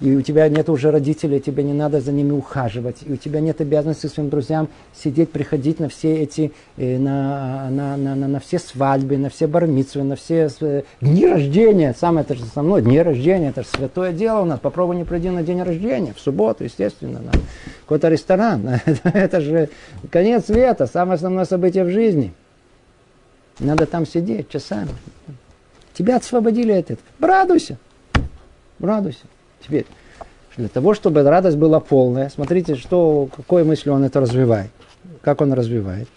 и 0.00 0.14
у 0.14 0.22
тебя 0.22 0.48
нет 0.48 0.68
уже 0.68 0.92
родителей, 0.92 1.40
тебе 1.40 1.64
не 1.64 1.72
надо 1.72 2.00
за 2.00 2.12
ними 2.12 2.30
ухаживать, 2.30 2.98
и 3.04 3.12
у 3.12 3.16
тебя 3.16 3.40
нет 3.40 3.60
обязанности 3.60 4.06
своим 4.06 4.30
друзьям 4.30 4.68
сидеть, 4.94 5.32
приходить 5.32 5.80
на 5.80 5.88
все 5.88 6.14
эти, 6.14 6.52
э, 6.76 6.96
на, 6.96 7.70
на, 7.70 7.96
на, 7.96 8.14
на, 8.14 8.28
на 8.28 8.38
все 8.40 8.60
свадьбы, 8.60 9.16
на 9.16 9.30
все 9.30 9.48
бармитсвы, 9.48 10.04
на 10.04 10.14
все 10.14 10.48
э, 10.60 10.82
дни 11.00 11.26
рождения, 11.26 11.92
самое 11.98 12.24
это 12.24 12.36
же 12.36 12.44
со 12.44 12.62
мной, 12.62 12.82
дни 12.82 13.00
рождения, 13.02 13.48
это 13.48 13.62
же 13.62 13.68
святое 13.68 14.12
дело 14.12 14.42
у 14.42 14.44
нас, 14.44 14.60
попробуй 14.60 14.94
не 14.94 15.04
пройди 15.04 15.28
на 15.30 15.42
день 15.42 15.60
рождения, 15.60 16.14
в 16.16 16.20
субботу, 16.20 16.62
естественно, 16.62 17.18
на 17.18 17.32
какой-то 17.80 18.08
ресторан, 18.08 18.80
это 19.02 19.40
же 19.40 19.70
конец 20.10 20.46
света, 20.46 20.86
самое 20.86 21.16
основное 21.16 21.46
событие 21.46 21.82
в 21.82 21.90
жизни– 21.90 22.32
надо 23.58 23.86
там 23.86 24.06
сидеть 24.06 24.48
часами. 24.48 24.90
Тебя 25.94 26.16
освободили 26.16 26.72
от 26.72 26.90
этого. 26.90 27.06
Радуйся. 27.20 27.78
Радуйся. 28.80 29.24
Теперь, 29.64 29.86
для 30.56 30.68
того, 30.68 30.94
чтобы 30.94 31.22
радость 31.22 31.56
была 31.56 31.80
полная, 31.80 32.30
смотрите, 32.30 32.74
что, 32.76 33.28
какой 33.34 33.64
мыслью 33.64 33.94
он 33.94 34.04
это 34.04 34.20
развивает. 34.20 34.70
Как 35.20 35.40
он 35.40 35.52
развивает. 35.52 36.08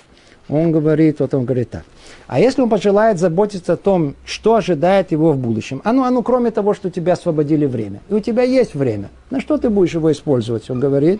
Он 0.47 0.71
говорит, 0.71 1.19
вот 1.19 1.33
он 1.33 1.45
говорит 1.45 1.71
так. 1.71 1.83
А 2.27 2.39
если 2.39 2.61
он 2.61 2.69
пожелает 2.69 3.19
заботиться 3.19 3.73
о 3.73 3.77
том, 3.77 4.15
что 4.25 4.55
ожидает 4.55 5.11
его 5.11 5.31
в 5.31 5.37
будущем, 5.37 5.81
а 5.83 5.91
ну, 5.91 6.03
а 6.03 6.11
ну, 6.11 6.21
кроме 6.21 6.51
того, 6.51 6.73
что 6.73 6.91
тебя 6.91 7.13
освободили 7.13 7.65
время, 7.65 8.01
и 8.09 8.13
у 8.13 8.19
тебя 8.19 8.43
есть 8.43 8.75
время, 8.75 9.09
на 9.31 9.41
что 9.41 9.57
ты 9.57 9.69
будешь 9.69 9.95
его 9.95 10.11
использовать? 10.11 10.69
Он 10.69 10.79
говорит, 10.79 11.19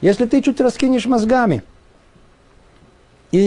если 0.00 0.24
ты 0.26 0.40
чуть 0.42 0.60
раскинешь 0.60 1.06
мозгами– 1.06 1.62
и 3.32 3.38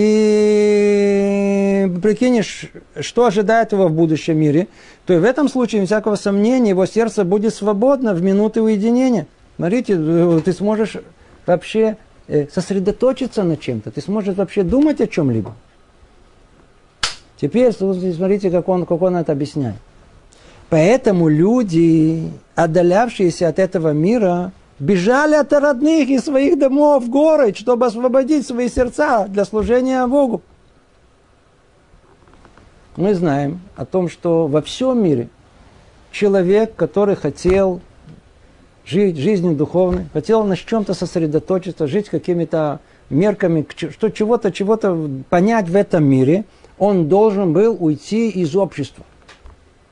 прикинешь, 2.05 2.69
что 2.99 3.25
ожидает 3.25 3.71
его 3.71 3.87
в 3.87 3.91
будущем 3.91 4.37
мире, 4.37 4.67
то 5.07 5.13
и 5.15 5.17
в 5.17 5.23
этом 5.23 5.49
случае, 5.49 5.81
без 5.81 5.87
всякого 5.87 6.15
сомнения, 6.17 6.69
его 6.69 6.85
сердце 6.85 7.23
будет 7.23 7.55
свободно 7.55 8.13
в 8.13 8.21
минуты 8.21 8.61
уединения. 8.61 9.25
Смотрите, 9.55 9.95
э, 9.97 10.41
ты 10.45 10.53
сможешь 10.53 10.97
вообще 11.47 11.97
э, 12.27 12.45
сосредоточиться 12.53 13.41
на 13.41 13.57
чем-то, 13.57 13.89
ты 13.89 14.01
сможешь 14.01 14.35
вообще 14.35 14.61
думать 14.61 15.01
о 15.01 15.07
чем-либо. 15.07 15.55
Теперь 17.41 17.73
смотрите, 17.73 18.51
как 18.51 18.69
он, 18.69 18.85
как 18.85 19.01
он 19.01 19.15
это 19.15 19.31
объясняет. 19.31 19.77
Поэтому 20.69 21.27
люди, 21.27 22.31
отдалявшиеся 22.53 23.47
от 23.47 23.57
этого 23.57 23.93
мира, 23.93 24.51
бежали 24.77 25.33
от 25.33 25.51
родных 25.51 26.07
и 26.09 26.19
своих 26.19 26.59
домов 26.59 27.05
в 27.05 27.09
горы, 27.09 27.51
чтобы 27.55 27.87
освободить 27.87 28.45
свои 28.45 28.69
сердца 28.69 29.25
для 29.27 29.43
служения 29.43 30.05
Богу. 30.05 30.43
Мы 32.97 33.13
знаем 33.13 33.59
о 33.75 33.85
том, 33.85 34.09
что 34.09 34.47
во 34.47 34.61
всем 34.61 35.03
мире 35.03 35.27
человек, 36.11 36.75
который 36.75 37.15
хотел 37.15 37.81
жить 38.85 39.17
жизнью 39.17 39.53
духовной, 39.55 40.05
хотел 40.13 40.45
на 40.45 40.55
чем-то 40.55 40.93
сосредоточиться, 40.93 41.87
жить 41.87 42.07
какими-то 42.07 42.79
мерками, 43.09 43.67
что 43.91 44.09
чего-то, 44.09 44.51
чего-то 44.51 45.09
понять 45.29 45.67
в 45.67 45.75
этом 45.75 46.05
мире, 46.05 46.45
он 46.77 47.09
должен 47.09 47.51
был 47.51 47.75
уйти 47.77 48.29
из 48.29 48.55
общества. 48.55 49.03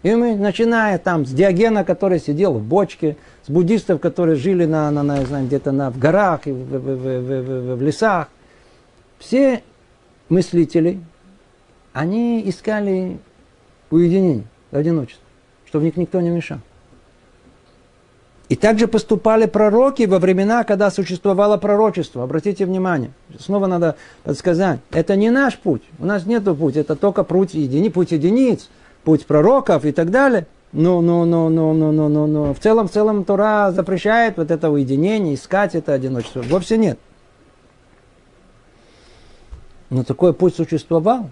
И 0.03 0.13
мы, 0.15 0.35
начиная 0.35 0.97
там 0.97 1.25
с 1.25 1.29
Диогена, 1.29 1.83
который 1.83 2.19
сидел 2.19 2.53
в 2.53 2.63
бочке, 2.63 3.17
с 3.45 3.49
буддистов, 3.49 3.99
которые 3.99 4.35
жили 4.35 4.65
на, 4.65 4.91
на, 4.91 5.03
на, 5.03 5.25
знаю, 5.25 5.45
где-то 5.47 5.71
на, 5.71 5.89
в 5.91 5.97
горах 5.97 6.47
и 6.47 6.51
в, 6.51 6.55
в, 6.55 6.77
в, 6.77 6.97
в, 6.97 7.75
в 7.75 7.81
лесах, 7.81 8.27
все 9.19 9.61
мыслители, 10.29 10.99
они 11.93 12.47
искали 12.47 13.19
уединение, 13.89 14.45
одиночество, 14.71 15.23
чтобы 15.65 15.85
них 15.85 15.97
никто 15.97 16.19
не 16.21 16.29
мешал. 16.29 16.59
И 18.49 18.55
также 18.55 18.87
поступали 18.87 19.45
пророки 19.45 20.03
во 20.03 20.19
времена, 20.19 20.63
когда 20.63 20.91
существовало 20.91 21.57
пророчество. 21.57 22.23
Обратите 22.23 22.65
внимание. 22.65 23.11
Снова 23.39 23.67
надо 23.67 23.95
подсказать. 24.23 24.79
Это 24.91 25.15
не 25.15 25.31
наш 25.31 25.57
путь. 25.57 25.81
У 25.97 26.05
нас 26.05 26.25
нет 26.25 26.43
пути. 26.43 26.79
Это 26.79 26.95
только 26.95 27.23
путь, 27.23 27.53
едини, 27.53 27.89
путь 27.89 28.11
единиц 28.11 28.69
путь 29.03 29.25
пророков 29.25 29.85
и 29.85 29.91
так 29.91 30.11
далее. 30.11 30.47
Но, 30.71 31.01
но, 31.01 31.23
но, 31.25 31.49
но, 31.49 31.73
но, 31.73 31.91
но, 31.91 32.09
но, 32.09 32.27
но 32.27 32.53
в 32.53 32.59
целом, 32.59 32.87
в 32.87 32.91
целом 32.91 33.25
Тора 33.25 33.71
запрещает 33.71 34.37
вот 34.37 34.49
это 34.49 34.71
уединение, 34.71 35.35
искать 35.35 35.75
это 35.75 35.93
одиночество. 35.93 36.41
Вовсе 36.41 36.77
нет. 36.77 36.97
Но 39.91 40.03
такой 40.03 40.33
путь 40.33 40.55
существовал. 40.55 41.29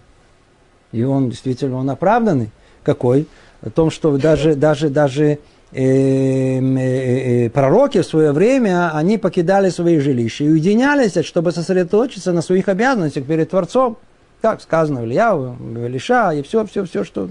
И 0.92 1.04
он 1.04 1.30
действительно 1.30 1.78
он 1.78 1.90
оправданный. 1.90 2.50
Какой? 2.84 3.28
О 3.62 3.70
том, 3.70 3.92
что 3.92 4.18
даже, 4.18 4.56
даже, 4.56 4.90
даже 4.90 5.26
э, 5.26 5.40
э, 5.74 7.46
э, 7.46 7.50
пророки 7.50 8.02
в 8.02 8.06
свое 8.06 8.32
время, 8.32 8.92
они 8.96 9.18
покидали 9.18 9.70
свои 9.70 10.00
жилища 10.00 10.44
и 10.44 10.50
уединялись, 10.50 11.24
чтобы 11.26 11.52
сосредоточиться 11.52 12.34
на 12.34 12.42
своих 12.42 12.68
обязанностях 12.70 13.26
перед 13.26 13.50
Творцом. 13.50 13.98
Так 14.42 14.62
сказано 14.62 15.02
в 15.02 15.06
Илиша, 15.06 16.32
и 16.32 16.42
все, 16.42 16.66
все, 16.66 16.86
все, 16.86 17.04
что... 17.04 17.30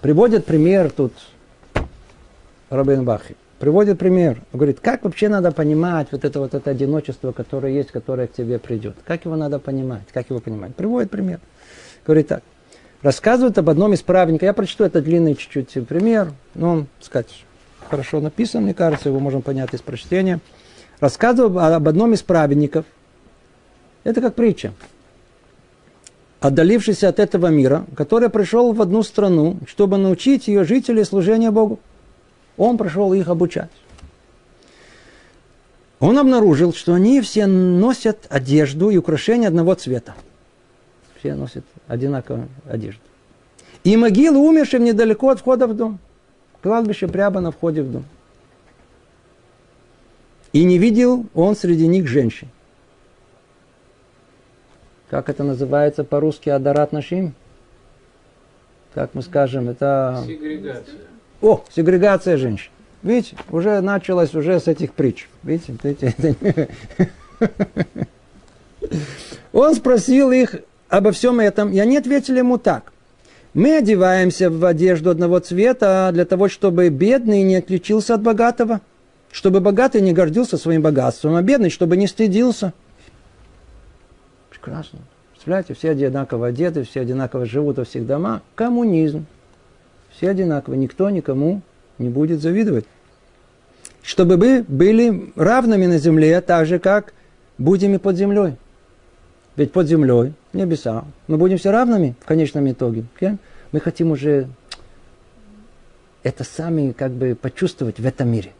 Приводит 0.00 0.46
пример 0.46 0.90
тут 0.90 1.12
Рабин 2.70 3.04
Бахи. 3.04 3.36
Приводит 3.60 3.98
пример. 3.98 4.40
Говорит, 4.54 4.80
как 4.80 5.04
вообще 5.04 5.28
надо 5.28 5.52
понимать 5.52 6.08
вот 6.12 6.24
это 6.24 6.40
вот 6.40 6.54
это 6.54 6.70
одиночество, 6.70 7.32
которое 7.32 7.74
есть, 7.74 7.90
которое 7.90 8.26
к 8.26 8.32
тебе 8.32 8.58
придет. 8.58 8.96
Как 9.06 9.26
его 9.26 9.36
надо 9.36 9.58
понимать? 9.58 10.04
Как 10.14 10.30
его 10.30 10.40
понимать? 10.40 10.74
Приводит 10.74 11.10
пример. 11.10 11.40
Говорит 12.06 12.28
так. 12.28 12.42
Рассказывает 13.02 13.58
об 13.58 13.68
одном 13.68 13.92
из 13.92 14.00
праведников. 14.00 14.46
Я 14.46 14.54
прочту 14.54 14.84
это 14.84 15.02
длинный 15.02 15.34
чуть-чуть 15.34 15.86
пример. 15.86 16.32
Но 16.54 16.70
он, 16.70 16.86
сказать, 17.00 17.44
хорошо 17.90 18.20
написан, 18.20 18.62
мне 18.62 18.72
кажется, 18.72 19.10
его 19.10 19.20
можно 19.20 19.42
понять 19.42 19.74
из 19.74 19.82
прочтения. 19.82 20.40
Рассказывал 20.98 21.58
об 21.58 21.86
одном 21.86 22.14
из 22.14 22.22
праведников. 22.22 22.86
Это 24.04 24.22
как 24.22 24.36
притча 24.36 24.72
отдалившийся 26.40 27.10
от 27.10 27.18
этого 27.18 27.48
мира, 27.48 27.84
который 27.94 28.30
пришел 28.30 28.72
в 28.72 28.80
одну 28.80 29.02
страну, 29.02 29.58
чтобы 29.66 29.98
научить 29.98 30.48
ее 30.48 30.64
жителей 30.64 31.04
служения 31.04 31.50
Богу. 31.50 31.78
Он 32.56 32.76
пришел 32.78 33.12
их 33.12 33.28
обучать. 33.28 33.70
Он 36.00 36.18
обнаружил, 36.18 36.72
что 36.72 36.94
они 36.94 37.20
все 37.20 37.46
носят 37.46 38.26
одежду 38.30 38.90
и 38.90 38.96
украшения 38.96 39.48
одного 39.48 39.74
цвета. 39.74 40.14
все 41.18 41.34
носят 41.34 41.64
одинаковую 41.86 42.48
одежду. 42.66 43.02
И 43.84 43.96
могилы 43.96 44.38
умершим 44.38 44.82
недалеко 44.84 45.28
от 45.28 45.40
входа 45.40 45.66
в 45.66 45.74
дом. 45.74 45.98
Кладбище 46.62 47.06
прямо 47.06 47.40
на 47.40 47.50
входе 47.50 47.82
в 47.82 47.92
дом. 47.92 48.04
И 50.52 50.64
не 50.64 50.78
видел 50.78 51.26
он 51.34 51.54
среди 51.54 51.86
них 51.86 52.08
женщин. 52.08 52.48
Как 55.08 55.28
это 55.28 55.44
называется 55.44 56.04
по-русски 56.04 56.48
Адарат 56.48 56.92
Нашим? 56.92 57.34
Как 58.94 59.14
мы 59.14 59.22
скажем, 59.22 59.68
это... 59.68 60.22
Сегрегация. 60.26 61.09
О, 61.42 61.64
сегрегация 61.74 62.36
женщин. 62.36 62.70
Видите, 63.02 63.36
уже 63.50 63.80
началось 63.80 64.34
уже 64.34 64.60
с 64.60 64.68
этих 64.68 64.92
притч. 64.92 65.28
Видите. 65.42 66.68
Он 69.52 69.74
спросил 69.74 70.30
их 70.32 70.56
обо 70.88 71.12
всем 71.12 71.40
этом, 71.40 71.72
и 71.72 71.78
они 71.78 71.96
ответили 71.96 72.38
ему 72.38 72.58
так. 72.58 72.92
Мы 73.54 73.78
одеваемся 73.78 74.50
в 74.50 74.64
одежду 74.64 75.10
одного 75.10 75.38
цвета 75.40 76.10
для 76.12 76.24
того, 76.24 76.48
чтобы 76.48 76.88
бедный 76.88 77.42
не 77.42 77.56
отличился 77.56 78.14
от 78.14 78.22
богатого, 78.22 78.80
чтобы 79.32 79.60
богатый 79.60 80.02
не 80.02 80.12
гордился 80.12 80.56
своим 80.56 80.82
богатством, 80.82 81.34
а 81.36 81.42
бедный, 81.42 81.70
чтобы 81.70 81.96
не 81.96 82.06
стыдился. 82.06 82.72
Прекрасно. 84.50 85.00
Представляете, 85.32 85.74
все 85.74 85.90
одинаково 85.90 86.48
одеты, 86.48 86.84
все 86.84 87.00
одинаково 87.00 87.46
живут 87.46 87.78
во 87.78 87.84
всех 87.84 88.06
домах. 88.06 88.42
Коммунизм. 88.54 89.24
Все 90.20 90.28
одинаково, 90.28 90.74
никто 90.74 91.08
никому 91.08 91.62
не 91.96 92.10
будет 92.10 92.42
завидовать. 92.42 92.84
Чтобы 94.02 94.36
мы 94.36 94.62
были 94.68 95.32
равными 95.34 95.86
на 95.86 95.96
земле, 95.96 96.38
так 96.42 96.66
же, 96.66 96.78
как 96.78 97.14
будем 97.56 97.94
и 97.94 97.98
под 97.98 98.16
землей. 98.16 98.56
Ведь 99.56 99.72
под 99.72 99.86
землей, 99.86 100.34
небеса, 100.52 101.04
мы 101.26 101.38
будем 101.38 101.56
все 101.56 101.70
равными 101.70 102.16
в 102.20 102.26
конечном 102.26 102.70
итоге. 102.70 103.06
Мы 103.72 103.80
хотим 103.80 104.10
уже 104.10 104.48
это 106.22 106.44
сами 106.44 106.92
как 106.92 107.12
бы 107.12 107.34
почувствовать 107.34 107.98
в 107.98 108.04
этом 108.04 108.28
мире. 108.28 108.52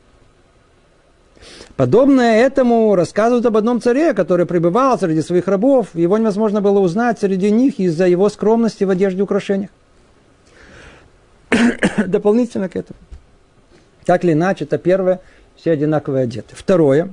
Подобное 1.77 2.41
этому 2.41 2.95
рассказывают 2.95 3.45
об 3.45 3.59
одном 3.59 3.83
царе, 3.83 4.15
который 4.15 4.47
пребывал 4.47 4.99
среди 4.99 5.21
своих 5.21 5.47
рабов. 5.47 5.89
Его 5.93 6.17
невозможно 6.17 6.63
было 6.63 6.81
узнать 6.81 7.19
среди 7.19 7.51
них 7.51 7.79
из-за 7.79 8.07
его 8.07 8.31
скромности 8.31 8.85
в 8.85 8.89
одежде 8.89 9.19
и 9.19 9.23
украшениях. 9.23 9.69
Дополнительно 12.07 12.69
к 12.69 12.77
этому. 12.77 12.99
Так 14.05 14.25
или 14.25 14.33
иначе, 14.33 14.65
это 14.65 14.79
первое, 14.79 15.21
все 15.57 15.73
одинаково 15.73 16.21
одеты. 16.21 16.55
Второе, 16.57 17.13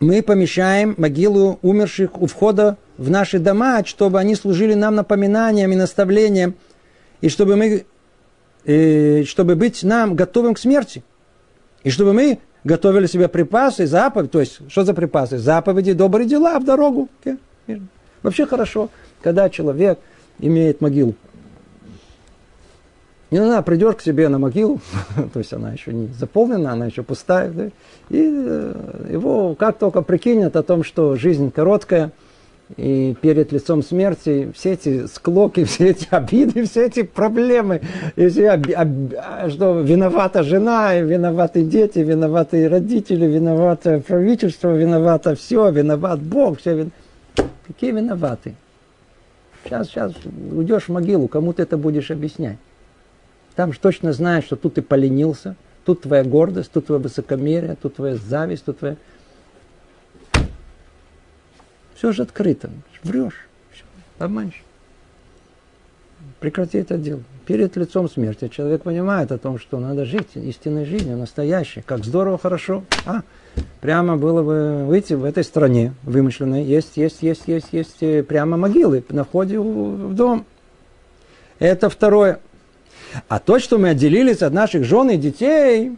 мы 0.00 0.22
помещаем 0.22 0.94
могилу 0.98 1.58
умерших 1.62 2.20
у 2.20 2.26
входа 2.26 2.76
в 2.98 3.10
наши 3.10 3.38
дома, 3.38 3.84
чтобы 3.84 4.18
они 4.18 4.34
служили 4.34 4.74
нам 4.74 4.94
напоминанием 4.94 5.72
и 5.72 5.76
наставлением, 5.76 6.54
и 7.20 7.28
чтобы 7.28 7.56
мы, 7.56 7.84
и 8.64 9.24
чтобы 9.26 9.54
быть 9.56 9.82
нам 9.82 10.14
готовым 10.14 10.54
к 10.54 10.58
смерти, 10.58 11.02
и 11.84 11.90
чтобы 11.90 12.12
мы 12.12 12.38
готовили 12.64 13.06
себе 13.06 13.28
припасы, 13.28 13.86
заповеди, 13.86 14.30
то 14.30 14.40
есть, 14.40 14.60
что 14.68 14.84
за 14.84 14.94
припасы? 14.94 15.38
Заповеди, 15.38 15.92
добрые 15.92 16.28
дела 16.28 16.58
в 16.58 16.64
дорогу. 16.64 17.08
Вообще 18.22 18.46
хорошо, 18.46 18.88
когда 19.20 19.48
человек 19.50 19.98
имеет 20.38 20.80
могилу. 20.80 21.14
Не 23.32 23.40
надо, 23.40 23.62
придешь 23.62 23.96
к 23.96 24.02
себе 24.02 24.28
на 24.28 24.38
могилу, 24.38 24.78
то 25.32 25.38
есть 25.38 25.54
она 25.54 25.72
еще 25.72 25.90
не 25.90 26.08
заполнена, 26.08 26.72
она 26.72 26.84
еще 26.84 27.02
пустая, 27.02 27.50
да, 27.50 27.64
и 28.10 28.30
э, 28.30 29.06
его 29.10 29.54
как 29.54 29.78
только 29.78 30.02
прикинет 30.02 30.54
о 30.54 30.62
том, 30.62 30.84
что 30.84 31.16
жизнь 31.16 31.50
короткая, 31.50 32.12
и 32.76 33.16
перед 33.22 33.50
лицом 33.50 33.82
смерти 33.82 34.52
все 34.54 34.72
эти 34.74 35.06
склоки, 35.06 35.64
все 35.64 35.92
эти 35.92 36.08
обиды, 36.10 36.66
все 36.66 36.84
эти 36.84 37.04
проблемы, 37.04 37.80
и 38.16 38.28
все, 38.28 38.50
об, 38.50 38.66
об, 38.76 39.50
что 39.50 39.80
виновата 39.80 40.42
жена, 40.42 40.96
виноваты 40.96 41.62
дети, 41.62 42.00
виноваты 42.00 42.68
родители, 42.68 43.24
виновато 43.24 44.00
правительство, 44.06 44.76
виновато 44.76 45.36
все, 45.36 45.70
виноват 45.70 46.20
Бог, 46.20 46.58
все 46.58 46.76
вин... 46.76 46.92
Какие 47.66 47.92
виноваты? 47.92 48.56
Сейчас, 49.64 49.88
сейчас 49.88 50.12
уйдешь 50.54 50.84
в 50.84 50.88
могилу, 50.90 51.28
кому 51.28 51.54
ты 51.54 51.62
это 51.62 51.78
будешь 51.78 52.10
объяснять? 52.10 52.58
Там 53.54 53.72
же 53.72 53.78
точно 53.78 54.12
знаешь, 54.12 54.44
что 54.44 54.56
тут 54.56 54.74
ты 54.74 54.82
поленился, 54.82 55.56
тут 55.84 56.02
твоя 56.02 56.24
гордость, 56.24 56.72
тут 56.72 56.86
твое 56.86 57.00
высокомерие, 57.00 57.76
тут 57.80 57.96
твоя 57.96 58.16
зависть, 58.16 58.64
тут 58.64 58.78
твоя... 58.78 58.96
Все 61.94 62.12
же 62.12 62.22
открыто. 62.22 62.70
Врешь. 63.04 63.46
Все. 63.72 63.84
Обманщик. 64.18 64.64
Прекрати 66.40 66.78
это 66.78 66.98
дело. 66.98 67.20
Перед 67.46 67.76
лицом 67.76 68.08
смерти 68.08 68.48
человек 68.48 68.82
понимает 68.82 69.32
о 69.32 69.38
том, 69.38 69.58
что 69.58 69.78
надо 69.78 70.04
жить 70.04 70.28
истинной 70.34 70.84
жизнью, 70.84 71.16
настоящей. 71.16 71.82
Как 71.82 72.04
здорово, 72.04 72.38
хорошо. 72.38 72.84
А, 73.04 73.22
прямо 73.80 74.16
было 74.16 74.42
бы 74.42 74.84
выйти 74.84 75.14
в 75.14 75.24
этой 75.24 75.44
стране 75.44 75.94
вымышленной. 76.04 76.62
Есть, 76.62 76.96
есть, 76.96 77.22
есть, 77.22 77.42
есть, 77.46 77.68
есть 77.72 78.02
э, 78.02 78.22
прямо 78.22 78.56
могилы 78.56 79.04
на 79.08 79.24
входе 79.24 79.58
в 79.58 80.14
дом. 80.14 80.46
Это 81.58 81.88
второе. 81.88 82.40
А 83.28 83.38
то, 83.38 83.58
что 83.58 83.78
мы 83.78 83.90
отделились 83.90 84.42
от 84.42 84.52
наших 84.52 84.84
жен 84.84 85.10
и 85.10 85.16
детей, 85.16 85.96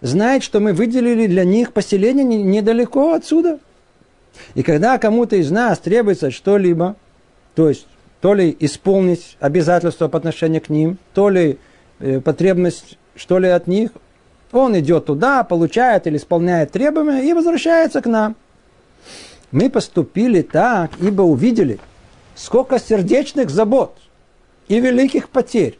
знает, 0.00 0.42
что 0.42 0.60
мы 0.60 0.72
выделили 0.72 1.26
для 1.26 1.44
них 1.44 1.72
поселение 1.72 2.24
недалеко 2.24 3.12
отсюда. 3.14 3.58
И 4.54 4.62
когда 4.62 4.98
кому-то 4.98 5.36
из 5.36 5.50
нас 5.50 5.78
требуется 5.78 6.30
что-либо, 6.30 6.96
то 7.54 7.68
есть 7.68 7.86
то 8.20 8.34
ли 8.34 8.56
исполнить 8.60 9.36
обязательства 9.40 10.08
по 10.08 10.18
отношению 10.18 10.60
к 10.60 10.68
ним, 10.68 10.98
то 11.12 11.28
ли 11.28 11.58
э, 12.00 12.20
потребность 12.20 12.98
что 13.16 13.38
ли 13.38 13.48
от 13.48 13.66
них, 13.66 13.90
он 14.52 14.78
идет 14.78 15.06
туда, 15.06 15.44
получает 15.44 16.06
или 16.06 16.16
исполняет 16.16 16.72
требования 16.72 17.28
и 17.28 17.32
возвращается 17.32 18.00
к 18.00 18.06
нам. 18.06 18.36
Мы 19.50 19.70
поступили 19.70 20.42
так, 20.42 20.92
ибо 21.00 21.22
увидели, 21.22 21.78
сколько 22.34 22.78
сердечных 22.78 23.50
забот 23.50 23.96
и 24.68 24.80
великих 24.80 25.28
потерь 25.28 25.78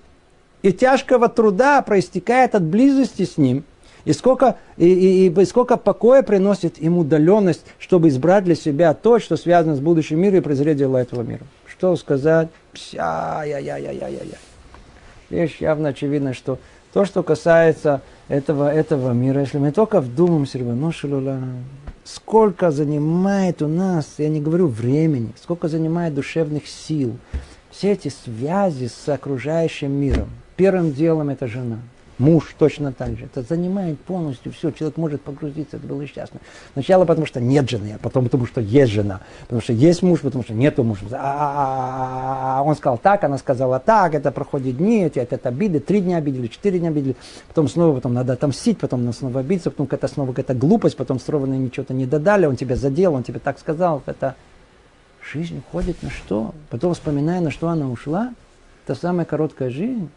и 0.64 0.72
тяжкого 0.72 1.28
труда 1.28 1.82
проистекает 1.82 2.54
от 2.54 2.62
близости 2.62 3.26
с 3.26 3.36
ним, 3.36 3.64
и 4.06 4.14
сколько, 4.14 4.56
и, 4.78 5.26
и, 5.26 5.28
и 5.28 5.44
сколько 5.44 5.76
покоя 5.76 6.22
приносит 6.22 6.78
им 6.78 6.96
удаленность, 6.96 7.66
чтобы 7.78 8.08
избрать 8.08 8.44
для 8.44 8.54
себя 8.54 8.94
то, 8.94 9.18
что 9.18 9.36
связано 9.36 9.76
с 9.76 9.80
будущим 9.80 10.20
миром 10.20 10.38
и 10.38 10.40
презреть 10.40 10.78
дела 10.78 11.02
этого 11.02 11.20
мира. 11.20 11.42
Что 11.66 11.94
сказать? 11.96 12.48
Ай-яй-яй-яй-яй-яй. 12.96 14.38
Вещь 15.28 15.58
явно 15.60 15.90
очевидно, 15.90 16.32
что 16.32 16.58
то, 16.94 17.04
что 17.04 17.22
касается 17.22 18.00
этого, 18.28 18.72
этого 18.72 19.12
мира, 19.12 19.42
если 19.42 19.58
мы 19.58 19.70
только 19.70 20.00
вдумаемся, 20.00 20.56
ну, 20.60 20.92
шалула, 20.92 21.40
сколько 22.04 22.70
занимает 22.70 23.60
у 23.60 23.68
нас, 23.68 24.14
я 24.16 24.30
не 24.30 24.40
говорю 24.40 24.68
времени, 24.68 25.34
сколько 25.42 25.68
занимает 25.68 26.14
душевных 26.14 26.66
сил, 26.66 27.18
все 27.70 27.92
эти 27.92 28.08
связи 28.08 28.86
с 28.86 29.06
окружающим 29.10 29.92
миром, 29.92 30.30
Первым 30.56 30.92
делом 30.92 31.30
это 31.30 31.46
жена. 31.46 31.78
Муж 32.18 32.54
точно 32.56 32.92
так 32.92 33.18
же. 33.18 33.24
Это 33.24 33.42
занимает 33.42 33.98
полностью 33.98 34.52
все. 34.52 34.70
Человек 34.70 34.96
может 34.96 35.20
погрузиться, 35.22 35.78
это 35.78 35.86
было 35.86 36.06
счастно. 36.06 36.38
Сначала 36.74 37.04
потому, 37.04 37.26
что 37.26 37.40
нет 37.40 37.68
жены, 37.68 37.94
а 37.96 37.98
потом 37.98 38.24
потому, 38.24 38.46
что 38.46 38.60
есть 38.60 38.92
жена. 38.92 39.20
Потому 39.42 39.60
что 39.60 39.72
есть 39.72 40.00
муж, 40.02 40.20
потому 40.20 40.44
что 40.44 40.54
нету 40.54 40.84
мужа. 40.84 41.06
А 41.10 42.62
он 42.64 42.76
сказал 42.76 42.98
так, 42.98 43.24
она 43.24 43.36
сказала 43.36 43.80
так, 43.80 44.14
это 44.14 44.30
проходит 44.30 44.76
дни, 44.76 45.02
эти 45.02 45.18
это 45.18 45.48
обиды, 45.48 45.80
три 45.80 46.00
дня 46.00 46.18
обидели, 46.18 46.46
четыре 46.46 46.78
дня 46.78 46.90
обидели, 46.90 47.16
потом 47.48 47.68
снова, 47.68 47.96
потом 47.96 48.14
надо 48.14 48.34
отомстить, 48.34 48.78
потом 48.78 49.12
снова 49.12 49.40
обидеться, 49.40 49.72
потом 49.72 49.88
какая-то 49.88 50.06
снова 50.06 50.28
какая-то 50.28 50.54
глупость, 50.54 50.96
потом 50.96 51.18
снова 51.18 51.46
ничего-то 51.46 51.94
не 51.94 52.06
додали, 52.06 52.46
он 52.46 52.54
тебя 52.54 52.76
задел, 52.76 53.14
он 53.14 53.24
тебе 53.24 53.40
так 53.40 53.58
сказал. 53.58 54.04
Это 54.06 54.36
жизнь 55.32 55.58
уходит 55.58 56.00
на 56.04 56.10
что? 56.10 56.54
Потом 56.70 56.94
вспоминая, 56.94 57.40
на 57.40 57.50
что 57.50 57.68
она 57.68 57.88
ушла, 57.88 58.32
это 58.86 58.94
самая 58.94 59.26
короткая 59.26 59.70
жизнь. 59.70 60.10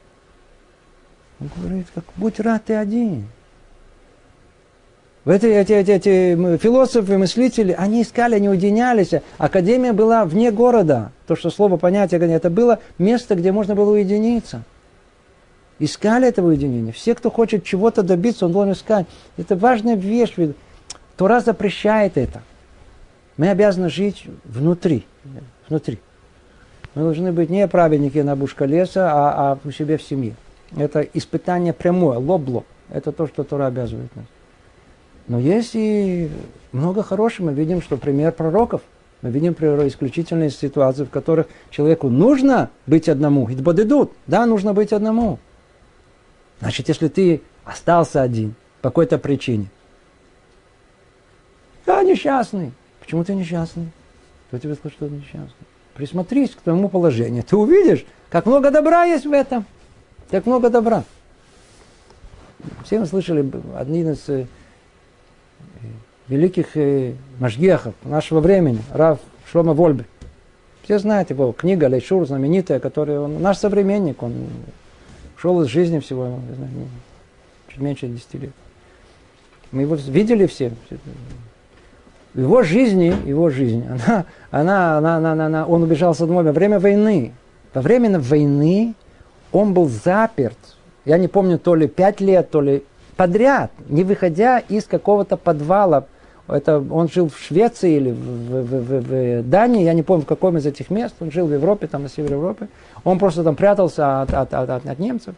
Он 1.40 1.50
говорит, 1.56 1.88
как 1.94 2.04
будь 2.16 2.40
рад 2.40 2.66
ты 2.66 2.74
один. 2.74 3.28
Эти, 5.26 5.46
эти, 5.46 5.74
эти, 5.74 5.92
эти 5.92 6.58
философы, 6.58 7.18
мыслители, 7.18 7.76
они 7.78 8.02
искали, 8.02 8.36
они 8.36 8.48
уединялись. 8.48 9.12
Академия 9.38 9.92
была 9.92 10.24
вне 10.24 10.52
города. 10.52 11.12
То, 11.28 11.36
что 11.36 11.50
слово 11.50 11.76
понятие, 11.76 12.22
это 12.32 12.50
было 12.50 12.80
место, 12.98 13.36
где 13.36 13.52
можно 13.52 13.76
было 13.76 13.92
уединиться. 13.92 14.64
Искали 15.80 16.30
этого 16.30 16.48
уединения. 16.48 16.94
Все, 16.94 17.14
кто 17.14 17.30
хочет 17.30 17.66
чего-то 17.66 18.04
добиться, 18.04 18.46
он 18.46 18.54
должен 18.54 18.74
искать. 18.74 19.06
Это 19.36 19.56
важная 19.58 19.96
вещь. 19.96 20.34
Тора 21.18 21.42
запрещает 21.42 22.18
это. 22.18 22.42
Мы 23.36 23.50
обязаны 23.50 23.90
жить 23.90 24.26
внутри. 24.46 25.06
Внутри. 25.68 26.00
Мы 26.96 27.04
должны 27.04 27.32
быть 27.32 27.50
не 27.50 27.68
праведники 27.68 28.18
на 28.20 28.36
бушка 28.36 28.66
леса, 28.66 29.12
а, 29.12 29.52
а 29.52 29.60
у 29.64 29.72
себя 29.72 29.98
в 29.98 30.02
семье. 30.02 30.36
Это 30.76 31.02
испытание 31.02 31.74
прямое, 31.74 32.18
лоб-лоб. 32.18 32.66
Это 32.90 33.12
то, 33.12 33.28
что 33.28 33.44
Тора 33.44 33.68
обязывает 33.68 34.14
нас. 34.16 34.26
Но 35.28 35.40
есть 35.40 35.72
и 35.74 36.30
много 36.72 37.04
хорошего. 37.04 37.48
Мы 37.48 37.54
видим, 37.54 37.82
что 37.82 37.98
пример 37.98 38.32
пророков. 38.32 38.82
Мы 39.22 39.30
видим 39.30 39.54
природу 39.54 39.88
исключительные 39.88 40.50
ситуации, 40.50 41.04
в 41.04 41.10
которых 41.10 41.48
человеку 41.70 42.10
нужно 42.10 42.70
быть 42.86 43.10
одному. 43.10 43.46
Ведь 43.46 43.62
бодедут, 43.62 44.14
да, 44.28 44.46
нужно 44.46 44.74
быть 44.74 44.94
одному. 44.94 45.40
Значит, 46.60 46.88
если 46.88 47.08
ты 47.08 47.42
остался 47.66 48.22
один 48.22 48.56
по 48.82 48.90
какой-то 48.90 49.18
причине, 49.18 49.68
да, 51.86 52.04
несчастный. 52.04 52.74
Почему 53.00 53.24
ты 53.24 53.34
несчастный? 53.34 53.88
Кто 54.48 54.60
тебе 54.60 54.76
сказал, 54.76 54.92
что 54.92 55.08
ты 55.08 55.14
несчастный? 55.14 55.68
Присмотрись 55.96 56.52
к 56.52 56.62
твоему 56.62 56.90
положению. 56.90 57.44
Ты 57.44 57.56
увидишь, 57.56 58.06
как 58.30 58.46
много 58.46 58.72
добра 58.72 59.06
есть 59.06 59.26
в 59.26 59.32
этом. 59.32 59.66
Как 60.30 60.46
много 60.46 60.70
добра. 60.70 61.04
Все 62.84 63.00
мы 63.00 63.06
слышали 63.06 63.50
один 63.78 64.12
из 64.12 64.28
э, 64.28 64.46
великих 66.28 66.76
э, 66.76 67.14
нашего 67.40 68.40
времени, 68.42 68.82
Рав 68.92 69.20
Шлома 69.50 69.74
Вольбе. 69.74 70.06
Все 70.84 71.00
знают 71.00 71.30
его 71.30 71.52
книга 71.52 71.86
Лейшур, 71.86 72.26
знаменитая, 72.26 72.80
которая 72.80 73.22
он 73.22 73.42
наш 73.42 73.58
современник, 73.58 74.22
он 74.24 74.48
ушел 75.38 75.62
из 75.62 75.68
жизни 75.68 76.00
всего, 76.00 76.40
не 76.50 76.56
знаю, 76.56 76.72
чуть 77.70 77.80
меньше 77.80 78.08
10 78.08 78.34
лет. 78.36 78.52
Мы 79.72 79.84
его 79.84 79.96
видели 79.96 80.46
все. 80.46 80.72
Его 82.34 82.64
жизни, 82.64 83.14
его 83.26 83.50
жизнь, 83.50 83.86
она, 83.86 84.26
она, 84.52 84.98
она, 84.98 85.18
она, 85.18 85.46
она, 85.46 85.66
он 85.66 85.84
убежал 85.84 86.14
с 86.14 86.22
одного 86.22 86.44
во 86.44 86.52
время 86.52 86.80
войны. 86.80 87.34
Во 87.74 87.82
время 87.82 88.20
войны 88.20 88.94
он 89.52 89.74
был 89.74 89.88
заперт, 89.88 90.58
я 91.06 91.18
не 91.18 91.28
помню, 91.28 91.58
то 91.58 91.76
ли 91.76 91.88
пять 91.88 92.22
лет, 92.22 92.50
то 92.50 92.62
ли 92.62 92.84
подряд, 93.16 93.72
не 93.88 94.04
выходя 94.04 94.60
из 94.60 94.86
какого-то 94.86 95.38
подвала 95.38 96.06
это 96.48 96.80
он 96.80 97.10
жил 97.10 97.30
в 97.30 97.38
Швеции 97.38 97.96
или 97.96 98.12
в, 98.12 98.16
в, 98.16 98.66
в, 98.66 99.42
в 99.42 99.50
Дании, 99.50 99.84
я 99.84 99.94
не 99.94 100.04
помню, 100.04 100.24
в 100.24 100.28
каком 100.28 100.58
из 100.58 100.66
этих 100.66 100.90
мест, 100.90 101.16
он 101.20 101.30
жил 101.30 101.48
в 101.48 101.54
Европе, 101.54 101.88
там 101.88 102.04
на 102.04 102.10
севере 102.10 102.36
Европы. 102.36 102.70
Он 103.04 103.20
просто 103.20 103.44
там 103.44 103.56
прятался 103.56 104.22
от, 104.22 104.34
от, 104.34 104.54
от, 104.54 104.70
от, 104.70 105.00
немцев. 105.00 105.36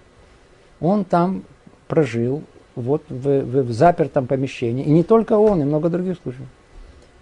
Он 0.79 1.03
там 1.03 1.43
прожил 1.87 2.43
вот 2.75 3.03
в, 3.09 3.41
в, 3.41 3.63
в 3.63 3.71
запертом 3.71 4.27
помещении. 4.27 4.85
И 4.85 4.91
не 4.91 5.03
только 5.03 5.33
он, 5.33 5.61
и 5.61 5.65
много 5.65 5.89
других 5.89 6.17
случаев. 6.21 6.47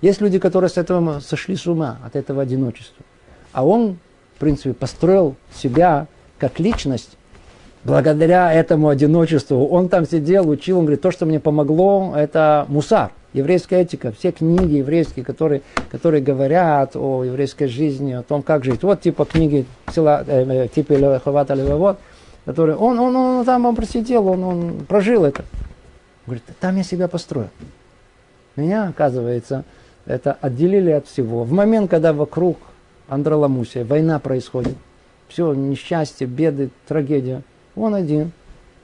Есть 0.01 0.21
люди, 0.21 0.37
которые 0.37 0.69
с 0.69 0.77
этого 0.77 1.21
сошли 1.21 1.55
с 1.55 1.65
ума, 1.65 1.97
от 2.05 2.15
этого 2.15 2.41
одиночества. 2.41 3.05
А 3.53 3.65
он, 3.65 3.97
в 4.35 4.39
принципе, 4.39 4.73
построил 4.73 5.35
себя 5.53 6.07
как 6.37 6.59
личность 6.59 7.17
благодаря 7.83 8.51
этому 8.51 8.89
одиночеству. 8.89 9.65
Он 9.67 9.89
там 9.89 10.05
сидел, 10.05 10.49
учил, 10.49 10.79
он 10.79 10.85
говорит, 10.85 11.01
то, 11.01 11.11
что 11.11 11.25
мне 11.25 11.39
помогло, 11.39 12.13
это 12.15 12.65
мусар 12.67 13.11
еврейская 13.33 13.81
этика, 13.81 14.11
все 14.11 14.31
книги 14.31 14.77
еврейские, 14.77 15.23
которые, 15.23 15.61
которые 15.91 16.21
говорят 16.23 16.95
о 16.95 17.23
еврейской 17.23 17.67
жизни, 17.67 18.13
о 18.13 18.23
том, 18.23 18.41
как 18.41 18.63
жить. 18.63 18.83
Вот 18.83 19.01
типа 19.01 19.25
книги 19.25 19.65
села, 19.93 20.23
э, 20.27 20.65
э 20.65 20.67
типа 20.67 21.19
Хавата 21.23 21.53
Левовод, 21.53 21.99
которые 22.45 22.77
он, 22.77 22.99
он, 22.99 23.15
он, 23.15 23.37
он 23.39 23.45
там 23.45 23.65
он 23.65 23.75
просидел, 23.75 24.27
он, 24.27 24.43
он 24.43 24.85
прожил 24.87 25.25
это. 25.25 25.43
Говорит, 26.25 26.43
там 26.59 26.75
я 26.75 26.83
себя 26.83 27.07
построил. 27.07 27.49
Меня, 28.55 28.87
оказывается, 28.87 29.63
это 30.05 30.37
отделили 30.41 30.91
от 30.91 31.07
всего. 31.07 31.43
В 31.43 31.51
момент, 31.51 31.89
когда 31.91 32.11
вокруг 32.11 32.57
Андроламусия 33.07 33.85
война 33.85 34.19
происходит, 34.19 34.75
все, 35.27 35.53
несчастье, 35.53 36.27
беды, 36.27 36.69
трагедия, 36.87 37.41
он 37.75 37.95
один. 37.95 38.31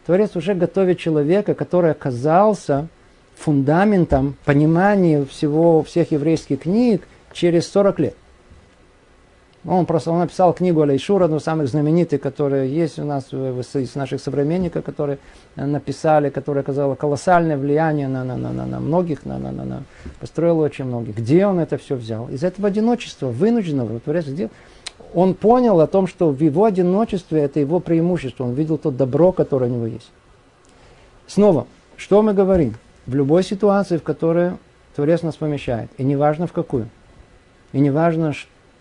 Творец 0.06 0.36
уже 0.36 0.54
готовит 0.54 1.00
человека, 1.00 1.54
который 1.54 1.92
оказался 1.92 2.88
фундаментом 3.36 4.36
понимания 4.46 5.26
всего, 5.26 5.84
всех 5.84 6.12
еврейских 6.12 6.62
книг 6.62 7.08
через 7.32 7.68
40 7.70 8.00
лет. 8.00 8.16
Он 9.66 9.86
просто 9.86 10.12
он 10.12 10.20
написал 10.20 10.54
книгу 10.54 10.82
Алейшур, 10.82 11.24
одну 11.24 11.38
из 11.38 11.44
самых 11.44 11.70
знаменитых, 11.70 12.20
которая 12.20 12.66
есть 12.66 13.00
у 13.00 13.06
нас 13.06 13.32
из 13.32 13.96
наших 13.96 14.20
современников, 14.20 14.84
которые 14.84 15.20
написали, 15.56 16.30
которая 16.30 16.64
оказала 16.64 16.96
колоссальное 16.96 17.58
влияние 17.58 18.10
на, 18.10 18.26
на, 18.26 18.36
на, 18.36 18.52
на, 18.52 18.66
на 18.66 18.80
многих, 18.82 19.26
на, 19.26 19.38
на, 19.38 19.52
на, 19.54 19.64
на, 19.64 19.84
построил 20.20 20.60
очень 20.60 20.84
многих. 20.84 21.16
Где 21.16 21.48
он 21.48 21.60
это 21.60 21.78
все 21.78 21.96
взял? 21.96 22.28
Из 22.28 22.44
этого 22.44 22.68
одиночества, 22.68 23.28
вынужденного, 23.28 24.02
Творец 24.02 24.26
сделал. 24.26 24.52
Он 25.14 25.36
понял 25.36 25.80
о 25.80 25.88
том, 25.88 26.08
что 26.08 26.30
в 26.30 26.40
его 26.42 26.66
одиночестве 26.66 27.42
это 27.42 27.60
его 27.60 27.80
преимущество. 27.80 28.46
Он 28.46 28.54
видел 28.54 28.78
то 28.78 28.92
добро, 28.92 29.32
которое 29.32 29.70
у 29.70 29.74
него 29.74 29.86
есть. 29.86 30.12
Снова, 31.28 31.68
что 31.98 32.22
мы 32.22 32.34
говорим? 32.34 32.76
в 33.06 33.16
любой 33.16 33.44
ситуации, 33.44 33.98
в 33.98 34.04
которой 34.04 34.54
Творец 34.96 35.22
нас 35.22 35.36
помещает. 35.36 35.90
И 35.98 36.04
неважно 36.04 36.48
в 36.48 36.54
какую. 36.54 36.90
И 37.72 37.80
неважно, 37.80 38.34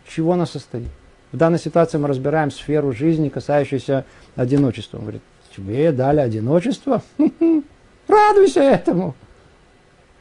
чего 0.06 0.32
она 0.32 0.46
состоит. 0.46 0.88
В 1.32 1.36
данной 1.36 1.58
ситуации 1.58 1.98
мы 1.98 2.08
разбираем 2.08 2.50
сферу 2.50 2.92
жизни, 2.92 3.30
касающуюся 3.30 4.04
одиночества. 4.36 4.98
Он 4.98 5.04
говорит, 5.04 5.22
тебе 5.56 5.90
дали 5.92 6.20
одиночество? 6.20 7.02
Радуйся 8.08 8.60
этому. 8.60 9.14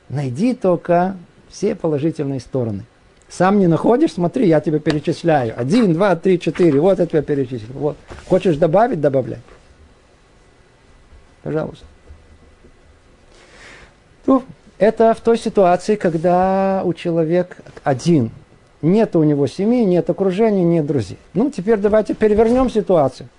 Найди 0.07 0.53
только 0.53 1.17
все 1.49 1.75
положительные 1.75 2.39
стороны. 2.39 2.85
Сам 3.31 3.59
не 3.59 3.67
находишь, 3.67 4.11
смотри, 4.11 4.45
я 4.49 4.59
тебе 4.59 4.79
перечисляю. 4.79 5.53
Один, 5.57 5.93
два, 5.93 6.17
три, 6.17 6.37
четыре. 6.37 6.81
Вот 6.81 6.99
я 6.99 7.05
тебя 7.05 7.21
перечислил. 7.21 7.73
Вот. 7.73 7.97
Хочешь 8.27 8.57
добавить, 8.57 8.99
добавляй. 8.99 9.39
Пожалуйста. 11.41 11.85
Ну, 14.25 14.43
это 14.77 15.13
в 15.13 15.21
той 15.21 15.37
ситуации, 15.37 15.95
когда 15.95 16.81
у 16.83 16.93
человека 16.93 17.55
один. 17.85 18.31
Нет 18.81 19.15
у 19.15 19.23
него 19.23 19.47
семьи, 19.47 19.85
нет 19.85 20.09
окружения, 20.09 20.65
нет 20.65 20.85
друзей. 20.85 21.17
Ну, 21.33 21.49
теперь 21.51 21.77
давайте 21.77 22.13
перевернем 22.13 22.69
ситуацию. 22.69 23.29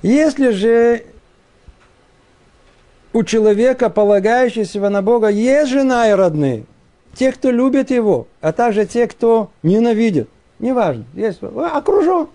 Если 0.00 0.52
же 0.52 1.04
у 3.12 3.24
человека, 3.24 3.90
полагающегося 3.90 4.88
на 4.88 5.02
Бога, 5.02 5.28
есть 5.28 5.70
жена 5.70 6.08
и 6.08 6.12
родные, 6.12 6.64
те, 7.16 7.32
кто 7.32 7.50
любит 7.50 7.90
его, 7.90 8.26
а 8.40 8.52
также 8.52 8.86
те, 8.86 9.06
кто 9.06 9.50
ненавидит, 9.62 10.28
неважно, 10.58 11.04
есть, 11.14 11.40
окружен, 11.42 12.28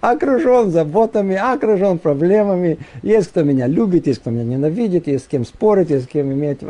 окружен 0.00 0.70
заботами, 0.72 1.36
окружен 1.36 1.98
проблемами. 1.98 2.78
Есть 3.02 3.28
кто 3.28 3.42
меня 3.42 3.66
любит, 3.66 4.06
есть 4.06 4.20
кто 4.20 4.30
меня 4.30 4.44
ненавидит, 4.44 5.06
есть 5.06 5.24
с 5.24 5.28
кем 5.28 5.44
спорить, 5.44 5.90
есть 5.90 6.06
с 6.06 6.08
кем 6.08 6.32
иметь. 6.32 6.60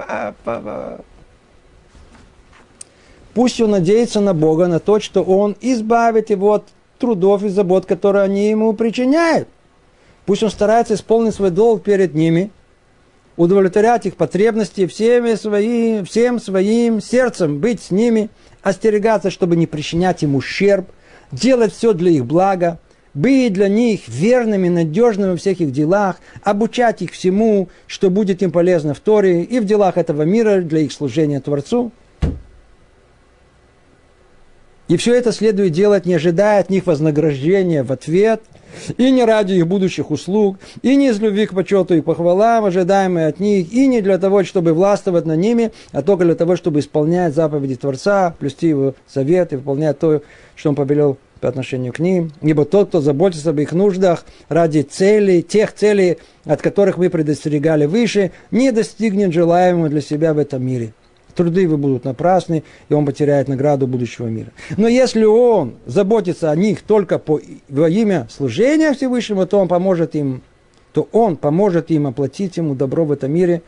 Пусть 3.35 3.61
он 3.61 3.71
надеется 3.71 4.21
на 4.21 4.35
Бога, 4.35 4.67
на 4.67 4.79
то, 4.79 5.01
что 5.01 5.23
Он 5.23 5.57
избавит 5.61 6.29
его 6.31 6.53
от 6.55 6.65
трудов 6.99 7.43
и 7.43 7.49
забот, 7.49 7.87
которые 7.87 8.25
они 8.25 8.51
ему 8.51 8.73
причиняют. 8.75 9.49
Пусть 10.27 10.43
он 10.43 10.51
старается 10.51 10.95
исполнить 10.95 11.35
свой 11.35 11.51
долг 11.51 11.83
перед 11.83 12.15
ними, 12.15 12.51
удовлетворять 13.37 14.07
их 14.07 14.17
потребности 14.17 14.87
всеми 14.87 15.35
свои, 15.35 16.03
всем 16.05 16.41
своим 16.41 17.01
сердцем, 17.01 17.59
быть 17.59 17.83
с 17.83 17.91
ними, 17.91 18.31
остерегаться, 18.63 19.31
чтобы 19.31 19.57
не 19.57 19.67
причинять 19.67 20.23
им 20.23 20.35
ущерб– 20.35 20.89
делать 21.33 21.73
все 21.73 21.95
для 21.95 22.11
их 22.11 22.27
блага, 22.27 22.79
быть 23.15 23.53
для 23.53 23.69
них 23.69 24.07
верными, 24.07 24.69
надежными 24.69 25.33
во 25.33 25.37
всех 25.37 25.61
их 25.61 25.73
делах, 25.73 26.17
обучать 26.43 27.03
их 27.03 27.13
всему, 27.13 27.69
что 27.87 28.11
будет 28.11 28.43
им 28.43 28.53
полезно 28.53 28.95
в 28.95 29.01
Торе 29.01 29.43
и 29.43 29.59
в 29.59 29.65
делах 29.65 29.97
этого 29.97 30.23
мира 30.23 30.61
для 30.61 30.81
их 30.81 30.93
служения 30.93 31.41
Творцу. 31.41 31.91
И 34.93 34.99
все 34.99 35.15
это 35.15 35.33
следует 35.33 35.73
делать, 35.73 36.05
не 36.05 36.13
ожидая 36.13 36.61
от 36.61 36.69
них 36.69 36.85
вознаграждения 36.85 37.83
в 37.83 37.91
ответ, 37.93 38.43
и 38.99 39.11
не 39.11 39.25
ради 39.25 39.55
их 39.55 39.67
будущих 39.67 40.11
услуг, 40.11 40.59
и 40.83 40.97
не 40.97 41.09
из 41.09 41.19
любви 41.19 41.47
к 41.47 41.55
почету 41.55 41.95
и 41.95 42.03
похвалам, 42.03 42.67
ожидаемые 42.67 43.29
от 43.29 43.41
них, 43.41 43.73
и 43.73 43.87
не 43.87 44.03
для 44.03 44.19
того, 44.19 44.45
чтобы 44.45 44.75
властвовать 44.75 45.25
над 45.25 45.39
ними, 45.39 45.73
а 45.93 46.03
только 46.03 46.27
для 46.27 46.35
того, 46.35 46.57
чтобы 46.57 46.81
исполнять 46.81 47.35
заповеди 47.35 47.77
Творца, 47.77 48.35
плюсти 48.39 48.69
его 48.69 48.95
совет 49.07 49.55
и 49.55 49.57
выполнять 49.57 49.99
то, 49.99 50.21
что 50.57 50.69
он 50.69 50.75
повелел 50.75 51.17
по 51.41 51.49
отношению 51.49 51.95
к 51.95 51.99
ним. 51.99 52.31
Ибо 52.43 52.67
тот, 52.67 52.89
кто 52.89 53.01
заботится 53.01 53.49
об 53.49 53.61
их 53.61 53.73
нуждах 53.73 54.27
ради 54.51 54.83
целей, 54.83 55.41
тех 55.41 55.73
целей, 55.73 56.19
от 56.45 56.61
которых 56.61 56.99
мы 56.99 57.09
предостерегали 57.09 57.87
выше, 57.87 58.31
не 58.51 58.73
достигнет 58.73 59.33
желаемого 59.33 59.89
для 59.89 60.03
себя 60.03 60.35
в 60.35 60.39
этом 60.39 60.63
мире. 60.63 60.93
Труды 61.35 61.63
его 61.63 61.77
будут 61.77 62.05
напрасны, 62.05 62.63
и 62.89 62.95
он 62.95 63.07
потеряет 63.07 63.49
награду 63.49 63.87
будущего 63.87 64.27
мира. 64.27 64.51
Но 64.77 64.89
если 64.89 65.25
он 65.25 65.75
заботится 65.87 66.51
о 66.51 66.57
них 66.57 66.83
только 66.83 67.19
по, 67.19 67.41
во 67.69 67.89
имя 67.89 68.29
служения 68.31 68.93
Всевышнему, 68.93 69.47
то 69.47 69.59
он 69.59 69.69
поможет 69.69 70.15
им, 70.15 70.43
то 70.93 71.09
он 71.13 71.37
поможет 71.37 71.91
им 71.91 72.07
оплатить 72.07 72.57
ему 72.57 72.75
добро 72.75 73.05
в 73.05 73.13
этом 73.13 73.33
мире 73.33 73.63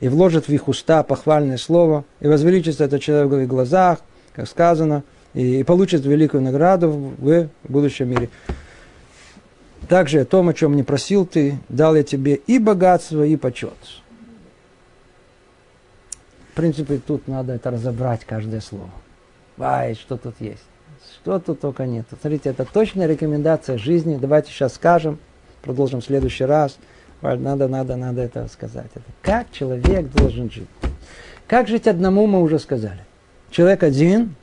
и 0.00 0.08
вложит 0.08 0.48
в 0.48 0.52
их 0.52 0.68
уста 0.68 1.02
похвальное 1.02 1.56
слово, 1.56 2.04
и 2.20 2.26
возвеличится 2.26 2.84
это 2.84 2.98
человек 2.98 3.32
в 3.32 3.38
их 3.38 3.48
глазах, 3.48 3.98
как 4.34 4.48
сказано– 4.48 5.02
и 5.34 5.64
получит 5.64 6.06
великую 6.06 6.42
награду 6.42 6.90
в 7.18 7.48
будущем 7.64 8.08
мире. 8.08 8.30
Также 9.88 10.20
о 10.20 10.24
том, 10.24 10.48
о 10.48 10.54
чем 10.54 10.76
не 10.76 10.82
просил 10.82 11.26
ты, 11.26 11.58
дал 11.68 11.94
я 11.94 12.02
тебе 12.02 12.36
и 12.36 12.58
богатство, 12.58 13.24
и 13.24 13.36
почет. 13.36 13.74
В 16.54 16.56
принципе, 16.56 17.00
тут 17.04 17.26
надо 17.26 17.54
это 17.54 17.72
разобрать, 17.72 18.24
каждое 18.24 18.60
слово. 18.60 18.88
Ай, 19.58 19.94
что 19.94 20.16
тут 20.16 20.36
есть? 20.38 20.62
Что 21.16 21.40
тут 21.40 21.58
только 21.58 21.84
нет. 21.84 22.06
Смотрите, 22.08 22.50
это 22.50 22.64
точная 22.64 23.08
рекомендация 23.08 23.76
жизни. 23.76 24.16
Давайте 24.20 24.52
сейчас 24.52 24.74
скажем, 24.74 25.18
продолжим 25.62 26.00
в 26.00 26.04
следующий 26.04 26.44
раз. 26.44 26.78
Надо, 27.22 27.66
надо, 27.66 27.96
надо 27.96 28.22
это 28.22 28.46
сказать. 28.46 28.86
Это 28.94 29.04
как 29.20 29.50
человек 29.50 30.08
должен 30.12 30.48
жить. 30.48 30.68
Как 31.48 31.66
жить 31.66 31.88
одному, 31.88 32.28
мы 32.28 32.40
уже 32.40 32.60
сказали. 32.60 33.00
Человек 33.50 33.82
один, 33.82 34.36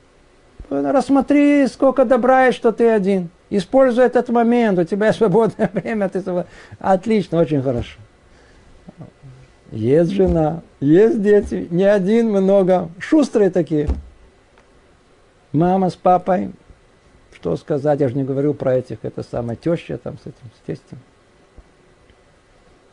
рассмотри, 0.68 1.66
сколько 1.66 2.04
добра 2.04 2.44
есть, 2.44 2.58
что 2.58 2.72
ты 2.72 2.90
один. 2.90 3.30
Используй 3.48 4.04
этот 4.04 4.28
момент, 4.28 4.78
у 4.78 4.84
тебя 4.84 5.12
свободное 5.14 5.70
время, 5.72 6.10
ты... 6.10 6.22
отлично, 6.78 7.38
очень 7.38 7.62
хорошо. 7.62 8.01
Есть 9.72 10.10
жена, 10.10 10.62
есть 10.80 11.22
дети, 11.22 11.66
не 11.70 11.84
один, 11.84 12.28
много, 12.28 12.90
шустрые 12.98 13.50
такие. 13.50 13.88
Мама 15.52 15.88
с 15.88 15.96
папой, 15.96 16.52
что 17.34 17.56
сказать, 17.56 18.00
я 18.00 18.08
же 18.08 18.14
не 18.14 18.22
говорю 18.22 18.52
про 18.52 18.74
этих, 18.74 18.98
это 19.00 19.22
самая 19.22 19.56
теща 19.56 19.96
там 19.96 20.18
с 20.18 20.22
этим, 20.22 20.50
с 20.58 20.66
тестем. 20.66 20.98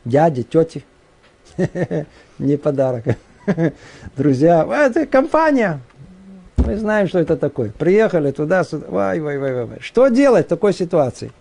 Дяди, 0.05 0.43
тети, 0.43 0.85
не 2.39 2.55
подарок. 2.55 3.03
Друзья, 4.15 4.65
это 4.65 5.05
компания, 5.05 5.81
мы 6.55 6.77
знаем, 6.77 7.09
что 7.09 7.19
это 7.19 7.35
такое. 7.35 7.71
Приехали 7.71 8.31
туда, 8.31 8.63
сюда. 8.63 8.87
Вай, 8.87 9.19
вай, 9.19 9.37
вай, 9.37 9.65
вай. 9.65 9.79
Что 9.81 10.07
делать 10.07 10.45
в 10.45 10.49
такой 10.49 10.71
ситуации? 10.71 11.33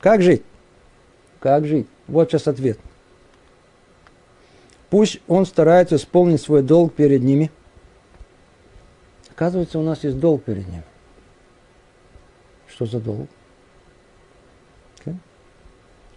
Как 0.00 0.20
жить? 0.20 0.42
Как 1.38 1.64
жить? 1.64 1.86
Вот 2.08 2.28
сейчас 2.28 2.48
ответ. 2.48 2.78
Пусть 4.90 5.20
он 5.28 5.46
старается 5.46 5.96
исполнить 5.96 6.40
свой 6.40 6.62
долг 6.62 6.94
перед 6.94 7.22
ними. 7.22 7.50
Оказывается, 9.30 9.78
у 9.78 9.82
нас 9.82 10.02
есть 10.04 10.18
долг 10.18 10.42
перед 10.44 10.66
ним. 10.68 10.82
Что 12.66 12.86
за 12.86 13.00
долг? 13.00 13.28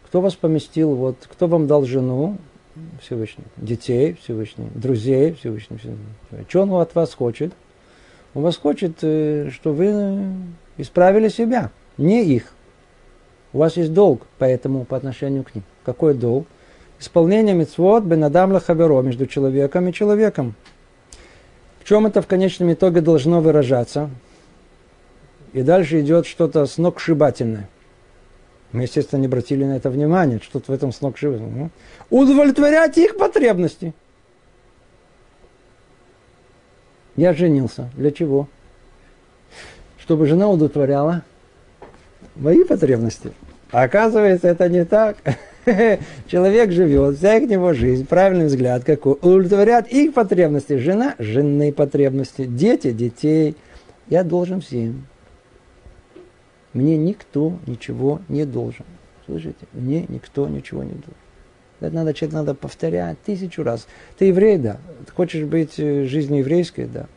Кто 0.06 0.20
вас 0.20 0.36
поместил, 0.36 0.94
вот, 0.94 1.16
кто 1.22 1.48
вам 1.48 1.68
дал 1.68 1.86
жену, 1.86 2.38
Всевышний, 3.02 3.46
детей 3.58 4.18
Всевышний, 4.22 4.68
друзей 4.76 5.34
Всевышний. 5.34 5.78
Всевышний. 5.78 6.46
Что 6.48 6.62
он 6.64 6.74
от 6.82 6.96
вас 6.96 7.14
хочет? 7.14 7.54
Он 8.34 8.44
вас 8.44 8.58
хочет, 8.58 8.98
э, 9.04 9.50
что 9.52 9.74
вы 9.74 10.26
исправили 10.78 11.28
себя, 11.28 11.72
не 11.98 12.24
их. 12.26 12.54
У 13.54 13.60
вас 13.60 13.78
есть 13.78 13.94
долг 13.94 14.28
поэтому 14.38 14.86
по 14.86 14.96
отношению 14.98 15.44
к 15.44 15.54
ним. 15.56 15.64
Какой 15.84 16.14
долг? 16.14 16.48
Исполнение 17.02 17.54
мецвод 17.54 18.06
бенадам 18.06 18.54
лахаверо 18.54 19.02
между 19.02 19.26
человеком 19.26 19.90
и 19.90 19.94
человеком. 19.94 20.56
В 21.82 21.88
чем 21.90 22.06
это 22.06 22.22
в 22.22 22.28
конечном 22.28 22.72
итоге 22.72 23.02
должно 23.02 23.42
выражаться? 23.42 24.10
И 25.52 25.64
дальше 25.64 26.00
идет 26.00 26.26
что-то 26.26 26.66
сногсшибательное– 26.66 27.68
мы, 28.72 28.84
естественно, 28.84 29.20
не 29.20 29.28
обратили 29.28 29.66
на 29.66 29.76
это 29.76 29.90
внимание, 29.90 30.40
что-то 30.42 30.72
в 30.72 30.76
этом 30.76 30.94
сногсшибательное. 30.94 31.50
Ну, 31.50 31.70
удовлетворять 32.10 32.98
их 32.98 33.18
потребности. 33.18 33.94
Я 37.18 37.34
женился. 37.34 37.90
Для 37.96 38.12
чего? 38.12 38.48
Чтобы 39.98 40.26
жена 40.26 40.48
удовлетворяла 40.48 41.24
мои 42.36 42.64
потребности. 42.64 43.34
А 43.72 43.84
оказывается, 43.84 44.48
это 44.48 44.70
не 44.70 44.86
так. 44.86 45.18
Человек 46.28 46.72
живет, 46.72 47.18
вся 47.18 47.38
их 47.38 47.50
него 47.50 47.74
жизнь, 47.74 48.06
правильный 48.06 48.48
взгляд 48.48 48.84
какой, 48.84 49.14
удовлетворят 49.14 49.88
их 49.88 50.14
потребности. 50.14 50.78
Жена– 50.78 51.16
женные 51.20 51.72
потребности, 51.72 52.46
дети– 52.46 52.92
детей. 52.94 53.56
Я 54.10 54.24
должен 54.24 54.62
всем. 54.62 55.06
Мне 56.74 56.98
никто 56.98 57.58
ничего 57.68 58.22
не 58.30 58.46
должен. 58.46 58.86
Слышите? 59.26 59.66
Мне 59.74 60.06
никто 60.08 60.48
ничего 60.48 60.84
не 60.84 60.92
должен. 60.92 61.16
Это 61.80 61.96
надо, 61.96 62.14
человек 62.14 62.36
надо 62.36 62.54
повторять 62.54 63.20
тысячу 63.22 63.64
раз. 63.64 63.88
Ты 64.18 64.26
еврей, 64.26 64.58
да. 64.58 64.78
Ты 65.06 65.12
хочешь 65.12 65.44
быть 65.44 65.80
э, 65.80 66.06
жизнью 66.06 66.40
еврейской, 66.40 66.86
да. 66.86 67.08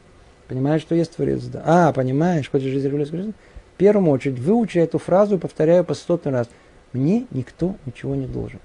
Понимаешь, 0.48 0.82
что 0.82 0.94
есть 0.94 1.16
Творец, 1.16 1.42
да. 1.44 1.62
А, 1.64 1.92
понимаешь, 1.92 2.50
хочешь 2.50 2.70
жить 2.70 2.84
еврейской 2.84 3.16
жизнью? 3.16 3.34
В 3.74 3.76
первую 3.76 4.10
очередь, 4.10 4.38
выучи 4.38 4.78
эту 4.78 4.98
фразу, 4.98 5.38
повторяю 5.38 5.84
по 5.84 5.94
сотный 5.94 6.32
раз. 6.32 6.48
Мне 6.94 7.26
никто 7.30 7.76
ничего 7.84 8.14
не 8.14 8.26
должен. 8.26 8.60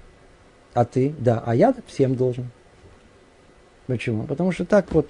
А 0.72 0.86
ты? 0.86 1.14
Да. 1.18 1.42
А 1.44 1.54
я 1.54 1.74
всем 1.86 2.16
должен. 2.16 2.50
Почему? 3.86 4.24
Потому 4.24 4.52
что 4.52 4.64
так 4.64 4.90
вот, 4.92 5.06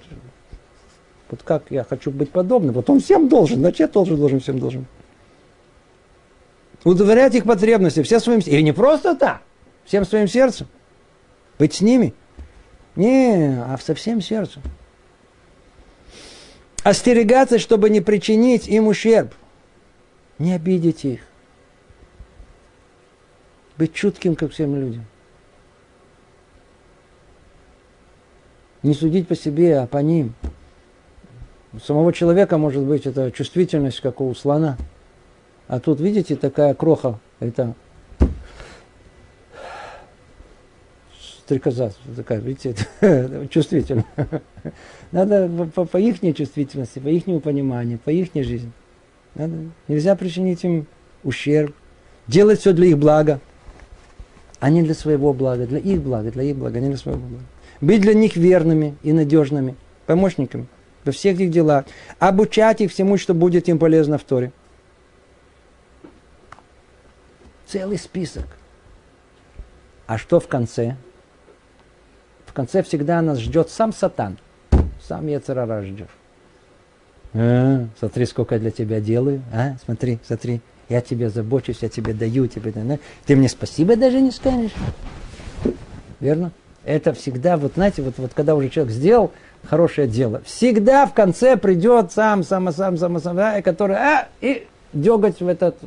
вот 1.29 1.41
как 1.43 1.63
я 1.69 1.85
хочу 1.85 2.11
быть 2.11 2.31
подобным, 2.31 2.73
вот 2.73 2.89
он 2.89 2.99
всем 2.99 3.29
должен, 3.29 3.59
значит 3.59 3.79
я 3.79 3.87
тоже 3.87 4.17
должен, 4.17 4.41
всем 4.41 4.59
должен 4.59 4.85
удовлетворять 6.83 7.35
их 7.35 7.45
потребности, 7.45 8.03
все 8.03 8.19
своим 8.19 8.39
И 8.39 8.61
не 8.63 8.71
просто 8.71 9.15
так, 9.15 9.41
всем 9.85 10.05
своим 10.05 10.27
сердцем. 10.27 10.67
Быть 11.59 11.75
с 11.75 11.81
ними. 11.81 12.13
Не, 12.95 13.57
а 13.61 13.77
со 13.77 13.93
всем 13.95 14.21
сердцем. 14.21 14.61
Остерегаться, 16.83 17.59
чтобы 17.59 17.89
не 17.89 18.01
причинить 18.01 18.67
им 18.67 18.87
ущерб. 18.87 19.33
Не 20.39 20.53
обидеть 20.53 21.05
их. 21.05 21.21
Быть 23.81 23.95
чутким 23.95 24.35
ко 24.35 24.47
всем 24.47 24.75
людям. 24.75 25.05
Не 28.83 28.93
судить 28.93 29.27
по 29.27 29.33
себе, 29.35 29.79
а 29.79 29.87
по 29.87 29.97
ним. 29.97 30.35
У 31.73 31.79
самого 31.79 32.13
человека 32.13 32.59
может 32.59 32.83
быть 32.83 33.07
это 33.07 33.31
чувствительность, 33.31 33.99
как 33.99 34.21
у 34.21 34.31
слона– 34.35 34.77
а 35.71 35.79
тут, 35.79 36.01
видите, 36.01 36.35
такая 36.35 36.73
кроха, 36.73 37.17
это 37.39 37.75
стрекоза 41.45 41.93
такая, 42.13 42.39
видите, 42.39 42.75
чувствительная. 43.49 44.05
Надо 45.13 45.49
по, 45.73 45.85
по 45.85 45.97
их 45.97 46.19
чувствительности, 46.35 46.99
по 46.99 47.07
их 47.07 47.23
пониманию, 47.41 47.99
по 47.99 48.09
их 48.09 48.33
жизни. 48.33 48.73
Надо, 49.33 49.53
нельзя 49.87 50.17
причинить 50.17 50.61
им 50.65 50.87
ущерб. 51.23 51.73
Делать 52.27 52.59
все 52.59 52.73
для 52.73 52.87
их 52.87 52.97
блага, 52.97 53.39
а 54.61 54.69
не 54.69 54.83
для 54.83 54.93
своего 54.93 55.33
блага, 55.33 55.65
для 55.65 55.79
их 55.79 56.01
блага, 56.01 56.31
для 56.31 56.43
их 56.43 56.55
блага, 56.55 56.79
не 56.79 56.87
для 56.87 56.97
своего 56.97 57.19
блага. 57.19 57.43
Быть 57.81 58.01
для 58.01 58.13
них 58.13 58.35
верными 58.37 58.95
и 59.01 59.11
надежными, 59.11 59.75
помощниками 60.05 60.67
во 61.03 61.11
всех 61.11 61.39
их 61.39 61.49
делах. 61.49 61.85
Обучать 62.19 62.79
их 62.79 62.91
всему, 62.91 63.17
что 63.17 63.33
будет 63.33 63.67
им 63.67 63.79
полезно 63.79 64.19
в 64.19 64.23
Торе. 64.23 64.51
Целый 67.65 67.97
список. 67.97 68.45
А 70.05 70.19
что 70.19 70.39
в 70.39 70.47
конце? 70.47 70.95
В 72.45 72.53
конце 72.53 72.83
всегда 72.83 73.19
нас 73.23 73.39
ждет 73.39 73.71
сам 73.71 73.91
Сатан. 73.91 74.37
Сам 75.01 75.25
Яцерара 75.25 75.81
ждет. 75.81 76.09
А, 77.33 77.87
смотри, 77.97 78.25
сколько 78.27 78.55
я 78.55 78.61
для 78.61 78.71
тебя 78.71 78.99
делаю. 78.99 79.41
А, 79.51 79.77
смотри, 79.83 80.19
смотри. 80.23 80.61
Я 80.91 80.99
тебе 80.99 81.29
забочусь, 81.29 81.77
я 81.79 81.87
тебе 81.87 82.13
даю, 82.13 82.47
тебе. 82.47 82.73
Ты 83.25 83.37
мне 83.37 83.47
спасибо 83.47 83.95
даже 83.95 84.19
не 84.19 84.29
скажешь. 84.29 84.73
Верно? 86.19 86.51
Это 86.83 87.13
всегда, 87.13 87.55
вот 87.55 87.75
знаете, 87.75 88.01
вот, 88.01 88.15
вот 88.17 88.33
когда 88.33 88.55
уже 88.55 88.67
человек 88.67 88.91
сделал 88.91 89.31
хорошее 89.63 90.09
дело, 90.09 90.41
всегда 90.43 91.05
в 91.05 91.13
конце 91.13 91.55
придет 91.55 92.11
сам, 92.11 92.43
сам, 92.43 92.69
сам, 92.73 92.97
сам, 92.97 93.21
сам, 93.21 93.35
да, 93.37 93.61
который, 93.61 93.95
а, 93.95 94.27
и 94.41 94.67
дергать 94.91 95.39
в 95.39 95.47
этот 95.47 95.77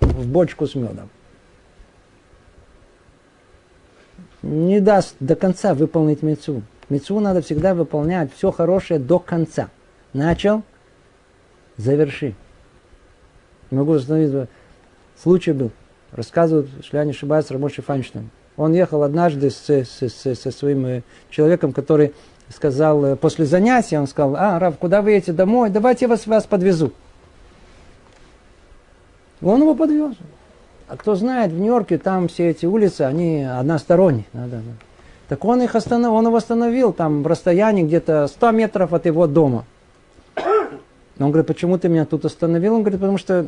в 0.00 0.26
бочку 0.28 0.66
с 0.66 0.74
медом. 0.74 1.10
Не 4.40 4.80
даст 4.80 5.14
до 5.20 5.36
конца 5.36 5.74
выполнить 5.74 6.22
мецу. 6.22 6.62
Мецу 6.88 7.20
надо 7.20 7.42
всегда 7.42 7.74
выполнять 7.74 8.32
все 8.32 8.50
хорошее 8.50 8.98
до 8.98 9.18
конца. 9.18 9.68
Начал, 10.14 10.62
заверши. 11.76 12.34
Не 13.74 13.80
могу 13.80 13.94
остановиться. 13.94 14.46
Случай 15.20 15.50
был. 15.50 15.72
Рассказывают, 16.12 16.68
что 16.84 16.96
я 16.96 17.04
не 17.04 17.10
ошибаюсь, 17.10 17.50
Рамоши 17.50 17.82
Файнштейн. 17.82 18.30
Он 18.56 18.72
ехал 18.72 19.02
однажды 19.02 19.50
с, 19.50 19.68
с, 19.68 20.00
с, 20.00 20.34
со 20.36 20.50
своим 20.52 20.86
э, 20.86 21.02
человеком, 21.28 21.72
который 21.72 22.14
сказал, 22.54 23.04
э, 23.04 23.16
после 23.16 23.46
занятия, 23.46 23.98
он 23.98 24.06
сказал, 24.06 24.36
а, 24.36 24.60
Рав, 24.60 24.78
куда 24.78 25.02
вы 25.02 25.10
едете 25.10 25.32
домой? 25.32 25.70
Давайте 25.70 26.04
я 26.04 26.08
вас, 26.08 26.28
вас 26.28 26.44
подвезу. 26.44 26.92
Он 29.42 29.60
его 29.60 29.74
подвез. 29.74 30.14
А 30.86 30.96
кто 30.96 31.16
знает, 31.16 31.50
в 31.50 31.58
Нью-Йорке 31.58 31.98
там 31.98 32.28
все 32.28 32.50
эти 32.50 32.66
улицы, 32.66 33.00
они 33.00 33.42
односторонние. 33.42 34.26
Да, 34.32 34.46
да. 34.46 34.58
Так 35.28 35.44
он 35.44 35.62
их 35.62 35.74
остановил, 35.74 36.14
он 36.14 36.26
его 36.26 36.36
остановил 36.36 36.92
там 36.92 37.24
в 37.24 37.26
расстоянии 37.26 37.82
где-то 37.82 38.28
100 38.28 38.50
метров 38.52 38.92
от 38.92 39.06
его 39.06 39.26
дома. 39.26 39.64
Он 41.18 41.30
говорит, 41.30 41.46
почему 41.46 41.78
ты 41.78 41.88
меня 41.88 42.04
тут 42.06 42.24
остановил? 42.24 42.74
Он 42.74 42.82
говорит, 42.82 43.00
потому 43.00 43.18
что 43.18 43.46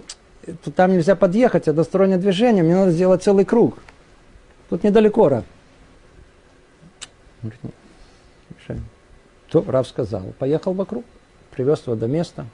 тут 0.64 0.74
там 0.74 0.92
нельзя 0.92 1.16
подъехать, 1.16 1.66
одностороннее 1.66 2.18
движение, 2.18 2.62
мне 2.62 2.76
надо 2.76 2.92
сделать 2.92 3.22
целый 3.22 3.44
круг. 3.44 3.78
Тут 4.68 4.84
недалеко, 4.84 5.28
рад. 5.28 5.44
Говорит, 7.42 7.64
нет, 7.64 7.74
мешаем. 8.56 8.84
То 9.48 9.64
Рав 9.66 9.86
сказал, 9.86 10.22
поехал 10.38 10.74
вокруг, 10.74 11.04
привез 11.50 11.82
его 11.86 11.96
до 11.96 12.06
места. 12.06 12.46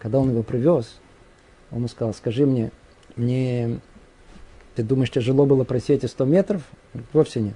Когда 0.00 0.18
он 0.18 0.30
его 0.30 0.42
привез, 0.42 0.98
он 1.70 1.78
ему 1.78 1.88
сказал, 1.88 2.14
скажи 2.14 2.46
мне, 2.46 2.70
мне, 3.16 3.80
ты 4.76 4.84
думаешь, 4.84 5.10
тяжело 5.10 5.44
было 5.46 5.64
пройти 5.64 5.92
эти 5.92 6.06
100 6.06 6.24
метров? 6.24 6.62
Вовсе 7.12 7.40
нет. 7.40 7.54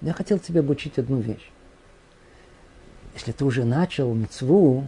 Я 0.00 0.12
хотел 0.12 0.38
тебе 0.38 0.60
обучить 0.60 0.98
одну 0.98 1.18
вещь. 1.18 1.50
Если 3.14 3.32
ты 3.32 3.44
уже 3.44 3.64
начал 3.64 4.12
мецву, 4.14 4.84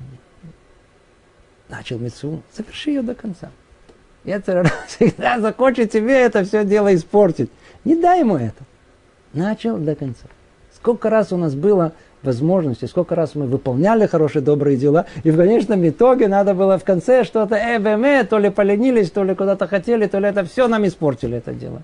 начал 1.68 1.98
мецву, 1.98 2.42
заверши 2.56 2.90
ее 2.90 3.02
до 3.02 3.14
конца. 3.14 3.50
Это 4.24 4.64
всегда 4.86 5.40
закончит 5.40 5.90
тебе 5.90 6.14
это 6.14 6.44
все 6.44 6.64
дело 6.64 6.94
испортить. 6.94 7.50
Не 7.84 7.96
дай 7.96 8.20
ему 8.20 8.36
это. 8.36 8.64
Начал 9.32 9.76
до 9.76 9.94
конца. 9.94 10.26
Сколько 10.74 11.10
раз 11.10 11.32
у 11.32 11.36
нас 11.36 11.54
было 11.54 11.92
возможности, 12.22 12.86
сколько 12.86 13.14
раз 13.14 13.34
мы 13.34 13.46
выполняли 13.46 14.06
хорошие, 14.06 14.42
добрые 14.42 14.76
дела, 14.76 15.06
и 15.22 15.30
в 15.30 15.36
конечном 15.36 15.86
итоге 15.86 16.28
надо 16.28 16.54
было 16.54 16.78
в 16.78 16.84
конце 16.84 17.24
что-то 17.24 17.56
эбэме, 17.56 18.24
то 18.24 18.38
ли 18.38 18.50
поленились, 18.50 19.10
то 19.10 19.24
ли 19.24 19.34
куда-то 19.34 19.66
хотели, 19.66 20.06
то 20.06 20.18
ли 20.18 20.28
это 20.28 20.44
все 20.44 20.68
нам 20.68 20.86
испортили 20.86 21.36
это 21.36 21.52
дело. 21.52 21.82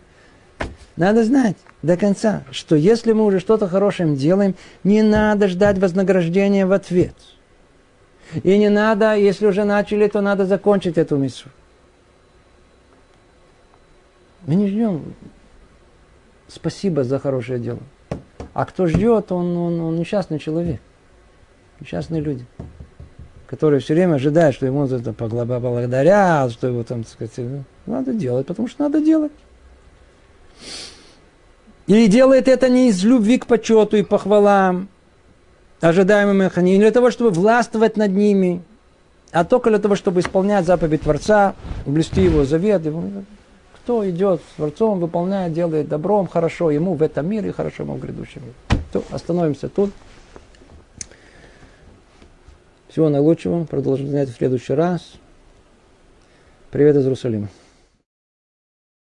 Надо 0.96 1.24
знать 1.24 1.56
до 1.82 1.96
конца, 1.96 2.42
что 2.50 2.76
если 2.76 3.12
мы 3.12 3.24
уже 3.24 3.40
что-то 3.40 3.68
хорошее 3.68 4.16
делаем, 4.16 4.54
не 4.84 5.02
надо 5.02 5.48
ждать 5.48 5.78
вознаграждения 5.78 6.66
в 6.66 6.72
ответ. 6.72 7.14
И 8.42 8.58
не 8.58 8.68
надо, 8.68 9.16
если 9.16 9.46
уже 9.46 9.64
начали, 9.64 10.06
то 10.06 10.20
надо 10.20 10.46
закончить 10.46 10.98
эту 10.98 11.16
миссу. 11.16 11.48
Мы 14.46 14.54
не 14.54 14.68
ждем 14.68 15.14
спасибо 16.50 17.04
за 17.04 17.18
хорошее 17.18 17.58
дело. 17.58 17.80
А 18.52 18.64
кто 18.64 18.86
ждет, 18.86 19.32
он, 19.32 19.56
он, 19.56 19.80
он 19.80 19.96
несчастный 19.96 20.38
человек. 20.38 20.80
Несчастные 21.80 22.20
люди. 22.20 22.44
Которые 23.46 23.80
все 23.80 23.94
время 23.94 24.14
ожидают, 24.14 24.54
что 24.54 24.66
ему 24.66 24.84
это 24.86 25.12
поблагодарят, 25.12 26.52
что 26.52 26.68
его 26.68 26.84
там, 26.84 27.04
так 27.04 27.12
сказать, 27.12 27.32
ну, 27.38 27.64
надо 27.86 28.12
делать, 28.12 28.46
потому 28.46 28.68
что 28.68 28.84
надо 28.84 29.00
делать. 29.00 29.32
И 31.86 32.06
делает 32.06 32.46
это 32.46 32.68
не 32.68 32.88
из 32.88 33.02
любви 33.04 33.38
к 33.38 33.46
почету 33.46 33.96
и 33.96 34.02
похвалам, 34.02 34.88
ожидаемым 35.80 36.42
их, 36.42 36.56
не 36.56 36.78
для 36.78 36.92
того, 36.92 37.10
чтобы 37.10 37.30
властвовать 37.30 37.96
над 37.96 38.12
ними, 38.12 38.62
а 39.32 39.44
только 39.44 39.70
для 39.70 39.78
того, 39.78 39.96
чтобы 39.96 40.20
исполнять 40.20 40.66
заповедь 40.66 41.02
Творца, 41.02 41.54
блюсти 41.86 42.22
его 42.22 42.44
завет. 42.44 42.82
Кто 43.74 44.08
идет 44.08 44.40
с 44.40 44.56
Творцом, 44.56 45.00
выполняет, 45.00 45.52
делает 45.52 45.88
добром, 45.88 46.28
хорошо 46.28 46.70
ему 46.70 46.94
в 46.94 47.02
этом 47.02 47.28
мире, 47.28 47.52
хорошо 47.52 47.82
ему 47.82 47.94
в 47.94 48.00
грядущем 48.00 48.42
мире. 48.42 48.82
То, 48.92 49.02
остановимся 49.10 49.68
тут. 49.68 49.90
Всего 52.88 53.08
наилучшего. 53.08 53.64
Продолжим 53.64 54.08
знать 54.08 54.28
в 54.28 54.36
следующий 54.36 54.74
раз. 54.74 55.14
Привет 56.70 56.96
из 56.96 57.04
Иерусалима. 57.04 57.48